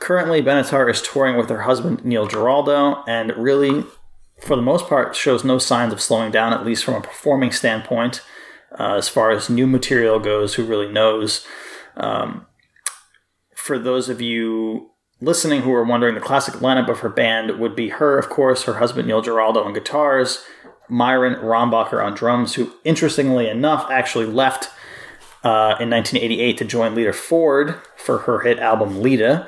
Currently, 0.01 0.43
Benatar 0.43 0.91
is 0.91 1.03
touring 1.03 1.37
with 1.37 1.49
her 1.49 1.63
husband, 1.63 2.05
Neil 2.05 2.27
Giraldo, 2.27 3.03
and 3.09 3.33
really, 3.37 3.85
for 4.41 4.57
the 4.57 4.63
most 4.63 4.87
part, 4.87 5.17
shows 5.17 5.45
no 5.45 5.59
signs 5.59 5.93
of 5.93 6.01
slowing 6.01 6.31
down, 6.31 6.53
at 6.53 6.67
least 6.67 6.85
from 6.85 6.95
a 6.95 7.01
performing 7.01 7.53
standpoint. 7.53 8.23
Uh, 8.79 8.95
as 8.95 9.09
far 9.09 9.31
as 9.31 9.49
new 9.49 9.67
material 9.67 10.19
goes, 10.19 10.55
who 10.55 10.65
really 10.65 10.93
knows? 10.93 11.47
Um, 11.97 12.47
for 13.55 13.79
those 13.79 14.09
of 14.09 14.21
you 14.21 14.91
listening 15.21 15.63
who 15.63 15.73
are 15.73 15.85
wondering, 15.85 16.15
the 16.15 16.21
classic 16.21 16.55
lineup 16.57 16.89
of 16.89 17.01
her 17.01 17.09
band 17.09 17.59
would 17.59 17.75
be 17.75 17.91
her, 17.91 18.19
of 18.19 18.29
course, 18.29 18.65
her 18.65 18.75
husband 18.75 19.09
Neil 19.09 19.23
Giraldo 19.23 19.63
on 19.63 19.73
guitars, 19.73 20.45
Myron 20.89 21.35
Grombacher 21.37 22.05
on 22.05 22.15
drums, 22.15 22.55
who, 22.55 22.73
interestingly 22.85 23.49
enough, 23.49 23.91
actually 23.91 24.27
left 24.27 24.71
uh, 25.43 25.77
in 25.81 25.91
1988 25.91 26.59
to 26.59 26.65
join 26.65 26.95
Lita 26.95 27.13
Ford 27.13 27.77
for 27.97 28.19
her 28.19 28.41
hit 28.41 28.59
album 28.59 29.03
Lita, 29.03 29.47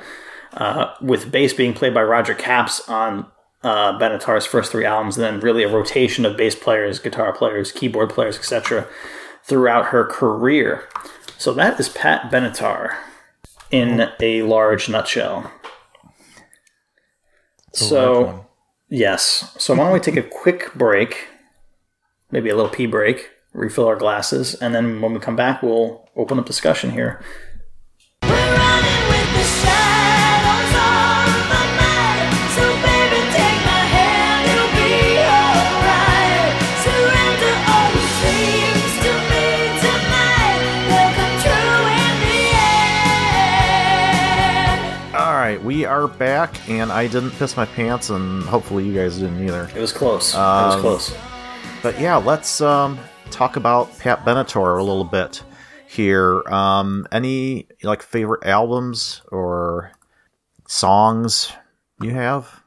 uh, 0.53 0.93
with 1.01 1.31
bass 1.31 1.53
being 1.53 1.73
played 1.73 1.93
by 1.93 2.01
Roger 2.01 2.33
Capps 2.33 2.87
on 2.89 3.27
uh, 3.63 3.97
Benatar's 3.99 4.45
first 4.45 4.71
three 4.71 4.85
albums, 4.85 5.17
and 5.17 5.23
then 5.23 5.39
really 5.39 5.63
a 5.63 5.69
rotation 5.69 6.25
of 6.25 6.37
bass 6.37 6.55
players, 6.55 6.99
guitar 6.99 7.33
players, 7.33 7.71
keyboard 7.71 8.09
players, 8.09 8.37
etc., 8.37 8.87
throughout 9.43 9.87
her 9.87 10.05
career. 10.05 10.87
So 11.37 11.53
that 11.53 11.79
is 11.79 11.89
Pat 11.89 12.31
Benatar 12.31 12.95
in 13.71 14.09
a 14.19 14.41
large 14.43 14.89
nutshell. 14.89 15.51
It's 17.69 17.91
a 17.91 17.95
large 17.95 18.27
So, 18.27 18.45
yes. 18.89 19.55
So, 19.57 19.73
why 19.75 19.85
don't 19.85 19.93
we 19.93 19.99
take 19.99 20.17
a 20.17 20.23
quick 20.23 20.73
break, 20.75 21.27
maybe 22.31 22.49
a 22.49 22.55
little 22.55 22.71
pee 22.71 22.85
break, 22.85 23.29
refill 23.53 23.87
our 23.87 23.95
glasses, 23.95 24.55
and 24.55 24.73
then 24.75 25.01
when 25.01 25.13
we 25.13 25.19
come 25.19 25.35
back, 25.35 25.63
we'll 25.63 26.07
open 26.15 26.39
up 26.39 26.45
discussion 26.45 26.91
here. 26.91 27.21
Are 45.89 46.07
back, 46.07 46.69
and 46.69 46.91
I 46.91 47.07
didn't 47.07 47.31
piss 47.31 47.57
my 47.57 47.65
pants, 47.65 48.09
and 48.09 48.43
hopefully 48.43 48.85
you 48.85 48.93
guys 48.93 49.17
didn't 49.17 49.43
either. 49.45 49.69
It 49.75 49.81
was 49.81 49.91
close. 49.91 50.33
it 50.33 50.37
was 50.37 50.75
Um, 50.75 50.81
close. 50.81 51.15
But 51.83 51.99
yeah, 51.99 52.15
let's 52.17 52.61
um, 52.61 52.99
talk 53.31 53.55
about 53.55 53.97
Pat 53.99 54.23
Benatar 54.23 54.79
a 54.79 54.83
little 54.83 55.03
bit 55.03 55.43
here. 55.87 56.41
Um, 56.47 57.07
any 57.11 57.67
like 57.83 58.01
favorite 58.03 58.45
albums 58.45 59.21
or 59.31 59.91
songs 60.67 61.51
you 62.01 62.11
have? 62.11 62.61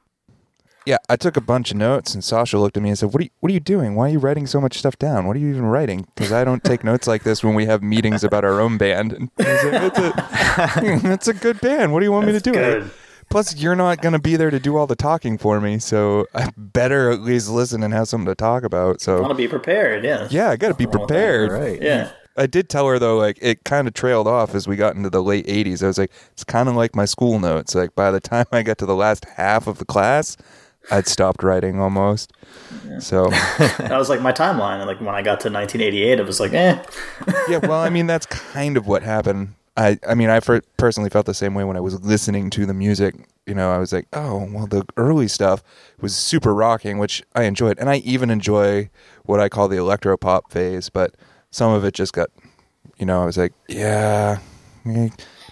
Yeah, 0.84 0.96
I 1.08 1.14
took 1.14 1.36
a 1.36 1.40
bunch 1.40 1.70
of 1.70 1.76
notes, 1.76 2.12
and 2.12 2.24
Sasha 2.24 2.58
looked 2.58 2.76
at 2.76 2.82
me 2.82 2.88
and 2.88 2.98
said, 2.98 3.12
"What 3.12 3.20
are 3.20 3.24
you, 3.24 3.30
What 3.38 3.50
are 3.50 3.54
you 3.54 3.60
doing? 3.60 3.94
Why 3.94 4.06
are 4.08 4.12
you 4.12 4.18
writing 4.18 4.48
so 4.48 4.60
much 4.60 4.76
stuff 4.78 4.98
down? 4.98 5.26
What 5.28 5.36
are 5.36 5.38
you 5.38 5.48
even 5.50 5.66
writing? 5.66 6.08
Because 6.16 6.32
I 6.32 6.42
don't 6.42 6.64
take 6.64 6.82
notes 6.82 7.06
like 7.06 7.22
this 7.22 7.44
when 7.44 7.54
we 7.54 7.66
have 7.66 7.84
meetings 7.84 8.24
about 8.24 8.44
our 8.44 8.60
own 8.60 8.78
band." 8.78 9.12
And 9.12 9.30
I 9.38 9.44
said, 9.58 9.84
it's, 9.84 9.98
a, 9.98 11.12
it's 11.12 11.28
a 11.28 11.34
good 11.34 11.60
band. 11.60 11.92
What 11.92 12.00
do 12.00 12.06
you 12.06 12.10
want 12.10 12.26
me 12.26 12.32
to 12.32 12.40
do? 12.40 12.90
Good. 13.32 13.34
Plus, 13.34 13.56
you're 13.56 13.74
not 13.76 14.02
going 14.02 14.12
to 14.12 14.18
be 14.18 14.36
there 14.36 14.50
to 14.50 14.60
do 14.60 14.76
all 14.76 14.86
the 14.86 14.96
talking 14.96 15.38
for 15.38 15.60
me, 15.60 15.78
so 15.78 16.26
I 16.34 16.50
better 16.56 17.10
at 17.10 17.20
least 17.20 17.48
listen 17.48 17.82
and 17.82 17.92
have 17.94 18.08
something 18.08 18.26
to 18.26 18.34
talk 18.34 18.62
about. 18.62 19.00
So 19.00 19.16
I 19.16 19.20
want 19.20 19.30
So, 19.30 19.34
to 19.34 19.34
be 19.36 19.48
prepared? 19.48 20.04
Yeah. 20.04 20.28
yeah, 20.30 20.50
I 20.50 20.56
got 20.56 20.68
to 20.68 20.74
be 20.74 20.84
Nothing 20.84 20.98
wrong 20.98 21.06
with 21.06 21.08
that. 21.08 21.14
prepared. 21.14 21.52
Right. 21.52 21.82
Yeah. 21.82 22.10
I 22.34 22.46
did 22.46 22.70
tell 22.70 22.86
her 22.88 22.98
though, 22.98 23.18
like 23.18 23.38
it 23.42 23.62
kind 23.64 23.86
of 23.86 23.92
trailed 23.92 24.26
off 24.26 24.54
as 24.54 24.66
we 24.66 24.74
got 24.76 24.96
into 24.96 25.10
the 25.10 25.22
late 25.22 25.46
'80s. 25.46 25.82
I 25.82 25.86
was 25.88 25.98
like, 25.98 26.10
it's 26.30 26.44
kind 26.44 26.66
of 26.66 26.74
like 26.74 26.96
my 26.96 27.04
school 27.04 27.38
notes. 27.38 27.74
Like 27.74 27.94
by 27.94 28.10
the 28.10 28.20
time 28.20 28.46
I 28.52 28.62
got 28.62 28.78
to 28.78 28.86
the 28.86 28.94
last 28.96 29.26
half 29.36 29.66
of 29.66 29.76
the 29.76 29.84
class, 29.84 30.38
I'd 30.90 31.06
stopped 31.06 31.42
writing 31.42 31.78
almost. 31.78 32.32
So 33.00 33.28
That 33.68 33.98
was 33.98 34.08
like 34.08 34.22
my 34.22 34.32
timeline. 34.32 34.86
Like 34.86 34.98
when 35.00 35.14
I 35.14 35.20
got 35.20 35.40
to 35.40 35.50
1988, 35.50 36.20
it 36.20 36.26
was 36.26 36.40
like, 36.40 36.54
eh. 36.54 36.82
yeah, 37.50 37.58
well, 37.58 37.80
I 37.82 37.90
mean 37.96 38.06
that's 38.06 38.24
kind 38.24 38.78
of 38.78 38.86
what 38.86 39.02
happened. 39.02 39.52
I 39.76 39.98
I 40.06 40.14
mean 40.14 40.30
I 40.30 40.40
personally 40.76 41.10
felt 41.10 41.26
the 41.26 41.34
same 41.34 41.54
way 41.54 41.64
when 41.64 41.76
I 41.76 41.80
was 41.80 42.00
listening 42.02 42.50
to 42.50 42.66
the 42.66 42.74
music. 42.74 43.14
You 43.46 43.54
know, 43.54 43.72
I 43.72 43.78
was 43.78 43.92
like, 43.92 44.06
oh 44.12 44.48
well, 44.50 44.66
the 44.66 44.84
early 44.96 45.28
stuff 45.28 45.62
was 46.00 46.14
super 46.14 46.54
rocking, 46.54 46.98
which 46.98 47.22
I 47.34 47.44
enjoyed, 47.44 47.78
and 47.78 47.90
I 47.90 47.96
even 47.96 48.30
enjoy 48.30 48.90
what 49.24 49.40
I 49.40 49.48
call 49.48 49.68
the 49.68 49.78
electro 49.78 50.16
pop 50.16 50.52
phase. 50.52 50.88
But 50.88 51.14
some 51.50 51.72
of 51.72 51.84
it 51.84 51.94
just 51.94 52.12
got, 52.12 52.30
you 52.98 53.06
know, 53.06 53.22
I 53.22 53.26
was 53.26 53.36
like, 53.36 53.52
yeah, 53.68 54.38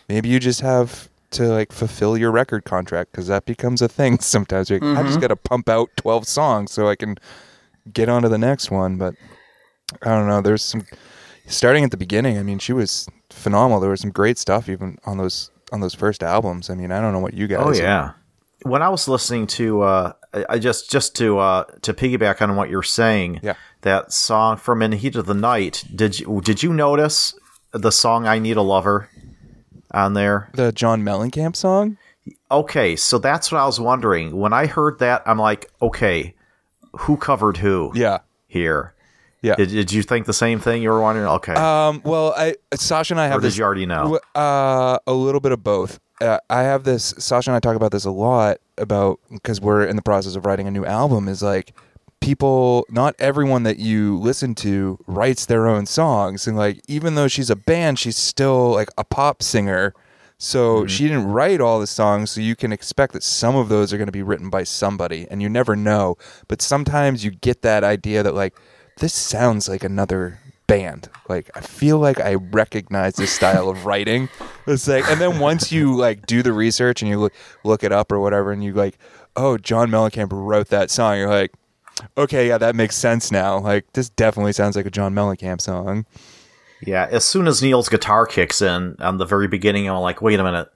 maybe 0.09 0.29
you 0.29 0.39
just 0.39 0.61
have 0.61 1.09
to 1.33 1.45
like 1.45 1.73
fulfill 1.73 2.17
your 2.17 2.31
record 2.31 2.65
contract 2.65 3.13
because 3.13 3.29
that 3.29 3.45
becomes 3.45 3.83
a 3.83 3.89
thing 3.89 4.19
sometimes. 4.21 4.71
Like, 4.71 4.83
I 4.83 5.03
just 5.03 5.13
mm-hmm. 5.13 5.21
got 5.21 5.29
to 5.29 5.37
pump 5.37 5.69
out 5.69 5.91
twelve 5.97 6.27
songs 6.27 6.73
so 6.73 6.89
I 6.89 6.95
can 6.95 7.17
get 7.93 8.09
on 8.09 8.23
to 8.23 8.29
the 8.29 8.39
next 8.39 8.71
one. 8.71 8.99
But 8.99 9.15
I 10.03 10.11
don't 10.11 10.29
know. 10.29 10.41
There's 10.41 10.63
some 10.63 10.83
starting 11.51 11.85
at 11.85 11.91
the 11.91 11.97
beginning. 11.97 12.39
I 12.39 12.43
mean, 12.43 12.59
she 12.59 12.73
was 12.73 13.09
phenomenal. 13.31 13.81
There 13.81 13.91
was 13.91 14.01
some 14.01 14.11
great 14.11 14.39
stuff 14.39 14.69
even 14.69 14.99
on 15.05 15.19
those 15.19 15.51
on 15.73 15.81
those 15.81 15.95
first 15.95 16.23
albums. 16.23 16.71
I 16.71 16.75
mean, 16.75 16.91
I 16.93 17.01
don't 17.01 17.13
know 17.13 17.19
what 17.21 17.35
you 17.35 17.47
guys. 17.47 17.61
Oh 17.63 17.73
yeah. 17.73 18.13
When 18.63 18.83
I 18.83 18.89
was 18.91 19.09
listening 19.09 19.47
to, 19.49 19.83
uh, 19.83 20.13
I 20.35 20.45
I 20.51 20.59
just 20.59 20.91
just 20.91 21.15
to 21.17 21.39
uh, 21.39 21.65
to 21.83 21.95
piggyback 21.95 22.41
on 22.43 22.57
what 22.57 22.69
you're 22.71 22.83
saying, 22.83 23.41
Yeah. 23.43 23.55
that 23.83 24.13
song 24.13 24.57
from 24.59 24.83
"In 24.83 24.91
the 24.93 24.97
Heat 24.97 25.17
of 25.17 25.27
the 25.27 25.35
Night." 25.35 25.85
Did 25.95 26.19
you 26.21 26.41
did 26.43 26.63
you 26.63 26.73
notice 26.73 27.35
the 27.73 27.91
song 27.93 28.27
"I 28.27 28.39
Need 28.39 28.57
a 28.57 28.63
Lover" 28.63 29.09
on 29.93 30.15
there? 30.15 30.51
the 30.55 30.73
John 30.73 31.03
Mellencamp 31.03 31.57
song. 31.57 31.97
Okay, 32.51 32.97
so 32.97 33.19
that's 33.19 33.51
what 33.51 33.61
I 33.61 33.65
was 33.67 33.81
wondering. 33.81 34.37
When 34.37 34.53
I 34.53 34.67
heard 34.67 34.99
that, 34.99 35.23
I'm 35.25 35.39
like, 35.39 35.71
okay, 35.81 36.35
who 36.93 37.17
covered 37.17 37.57
who 37.57 37.93
Yeah, 37.95 38.19
here? 38.47 38.95
Yeah. 39.43 39.55
Did, 39.57 39.71
did 39.71 39.93
you 39.93 40.03
think 40.03 40.27
the 40.27 40.33
same 40.33 40.61
thing? 40.61 40.83
You 40.83 40.91
were 40.91 41.01
wondering. 41.01 41.27
Okay, 41.27 41.55
Um, 41.55 42.03
well, 42.05 42.35
I 42.37 42.55
Sasha 42.75 43.15
and 43.15 43.21
I 43.21 43.27
have 43.29 43.39
or 43.39 43.41
did 43.41 43.49
this, 43.49 43.59
you 43.59 43.65
already 43.65 43.87
know? 43.87 44.19
Uh, 44.35 44.99
a 45.07 45.13
little 45.13 45.41
bit 45.41 45.53
of 45.53 45.63
both. 45.63 45.99
Uh, 46.21 46.39
I 46.51 46.63
have 46.63 46.85
this. 46.85 47.15
Sasha 47.19 47.51
and 47.51 47.57
I 47.57 47.61
talk 47.61 47.77
about 47.77 47.93
this 47.93 48.05
a 48.05 48.11
lot 48.11 48.59
about 48.77 49.21
because 49.33 49.61
we're 49.61 49.85
in 49.85 49.97
the 49.97 50.03
process 50.03 50.37
of 50.37 50.45
writing 50.45 50.67
a 50.67 50.71
new 50.71 50.85
album. 50.85 51.29
Is 51.29 51.43
like 51.43 51.73
people. 52.21 52.87
Not 52.91 53.15
everyone 53.19 53.63
that 53.63 53.79
you 53.79 54.19
listen 54.19 54.55
to 54.57 54.99
writes 55.07 55.47
their 55.47 55.67
own 55.67 55.87
songs, 55.87 56.47
and 56.47 56.57
like 56.57 56.83
even 56.89 57.15
though 57.15 57.29
she's 57.29 57.49
a 57.51 57.57
band, 57.57 57.99
she's 57.99 58.17
still 58.17 58.71
like 58.73 58.89
a 58.99 59.05
pop 59.05 59.43
singer. 59.43 59.95
So 60.43 60.87
she 60.87 61.03
didn't 61.07 61.27
write 61.27 61.61
all 61.61 61.81
the 61.81 61.87
songs, 61.87 62.31
so 62.31 62.41
you 62.41 62.57
can 62.57 62.73
expect 62.73 63.13
that 63.13 63.23
some 63.23 63.57
of 63.57 63.69
those 63.69 63.93
are 63.93 63.99
going 63.99 64.07
to 64.09 64.13
be 64.13 64.23
written 64.23 64.49
by 64.49 64.65
somebody, 64.65 65.27
and 65.31 65.43
you 65.43 65.51
never 65.51 65.77
know. 65.77 66.17
But 66.49 66.63
sometimes 66.63 67.23
you 67.23 67.31
get 67.31 67.61
that 67.61 67.85
idea 67.85 68.23
that 68.23 68.35
like 68.35 68.55
this 69.01 69.15
sounds 69.15 69.69
like 69.69 69.83
another 69.83 70.39
band. 70.67 71.09
Like 71.29 71.51
I 71.55 71.61
feel 71.61 71.99
like 71.99 72.21
I 72.21 72.35
recognize 72.35 73.17
this 73.17 73.33
style 73.33 73.69
of 73.69 73.85
writing. 73.85 74.29
It's 74.67 74.87
like, 74.87 75.09
and 75.11 75.21
then 75.21 75.41
once 75.41 75.73
you 75.73 75.97
like 75.97 76.27
do 76.27 76.43
the 76.43 76.53
research 76.53 77.03
and 77.03 77.11
you 77.11 77.19
look 77.19 77.33
look 77.65 77.83
it 77.83 77.93
up 77.93 78.13
or 78.13 78.21
whatever, 78.21 78.53
and 78.53 78.63
you 78.63 78.73
like, 78.73 78.97
oh, 79.35 79.59
John 79.59 79.91
Mellencamp 79.91 80.29
wrote 80.31 80.69
that 80.69 80.91
song. 80.91 81.19
You're 81.19 81.29
like, 81.29 81.53
okay, 82.17 82.47
yeah, 82.47 82.59
that 82.59 82.77
makes 82.77 82.97
sense 82.97 83.33
now. 83.33 83.59
Like 83.59 83.93
this 83.95 84.11
definitely 84.11 84.53
sounds 84.53 84.77
like 84.77 84.87
a 84.87 84.91
John 84.91 85.13
Mellencamp 85.13 85.61
song. 85.61 86.07
Yeah, 86.87 87.09
as 87.11 87.25
soon 87.25 87.47
as 87.47 87.63
Neil's 87.63 87.89
guitar 87.89 88.25
kicks 88.27 88.63
in 88.63 88.97
on 89.01 89.19
the 89.19 89.27
very 89.27 89.49
beginning, 89.49 89.89
I'm 89.89 90.01
like, 90.01 90.23
wait 90.23 90.41
a 90.41 90.45
minute, 90.45 90.71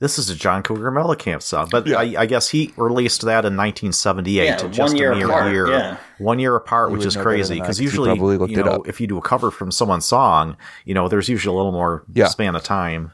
this 0.00 0.18
is 0.18 0.28
a 0.30 0.34
John 0.34 0.62
Cougar 0.62 0.90
Mellencamp 0.90 1.42
song. 1.42 1.68
But 1.70 1.86
Yeah. 1.86 1.98
I, 1.98 2.14
I 2.22 2.26
guess 2.26 2.48
he 2.48 2.72
released 2.76 3.20
that 3.22 3.44
in 3.44 3.56
1978, 3.56 4.44
Yeah, 4.44 4.56
just 4.68 4.78
one 4.78 4.96
year 4.96 5.12
a 5.12 5.16
mere 5.16 5.26
apart, 5.28 5.52
year, 5.52 5.68
yeah. 5.68 5.96
one 6.18 6.38
year 6.38 6.56
apart, 6.56 6.90
You 6.90 6.96
which 6.96 7.06
is 7.06 7.16
crazy 7.16 7.54
than 7.54 7.62
I, 7.62 7.64
because 7.66 7.76
'cause 7.76 7.80
you 7.80 7.84
usually, 7.86 8.50
you 8.50 8.62
know, 8.64 8.82
if 8.86 9.00
you 9.00 9.06
do 9.06 9.18
a 9.18 9.22
cover 9.22 9.50
from 9.50 9.70
someone's 9.70 10.06
song, 10.06 10.56
you 10.84 10.94
know, 10.94 11.06
there's 11.08 11.28
usually 11.28 11.54
a 11.54 11.56
little 11.56 11.72
more 11.72 12.02
Yeah. 12.12 12.26
span 12.28 12.56
of 12.56 12.62
time 12.64 13.12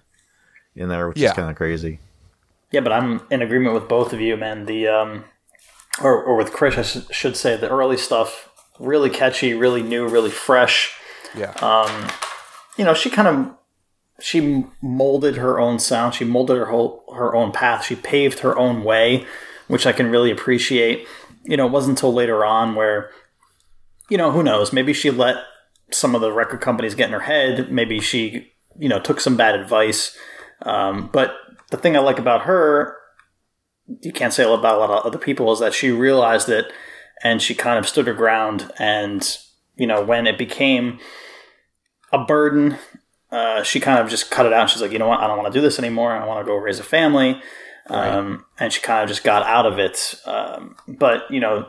in 0.75 0.89
there, 0.89 1.09
which 1.09 1.19
Yeah. 1.19 1.29
is 1.31 1.35
kind 1.35 1.51
of 1.51 1.57
crazy. 1.57 1.99
Yeah, 2.73 2.81
but 2.81 2.93
I'm 2.93 3.21
in 3.31 3.43
agreement 3.43 3.75
with 3.75 3.89
both 3.89 4.13
of 4.13 4.21
you, 4.21 4.37
man. 4.37 4.67
The 4.67 4.89
um, 4.89 5.25
or 6.03 6.23
or 6.23 6.37
with 6.37 6.53
Chris, 6.53 6.77
I 6.77 6.83
sh- 6.83 7.07
should 7.11 7.37
say 7.37 7.57
the 7.57 7.69
early 7.71 7.97
stuff 7.97 8.49
really 8.79 9.09
catchy, 9.09 9.55
really 9.55 9.83
new, 9.83 10.07
really 10.07 10.31
fresh. 10.31 10.93
Yeah. 11.35 11.53
Um, 11.63 12.09
You 12.77 12.85
know, 12.85 12.93
she 12.93 13.09
kind 13.09 13.27
of 13.27 13.56
she 14.21 14.65
molded 14.81 15.37
her 15.37 15.59
own 15.61 15.79
sound. 15.79 16.15
She 16.15 16.25
molded 16.25 16.57
her 16.57 16.67
whole 16.67 17.05
her 17.15 17.35
own 17.35 17.53
path. 17.53 17.85
She 17.85 17.97
paved 17.97 18.41
her 18.41 18.57
own 18.57 18.83
way, 18.83 19.27
which 19.69 19.87
I 19.87 19.93
can 19.93 20.11
really 20.11 20.31
appreciate. 20.31 21.07
You 21.45 21.57
know, 21.57 21.67
it 21.67 21.73
wasn't 21.73 21.99
until 21.99 22.13
later 22.13 22.45
on 22.45 22.75
where, 22.75 23.11
you 24.09 24.17
know, 24.17 24.31
who 24.33 24.43
knows? 24.43 24.73
Maybe 24.73 24.93
she 24.93 25.11
let 25.11 25.37
some 25.91 26.15
of 26.15 26.21
the 26.21 26.33
record 26.33 26.61
companies 26.61 26.95
get 26.95 27.09
in 27.09 27.13
her 27.13 27.21
head. 27.21 27.71
Maybe 27.71 28.01
she, 28.01 28.53
you 28.79 28.89
know, 28.89 28.99
took 28.99 29.21
some 29.21 29.37
bad 29.37 29.55
advice. 29.55 30.17
Um, 30.63 31.11
but 31.13 31.35
the 31.71 31.77
thing 31.77 31.97
I 31.97 32.01
like 32.01 32.19
about 32.19 32.43
her, 32.43 32.97
you 34.03 34.13
can't 34.13 34.33
say 34.33 34.43
about 34.43 34.77
a 34.77 34.79
lot 34.79 34.91
of 34.91 35.07
other 35.07 35.19
people, 35.19 35.53
is 35.53 35.61
that 35.61 35.75
she 35.75 35.91
realized 35.91 36.49
it 36.49 36.73
and 37.23 37.41
she 37.41 37.55
kind 37.55 37.79
of 37.79 37.89
stood 37.89 38.07
her 38.07 38.15
ground. 38.15 38.71
And, 38.79 39.39
you 39.77 39.87
know, 39.87 40.03
when 40.03 40.27
it 40.27 40.39
became 40.39 40.99
a 42.13 42.25
burden, 42.25 42.79
uh, 43.31 43.63
she 43.63 43.81
kind 43.81 43.99
of 43.99 44.09
just 44.09 44.31
cut 44.31 44.47
it 44.47 44.53
out. 44.53 44.71
She's 44.71 44.83
like, 44.83 44.93
you 44.93 44.99
know 44.99 45.09
what? 45.09 45.21
I 45.21 45.27
don't 45.27 45.39
want 45.39 45.53
to 45.53 45.59
do 45.59 45.63
this 45.63 45.79
anymore. 45.79 46.13
I 46.13 46.25
want 46.27 46.45
to 46.45 46.51
go 46.51 46.57
raise 46.57 46.79
a 46.79 46.85
family. 46.85 47.41
Um, 47.89 48.45
and 48.59 48.73
she 48.73 48.81
kind 48.81 49.03
of 49.03 49.09
just 49.09 49.25
got 49.25 49.45
out 49.45 49.67
of 49.67 49.79
it. 49.79 50.15
Um, 50.25 50.77
but, 50.89 51.31
you 51.31 51.41
know, 51.41 51.69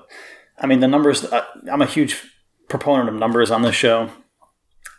I 0.58 0.66
mean, 0.66 0.80
the 0.80 0.88
numbers, 0.88 1.24
uh, 1.24 1.45
I'm 1.72 1.82
a 1.82 1.86
huge 1.86 2.24
proponent 2.70 3.10
of 3.10 3.16
numbers 3.16 3.51
on 3.51 3.62
this 3.62 3.76
show. 3.76 4.10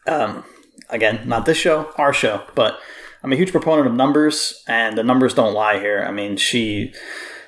Um, 0.06 0.44
again, 0.88 1.28
not 1.28 1.44
this 1.44 1.59
show, 1.59 1.92
our 1.96 2.12
show, 2.12 2.44
but 2.54 2.78
I'm 3.22 3.32
a 3.32 3.36
huge 3.36 3.50
proponent 3.50 3.88
of 3.88 3.94
numbers, 3.94 4.62
and 4.68 4.96
the 4.96 5.02
numbers 5.02 5.34
don't 5.34 5.54
lie 5.54 5.80
here. 5.80 6.04
I 6.06 6.12
mean, 6.12 6.36
she 6.36 6.94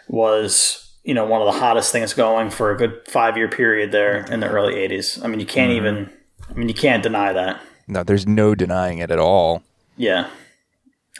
was, 0.08 0.98
you 1.04 1.14
know, 1.14 1.24
one 1.24 1.40
of 1.40 1.52
the 1.52 1.61
hottest 1.61 1.92
things 1.92 2.12
going 2.12 2.50
for 2.50 2.72
a 2.72 2.76
good 2.76 3.00
five 3.08 3.36
year 3.36 3.48
period 3.48 3.92
there 3.92 4.24
in 4.30 4.40
the 4.40 4.48
early 4.48 4.74
80s. 4.74 5.24
I 5.24 5.28
mean, 5.28 5.40
you 5.40 5.46
can't 5.46 5.72
even, 5.72 6.11
I 6.48 6.54
mean, 6.54 6.68
you 6.68 6.74
can't 6.74 7.02
deny 7.02 7.32
that. 7.32 7.61
No, 7.91 8.05
there's 8.05 8.26
no 8.26 8.55
denying 8.55 8.99
it 8.99 9.11
at 9.11 9.18
all. 9.18 9.62
Yeah. 9.97 10.30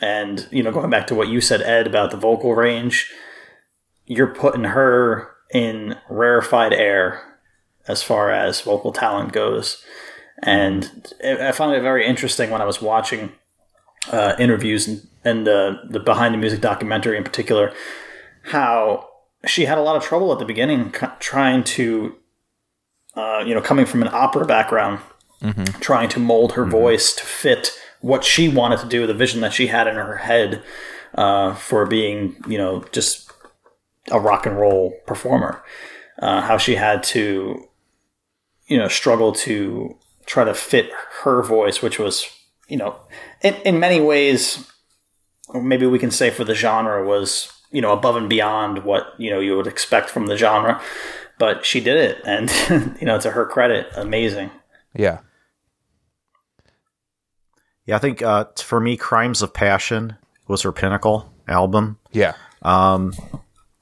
And, 0.01 0.47
you 0.51 0.63
know, 0.63 0.71
going 0.71 0.89
back 0.89 1.07
to 1.09 1.15
what 1.15 1.29
you 1.29 1.41
said, 1.41 1.61
Ed, 1.63 1.87
about 1.87 2.11
the 2.11 2.17
vocal 2.17 2.55
range, 2.55 3.11
you're 4.07 4.35
putting 4.35 4.65
her 4.65 5.31
in 5.53 5.97
rarefied 6.09 6.73
air 6.73 7.39
as 7.89 8.03
far 8.03 8.31
as 8.31 8.61
vocal 8.61 8.93
talent 8.93 9.33
goes. 9.33 9.85
And 10.43 11.13
I 11.23 11.53
found 11.53 11.75
it 11.75 11.83
very 11.83 12.07
interesting 12.07 12.51
when 12.51 12.63
I 12.63 12.67
was 12.67 12.81
watching 12.81 13.33
uh, 14.11 14.35
interviews 14.39 14.89
and, 14.89 15.07
and 15.25 15.49
uh, 15.49 15.77
the 15.89 16.01
behind 16.01 16.33
the 16.33 16.39
music 16.39 16.61
documentary 16.61 17.17
in 17.17 17.25
particular, 17.25 17.75
how 18.45 19.09
she 19.45 19.67
had 19.67 19.77
a 19.77 19.83
lot 19.83 19.97
of 19.97 20.05
trouble 20.05 20.33
at 20.33 20.39
the 20.39 20.45
beginning 20.45 20.95
trying 21.19 21.65
to, 21.65 22.15
uh, 23.17 23.43
you 23.45 23.55
know, 23.55 23.61
coming 23.61 23.85
from 23.85 24.03
an 24.03 24.09
opera 24.13 24.47
background, 24.47 25.01
trying 25.81 26.09
to 26.11 26.21
mold 26.21 26.53
her 26.53 26.65
voice 26.65 27.15
to 27.15 27.25
fit 27.25 27.79
what 28.01 28.25
she 28.25 28.49
wanted 28.49 28.79
to 28.81 28.87
do, 28.87 29.07
the 29.07 29.15
vision 29.15 29.41
that 29.41 29.53
she 29.53 29.69
had 29.69 29.87
in 29.87 29.97
her 29.97 30.19
head 30.19 30.63
uh, 31.15 31.55
for 31.55 31.87
being, 31.87 32.37
you 32.47 32.59
know, 32.59 32.85
just 32.93 33.31
a 34.11 34.21
rock 34.21 34.47
and 34.47 34.59
roll 34.59 34.95
performer. 35.07 35.63
Uh, 36.21 36.43
how 36.43 36.59
she 36.59 36.75
had 36.75 37.03
to, 37.03 37.67
you 38.67 38.77
know, 38.77 38.89
struggle 38.89 39.33
to 39.33 39.97
try 40.27 40.45
to 40.45 40.53
fit 40.53 40.91
her 41.23 41.43
voice, 41.43 41.81
which 41.81 41.99
was, 41.99 42.27
you 42.69 42.77
know, 42.77 43.01
in, 43.43 43.55
in 43.65 43.81
many 43.81 44.01
ways, 44.01 44.71
maybe 45.55 45.87
we 45.87 45.99
can 45.99 46.11
say 46.11 46.31
for 46.31 46.45
the 46.45 46.55
genre 46.55 47.07
was 47.07 47.53
you 47.71 47.81
know 47.81 47.93
above 47.93 48.17
and 48.17 48.29
beyond 48.29 48.85
what 48.85 49.15
you 49.19 49.31
know 49.31 49.41
you 49.41 49.57
would 49.57 49.67
expect 49.67 50.11
from 50.11 50.27
the 50.27 50.37
genre. 50.37 50.81
But 51.39 51.65
she 51.65 51.81
did 51.81 51.97
it, 51.97 52.19
and 52.25 52.51
you 53.01 53.07
know 53.07 53.19
to 53.21 53.31
her 53.31 53.47
credit, 53.47 53.89
amazing. 53.97 54.51
Yeah. 54.95 55.21
Yeah, 57.91 57.97
I 57.97 57.99
think 57.99 58.23
uh, 58.23 58.45
for 58.57 58.79
me, 58.79 58.97
Crimes 58.97 59.43
of 59.43 59.53
Passion 59.53 60.17
was 60.47 60.63
her 60.63 60.71
pinnacle 60.71 61.29
album. 61.49 61.99
Yeah. 62.13 62.35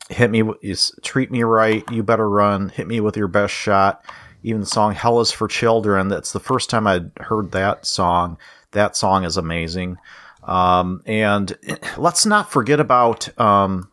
Hit 0.08 0.30
me, 0.30 0.44
is 0.62 0.98
treat 1.02 1.30
me 1.30 1.42
right. 1.42 1.84
You 1.90 2.02
better 2.02 2.26
run. 2.26 2.70
Hit 2.70 2.86
me 2.86 3.00
with 3.00 3.18
your 3.18 3.28
best 3.28 3.52
shot. 3.52 4.02
Even 4.42 4.62
the 4.62 4.66
song 4.66 4.94
"Hell 4.94 5.20
Is 5.20 5.30
for 5.30 5.46
Children." 5.46 6.08
That's 6.08 6.32
the 6.32 6.40
first 6.40 6.70
time 6.70 6.86
I'd 6.86 7.10
heard 7.18 7.52
that 7.52 7.84
song. 7.84 8.38
That 8.70 8.96
song 8.96 9.24
is 9.24 9.36
amazing. 9.36 9.98
Um, 10.42 11.02
and 11.04 11.58
let's 11.98 12.24
not 12.24 12.50
forget 12.50 12.80
about 12.80 13.38
um, 13.38 13.90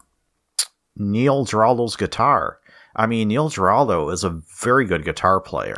Neil 0.96 1.44
Giraldo's 1.44 1.98
guitar. 1.98 2.60
I 2.96 3.06
mean, 3.06 3.28
Neil 3.28 3.50
Giraldo 3.50 4.12
is 4.12 4.24
a 4.24 4.42
very 4.62 4.86
good 4.86 5.04
guitar 5.04 5.42
player, 5.42 5.76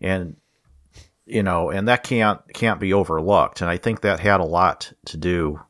and 0.00 0.36
you 1.26 1.42
know, 1.42 1.70
and 1.70 1.88
that 1.88 2.04
can't 2.04 2.40
can't 2.54 2.80
be 2.80 2.92
overlooked. 2.92 3.60
And 3.60 3.68
I 3.68 3.76
think 3.76 4.00
that 4.00 4.20
had 4.20 4.40
a 4.40 4.44
lot 4.44 4.92
to 5.06 5.16
do 5.16 5.60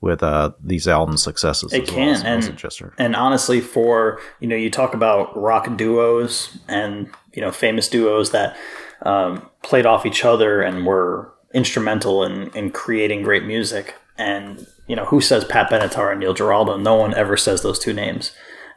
with 0.00 0.22
uh, 0.22 0.52
these 0.62 0.88
album 0.88 1.16
successes. 1.16 1.72
It 1.72 1.82
as 1.82 1.90
well. 1.90 1.96
can, 1.96 2.26
and 2.26 2.92
and 2.98 3.16
honestly, 3.16 3.60
for 3.60 4.20
you 4.40 4.48
know, 4.48 4.56
you 4.56 4.70
talk 4.70 4.94
about 4.94 5.36
rock 5.40 5.76
duos 5.76 6.58
and 6.68 7.08
you 7.32 7.42
know 7.42 7.52
famous 7.52 7.88
duos 7.88 8.30
that 8.32 8.56
um, 9.02 9.48
played 9.62 9.86
off 9.86 10.06
each 10.06 10.24
other 10.24 10.62
and 10.62 10.86
were 10.86 11.32
instrumental 11.52 12.24
in 12.24 12.50
in 12.56 12.70
creating 12.70 13.22
great 13.22 13.44
music. 13.44 13.94
And 14.16 14.66
you 14.86 14.96
know, 14.96 15.04
who 15.06 15.20
says 15.20 15.44
Pat 15.44 15.70
Benatar 15.70 16.10
and 16.10 16.20
Neil 16.20 16.34
Giraldo? 16.34 16.76
No 16.76 16.94
one 16.94 17.14
ever 17.14 17.36
says 17.36 17.62
those 17.62 17.78
two 17.78 17.92
names. 17.92 18.32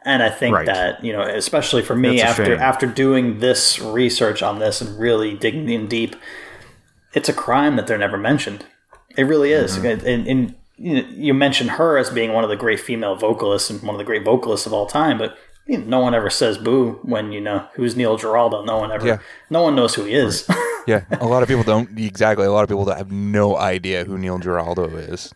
And 0.08 0.22
I 0.22 0.30
think 0.30 0.56
Right. 0.56 0.66
that 0.66 1.04
you 1.04 1.12
know, 1.12 1.20
especially 1.20 1.82
for 1.82 1.94
me, 1.94 2.22
after 2.22 2.46
shame. 2.46 2.58
after 2.58 2.86
doing 2.86 3.40
this 3.40 3.78
research 3.78 4.42
on 4.42 4.58
this 4.58 4.80
and 4.80 4.98
really 4.98 5.34
digging 5.34 5.68
in 5.68 5.86
deep, 5.86 6.16
it's 7.12 7.28
a 7.28 7.32
crime 7.34 7.76
that 7.76 7.86
they're 7.86 7.98
never 7.98 8.16
mentioned. 8.16 8.64
It 9.18 9.24
really 9.24 9.52
is. 9.52 9.76
Mm-hmm. 9.76 10.06
And, 10.08 10.26
and 10.26 10.54
you, 10.76 10.94
know, 10.94 11.08
you 11.10 11.34
mentioned 11.34 11.70
her 11.72 11.98
as 11.98 12.08
being 12.08 12.32
one 12.32 12.42
of 12.42 12.48
the 12.50 12.56
great 12.56 12.80
female 12.80 13.16
vocalists 13.16 13.68
and 13.68 13.82
one 13.82 13.94
of 13.94 13.98
the 13.98 14.04
great 14.04 14.24
vocalists 14.24 14.66
of 14.66 14.72
all 14.72 14.86
time, 14.86 15.18
but 15.18 15.36
you 15.66 15.76
know, 15.76 15.84
no 15.84 16.00
one 16.00 16.14
ever 16.14 16.30
says 16.30 16.56
"boo" 16.56 16.98
when 17.02 17.30
you 17.30 17.40
know 17.42 17.66
who's 17.74 17.94
Neil 17.94 18.16
Giraldo. 18.16 18.64
No 18.64 18.78
one 18.78 18.90
ever. 18.90 19.06
Yeah. 19.06 19.18
No 19.50 19.60
one 19.62 19.76
knows 19.76 19.94
who 19.94 20.04
he 20.04 20.14
is. 20.14 20.48
Yeah. 20.86 21.04
A 21.20 21.26
lot 21.26 21.42
of 21.42 21.48
people 21.48 21.64
don't 21.64 21.98
exactly. 21.98 22.46
A 22.46 22.50
lot 22.50 22.62
of 22.62 22.70
people 22.70 22.86
that 22.86 22.96
have 22.96 23.12
no 23.12 23.56
idea 23.58 24.04
who 24.04 24.16
Neil 24.16 24.38
Giraldo 24.38 24.88
is. 24.96 25.34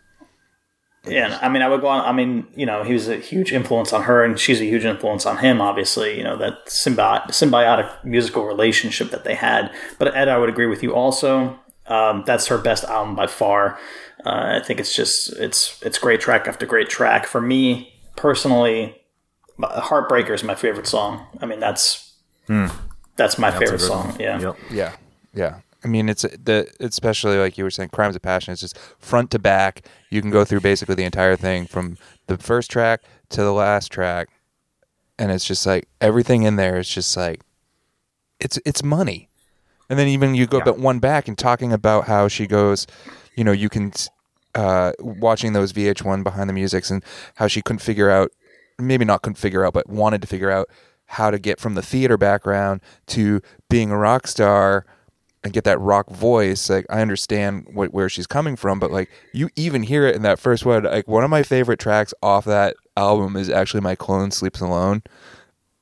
Yeah, 1.07 1.39
I 1.43 1.49
mean, 1.49 1.63
I 1.63 1.69
would 1.69 1.81
go 1.81 1.89
on. 1.89 2.05
I 2.05 2.13
mean, 2.13 2.47
you 2.55 2.65
know, 2.65 2.85
he 2.85 2.93
was 2.93 3.09
a 3.09 3.17
huge 3.17 3.53
influence 3.53 3.93
on 3.93 4.03
her, 4.03 4.25
and 4.25 4.39
she's 4.39 4.61
a 4.61 4.65
huge 4.65 4.85
influence 4.85 5.27
on 5.27 5.39
him. 5.39 5.61
Obviously, 5.61 6.17
you 6.17 6.23
know 6.23 6.37
that 6.37 6.67
symbi- 6.67 7.27
symbiotic 7.29 8.05
musical 8.05 8.45
relationship 8.45 9.11
that 9.11 9.25
they 9.25 9.35
had. 9.35 9.73
But 9.99 10.15
Ed, 10.17 10.29
I 10.29 10.39
would 10.39 10.49
agree 10.49 10.67
with 10.67 10.83
you 10.83 10.95
also. 10.95 11.59
Um, 11.87 12.23
that's 12.25 12.47
her 12.47 12.59
best 12.59 12.85
album 12.85 13.17
by 13.17 13.27
far. 13.27 13.79
Uh, 14.25 14.61
I 14.61 14.65
think 14.65 14.79
it's 14.79 14.95
just 14.95 15.33
it's 15.39 15.83
it's 15.83 15.99
great 15.99 16.21
track 16.21 16.47
after 16.47 16.67
great 16.67 16.89
track. 16.89 17.27
For 17.27 17.41
me 17.41 17.93
personally, 18.15 19.03
"Heartbreaker" 19.61 20.31
is 20.31 20.45
my 20.45 20.55
favorite 20.55 20.87
song. 20.87 21.27
I 21.41 21.47
mean, 21.47 21.59
that's 21.59 22.13
that's 23.17 23.39
my 23.39 23.51
favorite 23.51 23.81
song. 23.81 24.11
one. 24.11 24.21
Yeah. 24.21 24.41
Yep. 24.41 24.57
Yeah, 24.71 24.93
yeah. 25.35 25.55
I 25.85 25.89
mean, 25.89 26.09
it's 26.09 26.23
the 26.23 26.73
especially 26.81 27.37
like 27.39 27.59
you 27.59 27.65
were 27.65 27.71
saying, 27.71 27.91
"Crimes 27.91 28.17
of 28.17 28.23
Passion." 28.23 28.53
It's 28.53 28.61
just 28.61 28.79
front 28.99 29.31
to 29.33 29.39
back. 29.39 29.87
You 30.11 30.21
can 30.21 30.31
go 30.31 30.45
through 30.45 30.61
basically 30.61 30.95
the 30.95 31.05
entire 31.05 31.37
thing 31.37 31.67
from 31.67 31.97
the 32.29 32.39
first 32.39 32.71
track 32.71 33.03
to 33.31 33.43
the 33.43 33.53
last 33.53 33.91
track, 33.91 34.29
and 35.19 35.33
it's 35.33 35.45
just 35.45 35.67
like 35.67 35.89
everything 36.01 36.45
in 36.45 36.57
there 36.57 36.79
is 36.79 36.89
just 36.89 37.17
like 37.17 37.41
it's 38.39 38.59
it's 38.65 38.83
money. 38.83 39.29
And 39.91 39.99
then 39.99 40.09
even 40.09 40.35
you 40.35 40.47
go 40.47 40.59
Yeah. 40.59 40.65
but 40.65 40.79
one 40.79 41.01
back 41.01 41.29
and 41.29 41.37
talking 41.37 41.73
about 41.73 42.07
how 42.07 42.29
she 42.29 42.47
goes, 42.47 42.87
you 43.35 43.45
know, 43.45 43.53
you 43.53 43.69
can 43.69 43.93
uh, 44.55 44.93
watching 45.01 45.53
those 45.53 45.73
VH1 45.73 46.23
behind 46.23 46.49
the 46.49 46.55
musics 46.55 46.91
and 46.91 47.03
how 47.37 47.47
she 47.47 47.61
couldn't 47.63 47.81
figure 47.81 48.11
out, 48.11 48.31
maybe 48.79 49.05
not 49.05 49.23
couldn't 49.23 49.37
figure 49.39 49.65
out, 49.65 49.73
but 49.73 49.89
wanted 49.89 50.21
to 50.23 50.29
figure 50.29 50.51
out 50.51 50.69
how 51.07 51.31
to 51.31 51.39
get 51.39 51.61
from 51.61 51.75
the 51.75 51.83
theater 51.83 52.17
background 52.17 52.81
to 53.07 53.41
being 53.69 53.91
a 53.91 53.97
rock 53.99 54.27
star 54.27 54.87
and 55.45 55.53
get 55.53 55.65
that 55.65 55.81
rock 55.81 56.11
voice. 56.11 56.71
Like 56.71 56.87
I 56.91 57.01
understand 57.01 57.67
what, 57.73 57.93
where 57.93 58.09
she's 58.09 58.27
coming 58.27 58.57
from, 58.57 58.79
but 58.79 58.91
like 58.91 59.11
you 59.33 59.51
even 59.57 59.83
hear 59.83 60.07
it 60.07 60.15
in 60.15 60.23
that 60.23 60.39
first 60.39 60.65
one. 60.65 60.85
Like 60.85 61.09
one 61.09 61.25
of 61.25 61.31
my 61.31 61.43
favorite 61.43 61.79
tracks 61.79 62.15
off 62.23 62.45
that 62.45 62.77
album 62.97 63.37
is 63.37 63.51
actually 63.51 63.81
"My 63.81 63.95
Clone 63.95 64.31
Sleeps 64.31 64.61
Alone." 64.61 65.03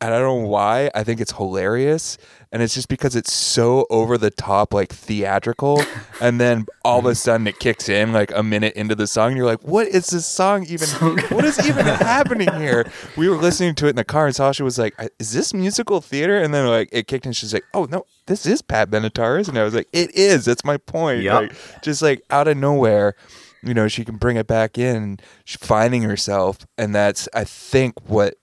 And 0.00 0.14
I 0.14 0.18
don't 0.18 0.42
know 0.42 0.48
why. 0.48 0.90
I 0.94 1.04
think 1.04 1.20
it's 1.20 1.32
hilarious, 1.32 2.16
and 2.50 2.62
it's 2.62 2.74
just 2.74 2.88
because 2.88 3.14
it's 3.14 3.32
so 3.32 3.86
over 3.90 4.16
the 4.16 4.30
top, 4.30 4.72
like 4.72 4.92
theatrical, 4.92 5.82
and 6.20 6.40
then 6.40 6.66
all 6.84 7.00
of 7.00 7.06
a 7.06 7.14
sudden 7.14 7.46
it 7.46 7.58
kicks 7.58 7.88
in 7.88 8.12
like 8.12 8.32
a 8.34 8.42
minute 8.42 8.74
into 8.74 8.94
the 8.94 9.06
song, 9.06 9.28
and 9.28 9.36
you're 9.36 9.46
like, 9.46 9.62
"What 9.62 9.88
is 9.88 10.06
this 10.06 10.26
song 10.26 10.64
even? 10.66 10.88
what 11.28 11.44
is 11.44 11.66
even 11.66 11.84
happening 11.84 12.52
here?" 12.54 12.90
We 13.16 13.28
were 13.28 13.36
listening 13.36 13.74
to 13.76 13.86
it 13.86 13.90
in 13.90 13.96
the 13.96 14.04
car, 14.04 14.26
and 14.26 14.34
Sasha 14.34 14.64
was 14.64 14.78
like, 14.78 14.94
"Is 15.18 15.32
this 15.32 15.52
musical 15.52 16.00
theater?" 16.00 16.38
And 16.38 16.54
then 16.54 16.66
like 16.66 16.88
it 16.92 17.06
kicked 17.06 17.26
in, 17.26 17.32
she's 17.32 17.52
like, 17.52 17.64
"Oh 17.74 17.84
no, 17.84 18.06
this 18.26 18.46
is 18.46 18.62
Pat 18.62 18.90
Benatar," 18.90 19.40
isn't 19.40 19.56
it? 19.56 19.60
I 19.60 19.64
was 19.64 19.74
like, 19.74 19.88
"It 19.92 20.14
is." 20.14 20.46
That's 20.46 20.64
my 20.64 20.78
point. 20.78 21.22
Yep. 21.22 21.34
Like, 21.34 21.82
just 21.82 22.02
like 22.02 22.22
out 22.30 22.48
of 22.48 22.56
nowhere 22.56 23.14
you 23.62 23.74
know 23.74 23.88
she 23.88 24.04
can 24.04 24.16
bring 24.16 24.36
it 24.36 24.46
back 24.46 24.78
in 24.78 25.18
finding 25.46 26.00
herself 26.02 26.66
and 26.78 26.94
that's 26.94 27.28
i 27.34 27.44
think 27.44 27.94
what 28.08 28.34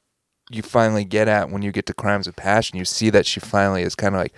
you 0.50 0.62
finally 0.62 1.04
get 1.04 1.28
at 1.28 1.50
when 1.50 1.62
you 1.62 1.72
get 1.72 1.86
to 1.86 1.94
crimes 1.94 2.28
of 2.28 2.36
passion 2.36 2.78
you 2.78 2.86
see 2.86 3.10
that 3.10 3.26
she 3.26 3.40
finally 3.40 3.82
is 3.82 3.96
kind 3.96 4.16
of 4.16 4.22
like 4.22 4.34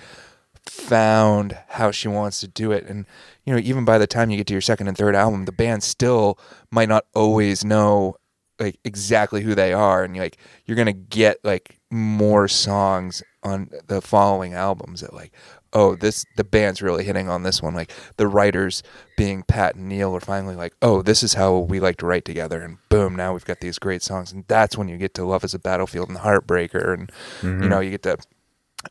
found 0.70 1.58
how 1.70 1.92
she 1.92 2.08
wants 2.08 2.40
to 2.40 2.48
do 2.48 2.72
it. 2.72 2.86
And 2.86 3.06
you 3.46 3.54
know 3.54 3.60
even 3.60 3.86
by 3.86 3.98
the 3.98 4.08
time 4.08 4.30
you 4.30 4.38
get 4.38 4.48
to 4.48 4.54
your 4.54 4.62
second 4.62 4.88
and 4.88 4.98
third 4.98 5.16
album 5.16 5.46
the 5.46 5.52
band 5.52 5.84
still 5.84 6.38
might 6.72 6.90
not 6.90 7.06
always 7.16 7.64
know 7.66 8.16
like 8.60 8.78
exactly 8.84 9.42
who 9.42 9.56
they 9.56 9.74
are. 9.74 10.04
And 10.04 10.16
you're 10.16 10.26
like 10.26 10.38
you're 10.66 10.78
gonna 10.78 10.94
get 10.94 11.40
like 11.44 11.80
more 11.90 12.48
songs 12.48 13.24
on 13.44 13.70
the 13.88 14.02
following 14.02 14.54
albums 14.54 15.02
that 15.02 15.14
like 15.14 15.32
oh 15.72 15.96
this 15.96 16.26
the 16.36 16.44
band's 16.44 16.82
really 16.82 17.04
hitting 17.04 17.30
on 17.30 17.44
this 17.44 17.62
one. 17.62 17.74
Like 17.74 17.92
the 18.18 18.28
writers 18.28 18.84
being 19.18 19.44
pat 19.44 19.76
and 19.76 19.88
neil 19.88 20.16
are 20.16 20.20
finally 20.20 20.56
like 20.56 20.74
oh 20.82 21.02
this 21.02 21.24
is 21.24 21.36
how 21.36 21.58
we 21.58 21.80
like 21.80 21.98
to 21.98 22.06
write 22.06 22.26
together. 22.26 22.62
And 22.62 22.78
boom 22.90 23.16
now 23.16 23.34
we've 23.34 23.46
got 23.46 23.60
these 23.60 23.80
great 23.80 24.02
songs. 24.02 24.32
And 24.32 24.46
that's 24.48 24.78
when 24.78 24.88
you 24.88 24.98
get 24.98 25.14
to 25.16 25.26
love 25.26 25.44
is 25.44 25.54
a 25.54 25.60
battlefield 25.60 26.10
and 26.10 26.18
heartbreaker. 26.20 26.94
And 26.94 27.12
you 27.42 27.50
mm-hmm. 27.50 27.70
know 27.70 27.80
you 27.80 27.92
get 27.92 28.04
to 28.04 28.18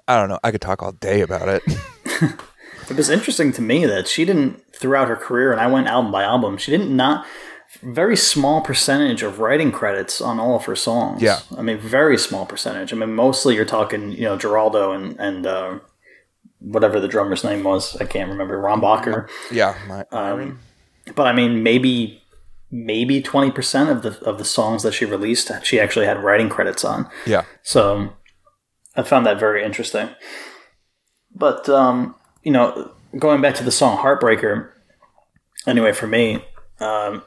i 0.07 0.19
don't 0.19 0.29
know 0.29 0.39
i 0.45 0.51
could 0.51 0.61
talk 0.61 0.83
all 0.83 0.93
day 0.93 1.21
about 1.21 1.49
it. 1.49 1.63
It 2.91 2.97
was 2.97 3.11
interesting 3.11 3.53
to 3.53 3.63
me 3.63 3.85
that 3.85 4.09
she 4.09 4.25
didn't, 4.25 4.63
throughout 4.75 5.09
her 5.09 5.17
career, 5.17 5.53
and 5.53 5.61
I 5.61 5.67
went 5.67 5.89
album 5.89 6.11
by 6.11 6.23
album, 6.23 6.57
she 6.57 6.71
didn't 6.71 6.95
not 6.95 7.27
very 7.83 8.17
small 8.17 8.61
percentage 8.61 9.23
of 9.23 9.39
writing 9.41 9.71
credits 9.71 10.21
on 10.21 10.41
all 10.41 10.57
of 10.57 10.65
her 10.65 10.77
songs. 10.77 11.23
Yeah. 11.23 11.41
I 11.57 11.63
mean, 11.63 11.79
very 11.79 12.17
small 12.19 12.47
percentage. 12.47 12.93
I 12.93 12.97
mean, 12.97 13.15
mostly 13.15 13.55
you're 13.55 13.65
talking, 13.65 14.13
you 14.13 14.23
know, 14.23 14.37
Giraldo 14.37 14.93
and 14.93 15.19
and 15.21 15.47
uh, 15.47 15.79
whatever 16.61 16.99
the 17.01 17.09
drummer's 17.09 17.45
name 17.45 17.65
was. 17.65 17.97
I 18.01 18.05
can't 18.05 18.31
remember. 18.31 18.59
Ron 18.59 18.81
Bacher. 18.81 19.29
yeah 19.51 19.77
my, 19.87 20.05
Um, 20.13 20.61
but 21.15 21.27
I 21.27 21.33
mean, 21.33 21.63
maybe 21.63 22.23
maybe 22.71 23.21
twenty 23.23 23.51
percent 23.51 23.91
of 23.91 24.03
the 24.03 24.19
of 24.25 24.39
the 24.39 24.45
songs 24.45 24.83
that 24.83 24.93
she 24.95 25.05
released, 25.05 25.51
she 25.63 25.79
actually 25.79 26.07
had 26.07 26.23
writing 26.23 26.49
credits 26.49 26.85
on. 26.85 27.09
yeah 27.27 27.45
So 27.63 28.15
I 28.97 29.03
found 29.03 29.27
that 29.27 29.39
very 29.39 29.63
interesting. 29.65 30.09
But 31.35 31.69
um, 31.69 32.15
you 32.43 32.51
know, 32.53 32.93
going 33.19 33.41
back 33.41 33.55
to 33.57 33.65
the 33.65 33.71
song 33.71 33.99
"Heartbreaker," 33.99 34.71
anyway, 35.67 35.93
for 35.93 36.07
me, 36.07 36.45
um, 36.81 37.23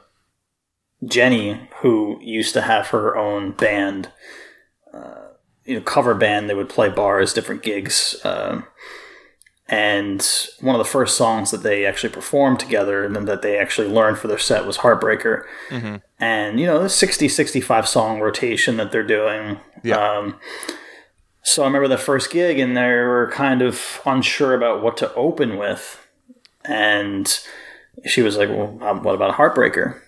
Jenny, 1.04 1.68
who 1.80 2.18
used 2.22 2.54
to 2.54 2.62
have 2.62 2.88
her 2.88 3.16
own 3.16 3.52
band, 3.52 4.10
uh, 4.92 5.28
you 5.64 5.76
know, 5.76 5.82
cover 5.82 6.14
band, 6.14 6.48
they 6.48 6.54
would 6.54 6.68
play 6.68 6.88
bars, 6.88 7.32
different 7.32 7.62
gigs. 7.62 8.16
Um, 8.24 8.66
and 9.68 10.28
one 10.60 10.74
of 10.74 10.78
the 10.78 10.90
first 10.90 11.16
songs 11.16 11.50
that 11.50 11.62
they 11.62 11.86
actually 11.86 12.12
performed 12.12 12.60
together 12.60 13.04
and 13.04 13.16
then 13.16 13.24
that 13.24 13.42
they 13.42 13.58
actually 13.58 13.88
learned 13.88 14.18
for 14.18 14.28
their 14.28 14.38
set 14.38 14.66
was 14.66 14.78
Heartbreaker. 14.78 15.44
And, 16.18 16.60
you 16.60 16.66
know, 16.66 16.82
the 16.82 16.88
60, 16.88 17.28
65 17.28 17.88
song 17.88 18.20
rotation 18.20 18.76
that 18.76 18.92
they're 18.92 19.02
doing. 19.02 19.60
Yeah. 19.82 19.96
Um, 19.96 20.38
so 21.42 21.62
I 21.62 21.66
remember 21.66 21.88
the 21.88 21.98
first 21.98 22.30
gig 22.30 22.58
and 22.58 22.76
they 22.76 22.82
were 22.82 23.30
kind 23.32 23.62
of 23.62 24.00
unsure 24.04 24.54
about 24.54 24.82
what 24.82 24.96
to 24.98 25.12
open 25.14 25.56
with. 25.56 26.06
And 26.64 27.40
she 28.04 28.22
was 28.22 28.36
like, 28.36 28.48
well, 28.48 28.78
um, 28.82 29.02
what 29.02 29.14
about 29.14 29.36
Heartbreaker? 29.36 30.00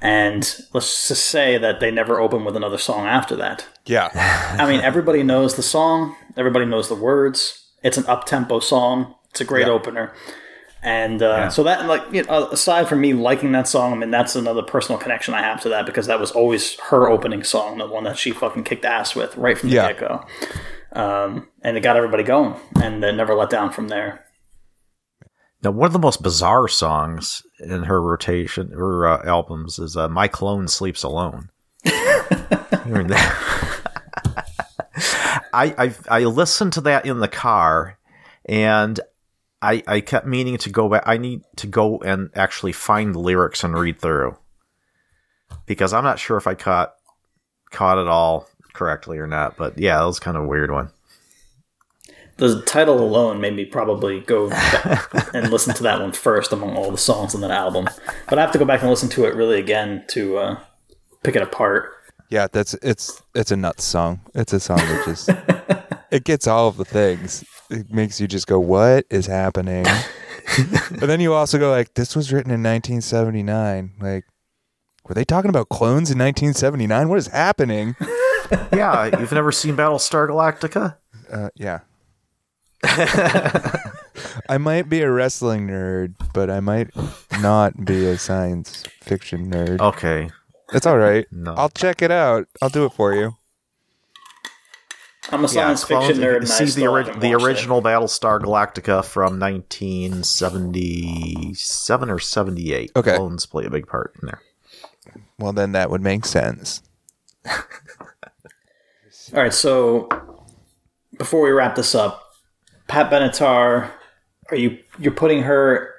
And 0.00 0.42
let's 0.74 1.08
just 1.08 1.24
say 1.26 1.56
that 1.58 1.80
they 1.80 1.90
never 1.90 2.20
open 2.20 2.44
with 2.44 2.56
another 2.56 2.78
song 2.78 3.06
after 3.06 3.34
that. 3.36 3.66
yeah 3.86 4.10
I 4.58 4.66
mean, 4.70 4.80
everybody 4.80 5.22
knows 5.22 5.54
the 5.56 5.62
song, 5.62 6.14
everybody 6.36 6.66
knows 6.66 6.88
the 6.88 6.94
words. 6.94 7.64
It's 7.82 7.96
an 7.98 8.06
up 8.06 8.24
tempo 8.26 8.60
song, 8.60 9.14
it's 9.30 9.40
a 9.40 9.44
great 9.44 9.66
Yeah. 9.66 9.72
opener. 9.72 10.12
And 10.82 11.22
uh, 11.22 11.48
so 11.48 11.62
that, 11.62 11.86
like, 11.86 12.02
you 12.12 12.24
know, 12.24 12.48
aside 12.48 12.88
from 12.88 13.00
me 13.00 13.14
liking 13.14 13.52
that 13.52 13.66
song, 13.66 13.94
I 13.94 13.96
mean, 13.96 14.10
that's 14.10 14.36
another 14.36 14.62
personal 14.62 14.98
connection 15.00 15.32
I 15.32 15.40
have 15.40 15.62
to 15.62 15.70
that 15.70 15.86
because 15.86 16.06
that 16.08 16.20
was 16.20 16.30
always 16.30 16.78
her 16.90 17.08
opening 17.08 17.42
song, 17.42 17.78
the 17.78 17.86
one 17.86 18.04
that 18.04 18.18
she 18.18 18.32
fucking 18.32 18.64
kicked 18.64 18.84
ass 18.84 19.16
with 19.16 19.34
right 19.38 19.56
from 19.56 19.70
the 19.70 19.76
Yeah. 19.76 19.92
get 19.92 20.00
go. 20.00 20.26
Um, 20.92 21.48
and 21.62 21.78
it 21.78 21.80
got 21.80 21.96
everybody 21.96 22.22
going, 22.22 22.54
and 22.82 23.02
it 23.02 23.12
never 23.14 23.34
let 23.34 23.48
down 23.48 23.72
from 23.72 23.88
there. 23.88 24.23
Now, 25.64 25.70
one 25.70 25.86
of 25.86 25.94
the 25.94 25.98
most 25.98 26.22
bizarre 26.22 26.68
songs 26.68 27.42
in 27.58 27.84
her 27.84 28.02
rotation, 28.02 28.70
her 28.72 29.06
uh, 29.06 29.26
albums, 29.26 29.78
is 29.78 29.96
uh, 29.96 30.08
"My 30.08 30.28
Clone 30.28 30.68
Sleeps 30.68 31.02
Alone." 31.02 31.48
That, 31.84 33.18
I, 35.54 35.74
I 35.78 35.94
I 36.08 36.24
listened 36.24 36.74
to 36.74 36.82
that 36.82 37.06
in 37.06 37.20
the 37.20 37.28
car, 37.28 37.98
and 38.44 39.00
I 39.62 39.82
I 39.86 40.00
kept 40.02 40.26
meaning 40.26 40.58
to 40.58 40.68
go 40.68 40.90
back. 40.90 41.04
I 41.06 41.16
need 41.16 41.40
to 41.56 41.66
go 41.66 41.98
and 42.00 42.28
actually 42.34 42.72
find 42.72 43.14
the 43.14 43.20
lyrics 43.20 43.64
and 43.64 43.74
read 43.74 43.98
through 43.98 44.36
because 45.64 45.94
I'm 45.94 46.04
not 46.04 46.18
sure 46.18 46.36
if 46.36 46.46
I 46.46 46.54
caught 46.54 46.92
caught 47.70 47.96
it 47.96 48.06
all 48.06 48.50
correctly 48.74 49.16
or 49.16 49.26
not. 49.26 49.56
But 49.56 49.78
yeah, 49.78 49.96
that 49.96 50.04
was 50.04 50.20
kind 50.20 50.36
of 50.36 50.44
a 50.44 50.48
weird 50.48 50.70
one. 50.70 50.90
The 52.36 52.62
title 52.62 53.00
alone 53.00 53.40
made 53.40 53.54
me 53.54 53.64
probably 53.64 54.20
go 54.20 54.48
back 54.50 55.34
and 55.34 55.50
listen 55.50 55.74
to 55.74 55.82
that 55.84 56.00
one 56.00 56.12
first 56.12 56.52
among 56.52 56.76
all 56.76 56.90
the 56.90 56.98
songs 56.98 57.34
on 57.34 57.40
that 57.42 57.50
album. 57.50 57.88
But 58.28 58.38
I 58.38 58.42
have 58.42 58.52
to 58.52 58.58
go 58.58 58.64
back 58.64 58.80
and 58.80 58.90
listen 58.90 59.08
to 59.10 59.24
it 59.24 59.34
really 59.34 59.58
again 59.60 60.04
to 60.08 60.38
uh, 60.38 60.60
pick 61.22 61.36
it 61.36 61.42
apart. 61.42 61.92
Yeah, 62.30 62.48
that's 62.50 62.74
it's 62.74 63.22
it's 63.34 63.50
a 63.52 63.56
nuts 63.56 63.84
song. 63.84 64.20
It's 64.34 64.52
a 64.52 64.60
song 64.60 64.78
that 64.78 65.04
just 65.04 65.30
it 66.10 66.24
gets 66.24 66.46
all 66.46 66.68
of 66.68 66.76
the 66.76 66.84
things. 66.84 67.44
It 67.70 67.92
makes 67.92 68.20
you 68.20 68.26
just 68.26 68.46
go, 68.46 68.58
"What 68.58 69.06
is 69.10 69.26
happening?" 69.26 69.84
but 70.90 71.06
then 71.06 71.20
you 71.20 71.32
also 71.34 71.58
go 71.58 71.70
like, 71.70 71.94
"This 71.94 72.16
was 72.16 72.32
written 72.32 72.50
in 72.50 72.62
1979." 72.62 73.92
Like, 74.00 74.24
were 75.06 75.14
they 75.14 75.24
talking 75.24 75.48
about 75.48 75.68
clones 75.68 76.10
in 76.10 76.18
1979? 76.18 77.08
What 77.08 77.18
is 77.18 77.28
happening? 77.28 77.94
Yeah, 78.74 79.18
you've 79.18 79.32
never 79.32 79.50
seen 79.50 79.74
Battlestar 79.74 80.28
Galactica? 80.28 80.96
Uh, 81.32 81.48
yeah. 81.54 81.80
I 84.48 84.58
might 84.58 84.88
be 84.88 85.00
a 85.02 85.10
wrestling 85.10 85.66
nerd, 85.68 86.14
but 86.32 86.48
I 86.50 86.60
might 86.60 86.90
not 87.40 87.84
be 87.84 88.06
a 88.06 88.16
science 88.18 88.84
fiction 89.00 89.50
nerd. 89.50 89.80
Okay, 89.80 90.30
That's 90.72 90.86
all 90.86 90.98
right. 90.98 91.26
No. 91.32 91.54
I'll 91.54 91.68
check 91.70 92.02
it 92.02 92.10
out. 92.10 92.46
I'll 92.62 92.68
do 92.68 92.84
it 92.84 92.92
for 92.92 93.14
you. 93.14 93.36
I'm 95.30 95.42
a 95.44 95.48
science 95.48 95.84
Clones- 95.84 96.06
fiction 96.08 96.22
nerd. 96.22 96.36
And 96.38 96.48
See 96.48 96.64
the, 96.66 96.86
ori- 96.86 97.04
the 97.04 97.10
watched 97.10 97.24
it. 97.24 97.34
original 97.42 97.80
Battlestar 97.82 98.38
Galactica 98.40 99.02
from 99.04 99.40
1977 99.40 102.10
or 102.10 102.18
78. 102.18 102.92
Okay. 102.94 103.16
Clones 103.16 103.46
play 103.46 103.64
a 103.64 103.70
big 103.70 103.86
part 103.86 104.12
in 104.20 104.26
there. 104.26 104.42
Well, 105.38 105.52
then 105.54 105.72
that 105.72 105.88
would 105.90 106.02
make 106.02 106.26
sense. 106.26 106.82
All 109.32 109.42
right, 109.42 109.54
so 109.54 110.08
before 111.18 111.40
we 111.40 111.50
wrap 111.50 111.74
this 111.76 111.94
up, 111.94 112.23
Pat 112.88 113.10
Benatar, 113.10 113.90
are 114.50 114.56
you 114.56 114.78
you're 114.98 115.12
putting 115.12 115.42
her? 115.42 115.90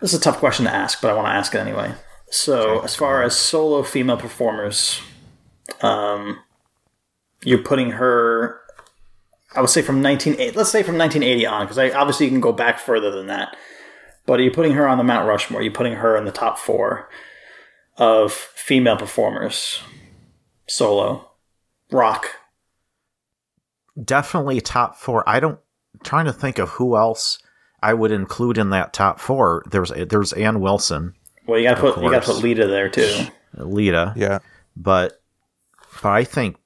This 0.00 0.12
is 0.12 0.20
a 0.20 0.22
tough 0.22 0.38
question 0.38 0.66
to 0.66 0.74
ask, 0.74 1.00
but 1.00 1.10
I 1.10 1.14
want 1.14 1.26
to 1.26 1.32
ask 1.32 1.54
it 1.54 1.58
anyway. 1.58 1.94
So, 2.30 2.80
as 2.80 2.94
far 2.94 3.22
as 3.22 3.36
solo 3.36 3.82
female 3.82 4.16
performers, 4.16 5.00
um, 5.82 6.40
you're 7.42 7.62
putting 7.62 7.92
her. 7.92 8.60
I 9.54 9.60
would 9.60 9.70
say 9.70 9.82
from 9.82 10.02
1980. 10.02 10.56
Let's 10.56 10.70
say 10.70 10.82
from 10.82 10.98
1980 10.98 11.46
on, 11.46 11.64
because 11.64 11.78
I 11.78 11.90
obviously 11.90 12.26
you 12.26 12.32
can 12.32 12.40
go 12.40 12.52
back 12.52 12.78
further 12.78 13.10
than 13.10 13.26
that. 13.28 13.56
But 14.26 14.40
are 14.40 14.42
you 14.42 14.50
putting 14.50 14.72
her 14.72 14.88
on 14.88 14.98
the 14.98 15.04
Mount 15.04 15.28
Rushmore? 15.28 15.60
Are 15.60 15.64
you 15.64 15.70
putting 15.70 15.94
her 15.94 16.16
in 16.16 16.24
the 16.24 16.32
top 16.32 16.58
four 16.58 17.08
of 17.96 18.32
female 18.32 18.96
performers, 18.96 19.82
solo, 20.66 21.30
rock? 21.90 22.26
Definitely 24.02 24.60
top 24.60 24.96
four. 24.96 25.28
I 25.28 25.40
don't. 25.40 25.58
Trying 26.04 26.26
to 26.26 26.32
think 26.32 26.58
of 26.58 26.68
who 26.70 26.96
else 26.96 27.38
I 27.82 27.94
would 27.94 28.12
include 28.12 28.58
in 28.58 28.70
that 28.70 28.92
top 28.92 29.18
four. 29.18 29.62
There's 29.70 29.90
there's 29.90 30.32
Ann 30.34 30.60
Wilson, 30.60 31.14
Well, 31.46 31.58
you 31.58 31.68
got 31.68 31.76
to 31.76 31.80
put 31.80 32.02
you 32.02 32.10
got 32.10 32.22
to 32.24 32.32
put 32.32 32.42
Lita 32.42 32.66
there 32.66 32.88
too. 32.88 33.26
Lita, 33.54 34.12
Yeah. 34.16 34.40
but 34.76 35.20
but 36.02 36.12
I 36.12 36.24
think 36.24 36.56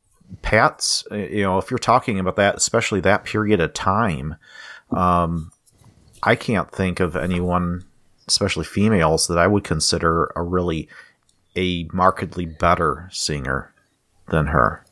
Pat's. 0.42 1.04
You 1.12 1.42
know, 1.42 1.58
if 1.58 1.70
you're 1.70 1.78
talking 1.78 2.18
about 2.18 2.36
that, 2.36 2.56
especially 2.56 3.00
that 3.02 3.24
period 3.24 3.60
of 3.60 3.72
time, 3.74 4.34
um, 4.90 5.52
I 6.22 6.34
can't 6.34 6.70
think 6.72 6.98
of 6.98 7.14
anyone, 7.14 7.84
especially 8.26 8.64
females, 8.64 9.28
that 9.28 9.38
I 9.38 9.46
would 9.46 9.62
consider 9.62 10.32
a 10.34 10.42
really 10.42 10.88
a 11.56 11.88
markedly 11.92 12.46
better 12.46 13.08
singer 13.12 13.72
than 14.28 14.46
her. 14.46 14.84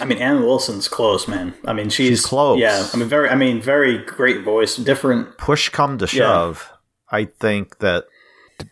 I 0.00 0.04
mean, 0.04 0.18
Ann 0.18 0.42
Wilson's 0.42 0.88
close, 0.88 1.28
man. 1.28 1.54
I 1.64 1.72
mean, 1.72 1.90
she's, 1.90 2.08
She's 2.08 2.26
close. 2.26 2.58
Yeah, 2.58 2.86
I 2.92 2.96
mean, 2.96 3.08
very. 3.08 3.28
I 3.28 3.34
mean, 3.34 3.60
very 3.62 3.98
great 3.98 4.42
voice. 4.42 4.76
Different. 4.76 5.36
Push 5.38 5.68
come 5.70 5.98
to 5.98 6.04
Yeah. 6.06 6.08
shove, 6.08 6.70
I 7.10 7.24
think 7.26 7.78
that 7.78 8.04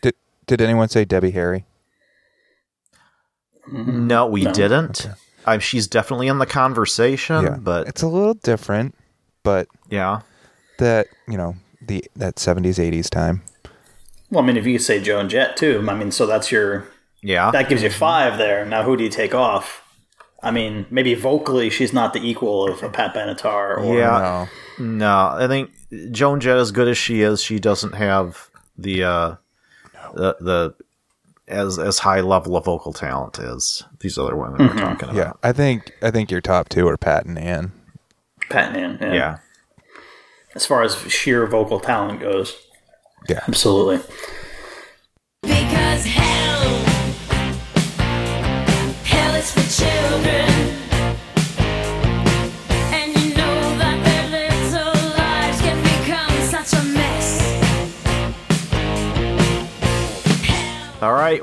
Did, 0.02 0.14
did 0.46 0.60
anyone 0.60 0.88
say 0.88 1.04
Debbie 1.04 1.30
Harry? 1.32 1.64
no, 3.70 4.26
we 4.26 4.42
No. 4.44 4.52
didn't. 4.52 5.06
Um, 5.46 5.60
she's 5.60 5.86
definitely 5.86 6.28
in 6.28 6.38
the 6.38 6.46
conversation, 6.46 7.42
yeah. 7.44 7.56
but 7.58 7.88
it's 7.88 8.02
a 8.02 8.08
little 8.08 8.34
different, 8.34 8.94
but 9.42 9.68
yeah, 9.88 10.20
that, 10.78 11.06
you 11.26 11.38
know, 11.38 11.56
the 11.80 12.04
that 12.16 12.36
70s 12.36 12.78
80s 12.78 13.08
time. 13.08 13.42
Well, 14.30 14.42
I 14.42 14.46
mean, 14.46 14.56
if 14.58 14.66
you 14.66 14.78
say 14.78 15.00
Joan 15.00 15.28
Jett 15.28 15.56
too, 15.56 15.84
I 15.88 15.94
mean, 15.94 16.10
so 16.10 16.26
that's 16.26 16.52
your 16.52 16.86
yeah. 17.22 17.50
that 17.50 17.68
gives 17.68 17.82
you 17.82 17.88
five 17.90 18.36
there. 18.36 18.64
Now, 18.66 18.82
who 18.82 18.96
do 18.96 19.04
you 19.04 19.10
take 19.10 19.34
off? 19.34 19.82
I 20.42 20.50
mean, 20.52 20.86
maybe 20.90 21.14
vocally, 21.14 21.68
she's 21.70 21.92
not 21.92 22.12
the 22.12 22.20
equal 22.20 22.68
of 22.70 22.82
a 22.82 22.88
Pat 22.88 23.14
Benatar. 23.14 23.78
Or, 23.78 23.98
Yeah. 23.98 24.46
No. 24.78 24.84
No, 24.84 25.30
I 25.36 25.48
think 25.48 25.70
Joan 26.12 26.38
Jett, 26.38 26.56
as 26.58 26.70
good 26.70 26.86
as 26.86 26.96
she 26.96 27.22
is, 27.22 27.42
she 27.42 27.58
doesn't 27.58 27.94
have 27.96 28.48
the 28.76 29.02
uh, 29.02 29.34
the, 30.14 30.36
the 30.40 30.74
as 31.48 31.80
as 31.80 31.98
high 31.98 32.20
level 32.20 32.56
of 32.56 32.66
vocal 32.66 32.92
talent 32.92 33.40
as 33.40 33.82
these 33.98 34.16
other 34.18 34.36
women 34.36 34.58
we're 34.68 34.74
talking 34.74 35.08
about. 35.08 35.16
Yeah, 35.16 35.32
I 35.42 35.50
think 35.52 35.92
I 36.00 36.12
think 36.12 36.30
your 36.30 36.40
top 36.40 36.68
two 36.68 36.86
are 36.86 36.96
Pat 36.96 37.26
and 37.26 37.36
Ann. 37.36 37.72
Pat 38.50 38.76
and 38.76 39.02
Ann. 39.02 39.12
Yeah. 39.12 39.14
yeah. 39.14 39.38
As 40.54 40.64
far 40.64 40.82
as 40.84 40.96
sheer 41.10 41.44
vocal 41.48 41.80
talent 41.80 42.20
goes, 42.20 42.56
Yeah. 43.28 43.40
absolutely. 43.48 43.98
Because 45.42 46.04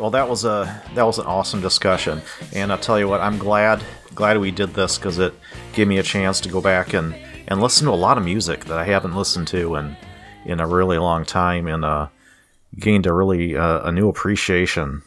Well, 0.06 0.12
that 0.12 0.30
was 0.30 0.46
a 0.46 0.84
that 0.94 1.02
was 1.02 1.18
an 1.18 1.26
awesome 1.26 1.62
discussion, 1.62 2.22
and 2.54 2.72
I'll 2.72 2.78
tell 2.78 3.00
you 3.00 3.08
what, 3.08 3.22
I'm 3.22 3.40
glad 3.40 3.84
glad 4.14 4.38
we 4.38 4.52
did 4.52 4.76
this 4.76 5.00
because 5.00 5.18
it 5.18 5.34
gave 5.74 5.88
me 5.88 5.98
a 5.98 6.04
chance 6.04 6.40
to 6.42 6.50
go 6.50 6.62
back 6.62 6.94
and 6.94 7.16
and 7.48 7.60
listen 7.60 7.88
to 7.88 7.92
a 7.92 7.96
lot 7.96 8.20
of 8.20 8.24
music 8.24 8.66
that 8.66 8.78
I 8.78 8.84
haven't 8.84 9.16
listened 9.16 9.48
to 9.48 9.74
in 9.74 9.98
in 10.46 10.60
a 10.60 10.68
really 10.68 11.00
long 11.00 11.26
time, 11.26 11.66
and 11.66 11.84
uh, 11.84 12.10
gained 12.78 13.08
a 13.08 13.14
really 13.14 13.58
uh, 13.58 13.80
a 13.82 13.92
new 13.92 14.08
appreciation 14.08 15.02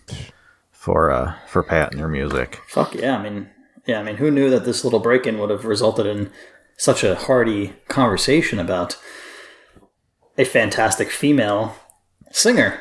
for 0.73 1.13
uh, 1.13 1.35
for 1.47 1.63
Pat 1.63 1.93
and 1.93 2.01
her 2.01 2.09
music. 2.09 2.61
Fuck 2.67 2.97
yeah! 2.97 3.19
I 3.19 3.23
mean, 3.23 3.51
yeah. 3.87 4.01
I 4.01 4.03
mean, 4.03 4.17
who 4.17 4.33
knew 4.33 4.51
that 4.51 4.65
this 4.65 4.83
little 4.83 4.99
break-in 4.99 5.39
would 5.39 5.51
have 5.51 5.65
resulted 5.65 6.07
in 6.07 6.33
such 6.77 7.05
a 7.05 7.15
hearty 7.15 7.77
conversation 7.87 8.59
about 8.59 8.99
a 10.37 10.45
fantastic 10.45 11.09
female 11.09 11.77
singer? 12.33 12.81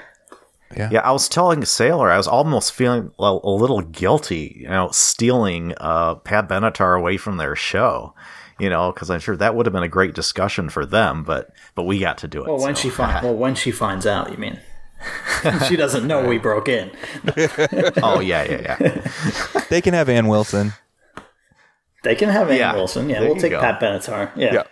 Yeah, 0.76 1.00
I 1.00 1.12
was 1.12 1.30
telling 1.30 1.64
Sailor, 1.64 2.12
I 2.12 2.18
was 2.18 2.28
almost 2.28 2.74
feeling 2.74 3.12
a, 3.20 3.40
a 3.44 3.50
little 3.50 3.82
guilty, 3.82 4.58
you 4.62 4.68
know, 4.68 4.90
stealing 4.92 5.74
uh, 5.78 6.16
Pat 6.16 6.50
Benatar 6.50 6.98
away 6.98 7.18
from 7.18 7.38
their 7.38 7.56
show, 7.56 8.14
you 8.60 8.70
know, 8.70 8.92
because 8.92 9.10
I'm 9.10 9.20
sure 9.20 9.38
that 9.38 9.56
would 9.56 9.66
have 9.66 9.74
been 9.74 9.84
a 9.84 9.88
great 9.88 10.14
discussion 10.14 10.70
for 10.70 10.86
them, 10.86 11.24
but 11.24 11.52
but 11.76 11.84
we 11.84 12.00
got 12.00 12.18
to 12.20 12.28
do 12.28 12.42
it. 12.44 12.48
Well, 12.48 12.60
when 12.60 12.76
so. 12.76 12.82
she 12.82 12.90
find, 12.90 13.24
well, 13.24 13.36
when 13.36 13.56
she 13.56 13.72
finds 13.72 14.06
out, 14.06 14.32
you 14.32 14.38
mean? 14.38 14.60
she 15.68 15.76
doesn't 15.76 16.06
know 16.06 16.28
we 16.28 16.38
broke 16.38 16.68
in. 16.68 16.92
oh 18.04 18.20
yeah, 18.20 18.44
yeah, 18.44 18.78
yeah. 18.80 19.12
They 19.70 19.80
can 19.80 19.94
have 19.94 20.10
Ann 20.10 20.28
Wilson. 20.28 20.74
They 22.04 22.16
can 22.16 22.30
have 22.30 22.50
Ann 22.50 22.58
Yeah, 22.58 22.74
Wilson. 22.76 23.10
Yeah, 23.10 23.20
there 23.20 23.30
we'll 23.30 23.40
take 23.40 23.52
go. 23.52 23.62
Pat 23.62 23.80
Benatar. 23.80 24.32
Yeah. 24.36 24.64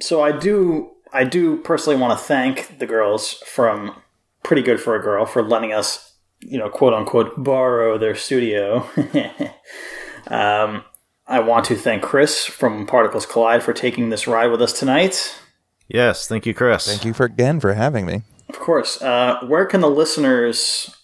So 0.00 0.22
I 0.22 0.32
do, 0.32 0.90
I 1.12 1.24
do 1.24 1.58
personally 1.58 1.98
want 1.98 2.18
to 2.18 2.24
thank 2.24 2.78
the 2.78 2.86
girls 2.86 3.34
from 3.46 4.00
Pretty 4.42 4.62
Good 4.62 4.80
for 4.80 4.94
a 4.96 5.02
Girl 5.02 5.26
for 5.26 5.42
letting 5.42 5.72
us, 5.72 6.14
you 6.40 6.58
know, 6.58 6.68
quote 6.68 6.94
unquote, 6.94 7.42
borrow 7.42 7.98
their 7.98 8.14
studio. 8.14 8.88
um, 10.28 10.84
I 11.26 11.40
want 11.40 11.64
to 11.66 11.76
thank 11.76 12.02
Chris 12.02 12.44
from 12.44 12.86
Particles 12.86 13.26
Collide 13.26 13.62
for 13.62 13.72
taking 13.72 14.10
this 14.10 14.26
ride 14.26 14.48
with 14.48 14.60
us 14.62 14.78
tonight. 14.78 15.36
Yes, 15.88 16.26
thank 16.26 16.46
you, 16.46 16.54
Chris. 16.54 16.86
Thank 16.86 17.04
you 17.04 17.12
for 17.12 17.24
again 17.24 17.60
for 17.60 17.74
having 17.74 18.06
me. 18.06 18.22
Of 18.48 18.58
course. 18.58 19.00
Uh, 19.00 19.38
where 19.46 19.66
can 19.66 19.80
the 19.80 19.90
listeners 19.90 20.94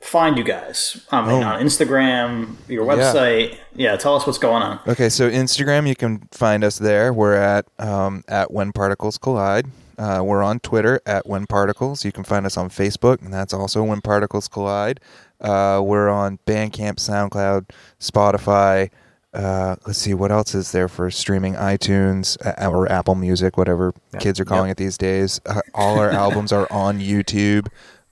find 0.00 0.36
you 0.36 0.44
guys? 0.44 1.04
I 1.10 1.20
mean, 1.22 1.42
Oh. 1.42 1.46
on 1.46 1.60
Instagram, 1.60 2.56
your 2.68 2.84
website. 2.84 3.56
Yeah. 3.74 3.96
tell 3.96 4.14
us 4.16 4.26
what's 4.26 4.38
going 4.38 4.62
on. 4.62 4.80
Okay, 4.86 5.08
so 5.08 5.30
Instagram, 5.30 5.88
you 5.88 5.94
can 5.96 6.28
find 6.32 6.62
us 6.64 6.78
there. 6.78 7.12
We're 7.12 7.34
at 7.34 7.66
um, 7.78 8.22
at 8.28 8.52
When 8.52 8.72
Particles 8.72 9.18
Collide. 9.18 9.66
Uh, 9.98 10.22
we're 10.24 10.42
on 10.42 10.60
Twitter 10.60 11.00
at 11.06 11.26
When 11.26 11.46
Particles. 11.46 12.04
You 12.04 12.12
can 12.12 12.24
find 12.24 12.46
us 12.46 12.56
on 12.56 12.68
Facebook, 12.68 13.22
and 13.22 13.32
that's 13.32 13.52
also 13.52 13.82
When 13.82 14.00
Particles 14.00 14.48
Collide. 14.48 15.00
Uh, 15.40 15.82
we're 15.84 16.08
on 16.08 16.38
Bandcamp, 16.46 16.96
SoundCloud, 16.96 17.70
Spotify. 18.00 18.90
Uh, 19.34 19.76
let's 19.86 19.98
see 19.98 20.12
what 20.12 20.30
else 20.30 20.54
is 20.54 20.72
there 20.72 20.88
for 20.88 21.10
streaming 21.10 21.54
iTunes 21.54 22.36
uh, 22.46 22.68
or 22.68 22.90
Apple 22.90 23.14
Music, 23.14 23.56
whatever 23.56 23.94
kids 24.18 24.38
are 24.38 24.44
calling 24.44 24.70
it 24.70 24.76
these 24.76 24.98
days. 24.98 25.40
Uh, 25.46 25.60
all 25.74 25.98
our 25.98 26.10
albums 26.24 26.52
are 26.52 26.70
on 26.70 27.00
YouTube. 27.00 27.66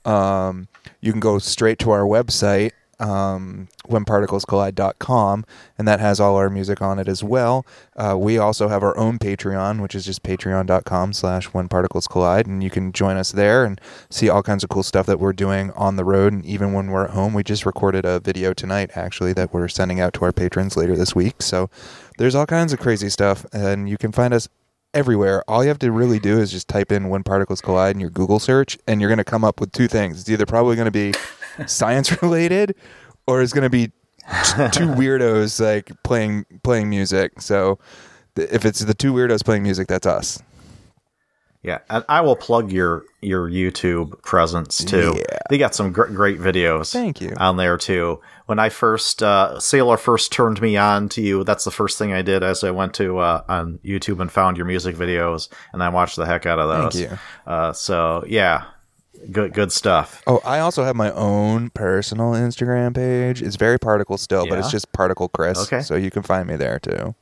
Um, 0.06 0.68
you 1.00 1.12
can 1.12 1.20
go 1.20 1.38
straight 1.38 1.78
to 1.80 1.90
our 1.90 2.02
website, 2.02 2.72
um, 3.00 3.68
whenparticlescollide.com, 3.88 5.44
and 5.78 5.88
that 5.88 6.00
has 6.00 6.20
all 6.20 6.36
our 6.36 6.50
music 6.50 6.80
on 6.82 6.98
it 6.98 7.08
as 7.08 7.24
well. 7.24 7.66
Uh, 7.96 8.16
we 8.16 8.38
also 8.38 8.68
have 8.68 8.82
our 8.82 8.96
own 8.96 9.18
Patreon, 9.18 9.80
which 9.80 9.94
is 9.94 10.04
just 10.04 10.22
patreon.com 10.22 11.12
slash 11.12 11.48
whenparticlescollide, 11.48 12.46
and 12.46 12.62
you 12.62 12.70
can 12.70 12.92
join 12.92 13.16
us 13.16 13.32
there 13.32 13.64
and 13.64 13.80
see 14.10 14.28
all 14.28 14.42
kinds 14.42 14.62
of 14.62 14.70
cool 14.70 14.82
stuff 14.82 15.06
that 15.06 15.18
we're 15.18 15.32
doing 15.32 15.70
on 15.72 15.96
the 15.96 16.04
road 16.04 16.32
and 16.32 16.44
even 16.44 16.72
when 16.72 16.90
we're 16.90 17.04
at 17.04 17.10
home. 17.10 17.34
We 17.34 17.42
just 17.42 17.66
recorded 17.66 18.04
a 18.04 18.20
video 18.20 18.52
tonight, 18.52 18.90
actually, 18.94 19.32
that 19.32 19.52
we're 19.52 19.68
sending 19.68 20.00
out 20.00 20.12
to 20.14 20.24
our 20.24 20.32
patrons 20.32 20.76
later 20.76 20.96
this 20.96 21.14
week. 21.14 21.42
So 21.42 21.70
there's 22.18 22.34
all 22.34 22.46
kinds 22.46 22.72
of 22.72 22.78
crazy 22.78 23.08
stuff, 23.08 23.46
and 23.52 23.88
you 23.88 23.96
can 23.96 24.12
find 24.12 24.34
us 24.34 24.48
everywhere. 24.92 25.44
All 25.48 25.62
you 25.62 25.68
have 25.68 25.78
to 25.80 25.92
really 25.92 26.18
do 26.18 26.38
is 26.38 26.50
just 26.50 26.68
type 26.68 26.92
in 26.92 27.08
when 27.08 27.22
particles 27.22 27.60
collide 27.60 27.94
in 27.94 28.00
your 28.00 28.10
Google 28.10 28.38
search, 28.38 28.78
and 28.86 29.00
you're 29.00 29.08
going 29.08 29.18
to 29.18 29.24
come 29.24 29.44
up 29.44 29.60
with 29.60 29.72
two 29.72 29.88
things. 29.88 30.20
It's 30.20 30.28
either 30.28 30.46
probably 30.46 30.76
going 30.76 30.86
to 30.86 30.90
be 30.90 31.14
science 31.66 32.22
related, 32.22 32.74
or 33.26 33.42
it's 33.42 33.52
going 33.52 33.64
to 33.64 33.70
be 33.70 33.86
two 34.72 34.88
weirdos 34.88 35.60
like 35.60 35.90
playing 36.02 36.44
playing 36.62 36.88
music. 36.88 37.40
So 37.40 37.78
th- 38.36 38.50
if 38.50 38.64
it's 38.64 38.80
the 38.80 38.94
two 38.94 39.12
weirdos 39.12 39.44
playing 39.44 39.62
music, 39.62 39.88
that's 39.88 40.06
us. 40.06 40.42
Yeah, 41.62 41.80
and 41.90 42.04
I 42.08 42.22
will 42.22 42.36
plug 42.36 42.72
your 42.72 43.04
your 43.20 43.50
YouTube 43.50 44.22
presence 44.22 44.82
too. 44.82 45.14
Yeah. 45.18 45.38
They 45.50 45.58
got 45.58 45.74
some 45.74 45.92
gr- 45.92 46.04
great 46.06 46.38
videos. 46.38 46.90
Thank 46.90 47.20
you. 47.20 47.34
on 47.36 47.58
there 47.58 47.76
too. 47.76 48.20
When 48.46 48.58
I 48.58 48.70
first 48.70 49.22
uh, 49.22 49.60
Sailor 49.60 49.98
first 49.98 50.32
turned 50.32 50.62
me 50.62 50.78
on 50.78 51.10
to 51.10 51.20
you, 51.20 51.44
that's 51.44 51.64
the 51.64 51.70
first 51.70 51.98
thing 51.98 52.14
I 52.14 52.22
did 52.22 52.42
as 52.42 52.64
I 52.64 52.70
went 52.70 52.94
to 52.94 53.18
uh, 53.18 53.44
on 53.46 53.78
YouTube 53.84 54.20
and 54.20 54.32
found 54.32 54.56
your 54.56 54.64
music 54.64 54.96
videos, 54.96 55.50
and 55.74 55.82
I 55.82 55.90
watched 55.90 56.16
the 56.16 56.24
heck 56.24 56.46
out 56.46 56.58
of 56.58 56.68
those. 56.68 56.94
Thank 56.94 57.10
you. 57.10 57.18
Uh, 57.46 57.74
so 57.74 58.24
yeah, 58.26 58.64
good 59.30 59.52
good 59.52 59.72
stuff. 59.72 60.22
Oh, 60.26 60.40
I 60.44 60.58
also 60.60 60.84
have 60.84 60.96
my 60.96 61.10
own 61.12 61.70
personal 61.70 62.32
Instagram 62.32 62.94
page. 62.94 63.42
It's 63.42 63.56
very 63.56 63.78
particle 63.78 64.18
still, 64.18 64.46
but 64.48 64.58
it's 64.58 64.70
just 64.70 64.92
particle 64.92 65.28
Chris. 65.28 65.58
Okay. 65.58 65.82
So 65.82 65.94
you 65.96 66.10
can 66.10 66.22
find 66.22 66.46
me 66.48 66.56
there 66.56 66.78
too. 66.78 67.14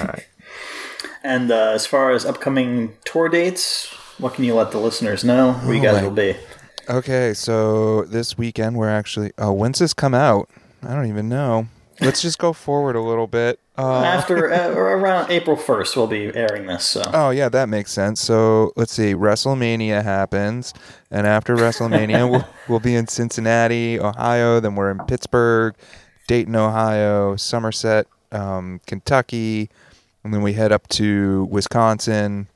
All 0.00 0.06
right. 0.06 0.26
and 1.24 1.50
uh, 1.50 1.70
as 1.72 1.86
far 1.86 2.10
as 2.12 2.24
upcoming 2.24 2.96
tour 3.04 3.28
dates, 3.28 3.86
what 4.18 4.34
can 4.34 4.44
you 4.44 4.54
let 4.54 4.70
the 4.70 4.78
listeners 4.78 5.24
know 5.24 5.52
where 5.54 5.74
you 5.74 5.80
Oh, 5.80 5.84
guys 5.84 5.94
my- 5.96 6.02
will 6.08 6.14
be? 6.14 6.36
Okay, 6.88 7.34
so 7.34 8.02
this 8.04 8.36
weekend 8.36 8.76
we're 8.76 8.88
actually. 8.88 9.32
Oh, 9.38 9.52
when's 9.52 9.78
this 9.78 9.94
come 9.94 10.14
out? 10.14 10.48
I 10.82 10.94
don't 10.94 11.06
even 11.06 11.28
know. 11.28 11.68
Let's 12.00 12.22
just 12.22 12.38
go 12.38 12.52
forward 12.52 12.96
a 12.96 13.00
little 13.00 13.26
bit. 13.26 13.60
Uh, 13.76 14.02
After 14.02 14.52
uh, 14.52 14.70
around 14.70 15.30
April 15.30 15.56
first, 15.56 15.96
we'll 15.96 16.06
be 16.06 16.34
airing 16.34 16.66
this. 16.66 16.84
So 16.84 17.02
oh 17.12 17.30
yeah, 17.30 17.48
that 17.48 17.68
makes 17.68 17.92
sense. 17.92 18.20
So 18.20 18.72
let's 18.76 18.92
see. 18.92 19.14
WrestleMania 19.14 20.02
happens, 20.02 20.74
and 21.10 21.26
after 21.26 21.56
WrestleMania, 21.56 22.30
we'll, 22.30 22.46
we'll 22.68 22.80
be 22.80 22.94
in 22.94 23.06
Cincinnati, 23.06 23.98
Ohio. 23.98 24.60
Then 24.60 24.74
we're 24.74 24.90
in 24.90 24.98
Pittsburgh, 25.06 25.74
Dayton, 26.26 26.56
Ohio, 26.56 27.36
Somerset, 27.36 28.06
um, 28.32 28.80
Kentucky, 28.86 29.70
and 30.24 30.34
then 30.34 30.42
we 30.42 30.52
head 30.54 30.72
up 30.72 30.88
to 30.88 31.48
Wisconsin, 31.50 32.48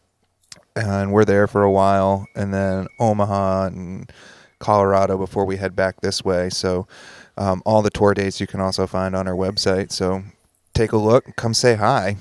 and 0.77 1.13
we're 1.13 1.25
there 1.25 1.47
for 1.47 1.63
a 1.63 1.71
while, 1.71 2.27
and 2.35 2.53
then 2.53 2.87
Omaha 2.99 3.67
and 3.67 4.13
Colorado 4.59 5.19
before 5.19 5.45
we 5.45 5.57
head 5.57 5.77
back 5.77 6.01
this 6.01 6.25
way. 6.25 6.51
So 6.51 6.87
um, 7.37 7.63
all 7.65 7.83
the 7.83 7.91
tour 7.91 8.15
dates 8.15 8.41
you 8.41 8.47
can 8.47 8.61
also 8.61 8.87
find 8.87 9.15
on 9.17 9.27
our 9.29 9.35
website. 9.35 9.91
So 9.93 10.23
take 10.73 10.93
a 10.93 10.97
look, 10.97 11.37
come 11.37 11.55
say 11.55 11.75
hi. 11.75 12.17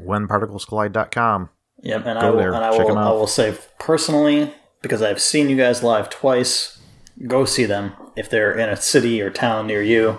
WhenParticlesCollide.com. 0.00 1.50
Yep, 1.82 2.06
and 2.06 2.20
Go 2.20 2.26
I 2.26 2.30
will, 2.30 2.36
there, 2.38 2.52
and 2.54 2.64
I 2.64 2.70
check 2.76 2.86
will, 2.86 2.92
'em 2.92 2.98
I 2.98 3.02
out. 3.04 3.16
will 3.16 3.26
say 3.26 3.56
personally 3.78 4.52
because 4.82 5.02
I've 5.02 5.20
seen 5.20 5.48
you 5.48 5.56
guys 5.56 5.82
live 5.82 6.08
twice. 6.10 6.78
Go 7.26 7.44
see 7.44 7.64
them 7.64 7.92
if 8.16 8.28
they're 8.28 8.52
in 8.56 8.68
a 8.68 8.76
city 8.76 9.20
or 9.20 9.30
town 9.30 9.66
near 9.66 9.82
you. 9.82 10.18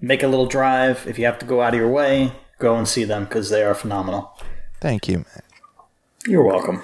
Make 0.00 0.22
a 0.22 0.28
little 0.28 0.46
drive 0.46 1.06
if 1.06 1.18
you 1.18 1.24
have 1.26 1.38
to 1.40 1.46
go 1.46 1.62
out 1.62 1.74
of 1.74 1.80
your 1.80 1.88
way. 1.88 2.32
Go 2.58 2.76
and 2.76 2.88
see 2.88 3.04
them 3.04 3.24
because 3.24 3.50
they 3.50 3.62
are 3.62 3.74
phenomenal. 3.74 4.32
Thank 4.80 5.08
you. 5.08 5.18
Man. 5.18 5.42
You're 6.26 6.44
welcome. 6.44 6.82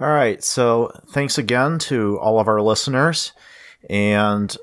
All 0.00 0.08
right. 0.10 0.42
So 0.42 0.90
thanks 1.08 1.38
again 1.38 1.78
to 1.80 2.18
all 2.20 2.38
of 2.38 2.48
our 2.48 2.60
listeners. 2.60 3.32
And 3.88 4.56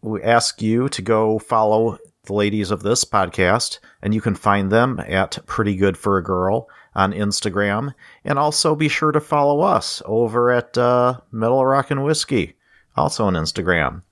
we 0.00 0.22
ask 0.22 0.60
you 0.60 0.88
to 0.88 1.02
go 1.02 1.38
follow 1.38 1.98
the 2.24 2.32
ladies 2.32 2.70
of 2.70 2.82
this 2.82 3.04
podcast. 3.04 3.78
And 4.02 4.14
you 4.14 4.20
can 4.20 4.34
find 4.34 4.70
them 4.70 5.00
at 5.06 5.38
Pretty 5.46 5.76
Good 5.76 5.96
for 5.96 6.18
a 6.18 6.22
Girl 6.22 6.68
on 6.94 7.12
Instagram. 7.12 7.94
And 8.24 8.38
also 8.38 8.74
be 8.74 8.88
sure 8.88 9.12
to 9.12 9.20
follow 9.20 9.60
us 9.60 10.02
over 10.04 10.50
at 10.50 10.76
uh, 10.76 11.20
Metal 11.30 11.64
Rock 11.64 11.90
and 11.90 12.04
Whiskey, 12.04 12.54
also 12.96 13.24
on 13.24 13.34
Instagram. 13.34 14.02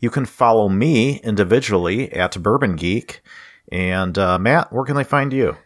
You 0.00 0.10
can 0.10 0.26
follow 0.26 0.68
me 0.68 1.20
individually 1.20 2.12
at 2.12 2.40
Bourbon 2.42 2.76
Geek. 2.76 3.20
And 3.70 4.16
uh, 4.16 4.38
Matt, 4.38 4.72
where 4.72 4.84
can 4.84 4.96
they 4.96 5.04
find 5.04 5.32
you? 5.32 5.56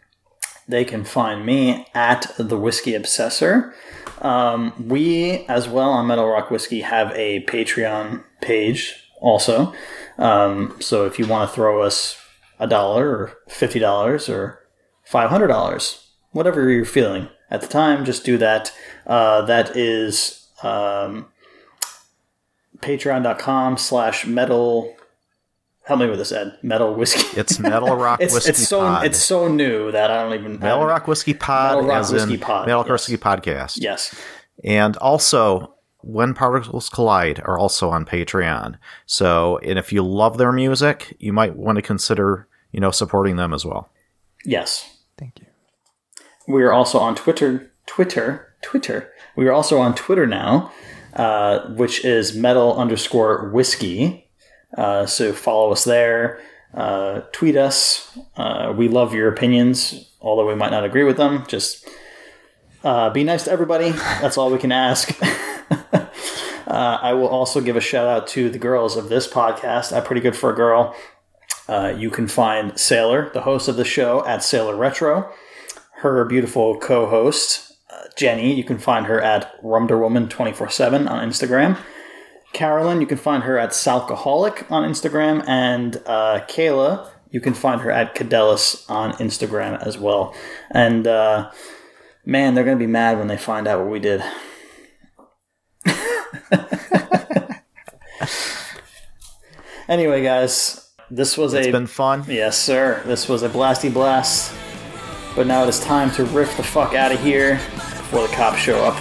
They 0.67 0.85
can 0.85 1.03
find 1.03 1.45
me 1.45 1.87
at 1.93 2.31
the 2.37 2.57
Whiskey 2.57 2.93
Obsessor. 2.93 3.73
Um, 4.21 4.73
we, 4.87 5.45
as 5.47 5.67
well 5.67 5.89
on 5.89 6.07
Metal 6.07 6.27
Rock 6.27 6.49
Whiskey, 6.49 6.81
have 6.81 7.11
a 7.11 7.43
Patreon 7.45 8.23
page 8.41 8.95
also. 9.19 9.73
Um, 10.17 10.75
so 10.79 11.05
if 11.05 11.19
you 11.19 11.27
want 11.27 11.49
to 11.49 11.55
throw 11.55 11.81
us 11.81 12.17
a 12.59 12.67
dollar 12.67 13.09
or 13.09 13.33
fifty 13.49 13.79
dollars 13.79 14.29
or 14.29 14.59
five 15.03 15.29
hundred 15.29 15.47
dollars, 15.47 16.07
whatever 16.31 16.69
you're 16.69 16.85
feeling 16.85 17.27
at 17.49 17.61
the 17.61 17.67
time, 17.67 18.05
just 18.05 18.23
do 18.23 18.37
that. 18.37 18.71
Uh, 19.05 19.41
that 19.41 19.75
is 19.75 20.47
um, 20.63 21.27
patreon.com 22.79 23.77
slash 23.77 24.25
metal. 24.25 24.95
Help 25.85 25.99
me 25.99 26.07
with 26.07 26.17
this, 26.19 26.31
Ed. 26.31 26.57
Metal 26.61 26.93
whiskey. 26.93 27.37
It's 27.37 27.59
Metal 27.59 27.95
Rock 27.95 28.19
It's, 28.21 28.33
Whiskey 28.33 28.51
it's 28.51 28.67
so 28.67 28.79
Pod. 28.79 29.05
it's 29.05 29.17
so 29.19 29.49
new 29.49 29.91
that 29.91 30.09
I 30.09 30.23
don't 30.23 30.33
even 30.33 30.59
Metal 30.59 30.85
Rock 30.85 31.07
Whiskey 31.07 31.33
Pod, 31.33 31.75
Metal 31.75 31.89
Rock 31.89 31.99
as 31.99 32.11
Whiskey 32.13 32.33
in 32.35 32.39
Pod, 32.39 32.67
Metal 32.67 32.83
yes. 32.83 32.89
Whiskey 32.91 33.17
Podcast. 33.17 33.77
Yes. 33.81 34.15
And 34.63 34.95
also, 34.97 35.73
When 35.99 36.33
Particles 36.33 36.89
Collide 36.89 37.41
are 37.43 37.57
also 37.59 37.89
on 37.89 38.05
Patreon. 38.05 38.75
So, 39.05 39.57
and 39.59 39.77
if 39.77 39.91
you 39.91 40.03
love 40.03 40.37
their 40.37 40.51
music, 40.53 41.15
you 41.19 41.33
might 41.33 41.55
want 41.55 41.77
to 41.77 41.81
consider, 41.81 42.47
you 42.71 42.79
know, 42.79 42.91
supporting 42.91 43.35
them 43.35 43.53
as 43.53 43.65
well. 43.65 43.89
Yes. 44.45 44.97
Thank 45.17 45.39
you. 45.39 45.45
We 46.47 46.63
are 46.63 46.71
also 46.73 46.99
on 46.99 47.15
Twitter. 47.15 47.71
Twitter. 47.85 48.53
Twitter. 48.61 49.11
We 49.35 49.47
are 49.47 49.53
also 49.53 49.79
on 49.79 49.95
Twitter 49.95 50.25
now, 50.27 50.71
uh, 51.13 51.67
which 51.69 52.03
is 52.05 52.35
metal 52.35 52.77
underscore 52.77 53.49
whiskey. 53.49 54.22
Uh, 54.77 55.05
so 55.05 55.33
follow 55.33 55.71
us 55.71 55.83
there. 55.83 56.41
Uh, 56.73 57.21
tweet 57.31 57.55
us. 57.55 58.17
Uh, 58.35 58.73
we 58.75 58.87
love 58.87 59.13
your 59.13 59.29
opinions, 59.29 60.09
although 60.21 60.47
we 60.47 60.55
might 60.55 60.71
not 60.71 60.83
agree 60.83 61.03
with 61.03 61.17
them. 61.17 61.45
Just 61.47 61.87
uh, 62.83 63.09
be 63.11 63.23
nice 63.23 63.43
to 63.43 63.51
everybody. 63.51 63.91
That's 63.91 64.37
all 64.37 64.51
we 64.51 64.57
can 64.57 64.71
ask. 64.71 65.15
uh, 65.91 66.07
I 66.67 67.13
will 67.13 67.27
also 67.27 67.61
give 67.61 67.75
a 67.75 67.81
shout 67.81 68.07
out 68.07 68.27
to 68.29 68.49
the 68.49 68.57
girls 68.57 68.97
of 68.97 69.09
this 69.09 69.27
podcast 69.27 69.95
at 69.95 70.05
Pretty 70.05 70.21
Good 70.21 70.35
for 70.35 70.51
a 70.51 70.55
Girl. 70.55 70.95
Uh, 71.69 71.93
you 71.95 72.09
can 72.09 72.27
find 72.27 72.77
Sailor, 72.77 73.29
the 73.33 73.41
host 73.41 73.67
of 73.67 73.75
the 73.75 73.85
show, 73.85 74.25
at 74.25 74.43
Sailor 74.43 74.75
Retro. 74.75 75.31
Her 75.97 76.25
beautiful 76.25 76.77
co 76.79 77.05
host, 77.05 77.71
Jenny, 78.17 78.53
you 78.53 78.63
can 78.63 78.79
find 78.79 79.05
her 79.05 79.21
at 79.21 79.61
Rumderwoman247 79.61 81.09
on 81.09 81.29
Instagram. 81.29 81.77
Carolyn, 82.53 83.01
you 83.01 83.07
can 83.07 83.17
find 83.17 83.43
her 83.43 83.57
at 83.57 83.71
Salcoholic 83.71 84.71
on 84.71 84.87
Instagram. 84.89 85.43
And 85.47 85.97
uh, 86.05 86.45
Kayla, 86.47 87.09
you 87.31 87.41
can 87.41 87.53
find 87.55 87.81
her 87.81 87.91
at 87.91 88.15
Cadellis 88.15 88.89
on 88.89 89.13
Instagram 89.13 89.85
as 89.85 89.97
well. 89.97 90.33
And 90.71 91.07
uh, 91.07 91.51
man, 92.25 92.53
they're 92.53 92.63
going 92.63 92.77
to 92.77 92.83
be 92.83 92.87
mad 92.87 93.17
when 93.17 93.27
they 93.27 93.37
find 93.37 93.67
out 93.67 93.79
what 93.79 93.89
we 93.89 93.99
did. 93.99 94.23
anyway, 99.89 100.23
guys, 100.23 100.91
this 101.09 101.37
was 101.37 101.53
It's 101.53 101.67
a 101.67 101.71
been 101.71 101.87
fun. 101.87 102.23
Yes, 102.27 102.57
sir. 102.57 103.01
This 103.05 103.27
was 103.27 103.43
a 103.43 103.49
blasty 103.49 103.91
blast. 103.91 104.53
But 105.35 105.47
now 105.47 105.63
it 105.63 105.69
is 105.69 105.79
time 105.79 106.11
to 106.11 106.25
riff 106.25 106.55
the 106.55 106.63
fuck 106.63 106.93
out 106.93 107.11
of 107.11 107.19
here 107.19 107.55
before 107.55 108.27
the 108.27 108.33
cops 108.35 108.59
show 108.59 108.85
up. 108.85 108.95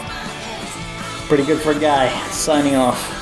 Pretty 1.28 1.44
good 1.44 1.60
for 1.60 1.72
a 1.72 1.78
guy. 1.78 2.08
Signing 2.30 2.76
off. 2.76 3.21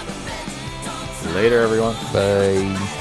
Later, 1.34 1.60
everyone. 1.60 1.94
Bye. 2.12 2.99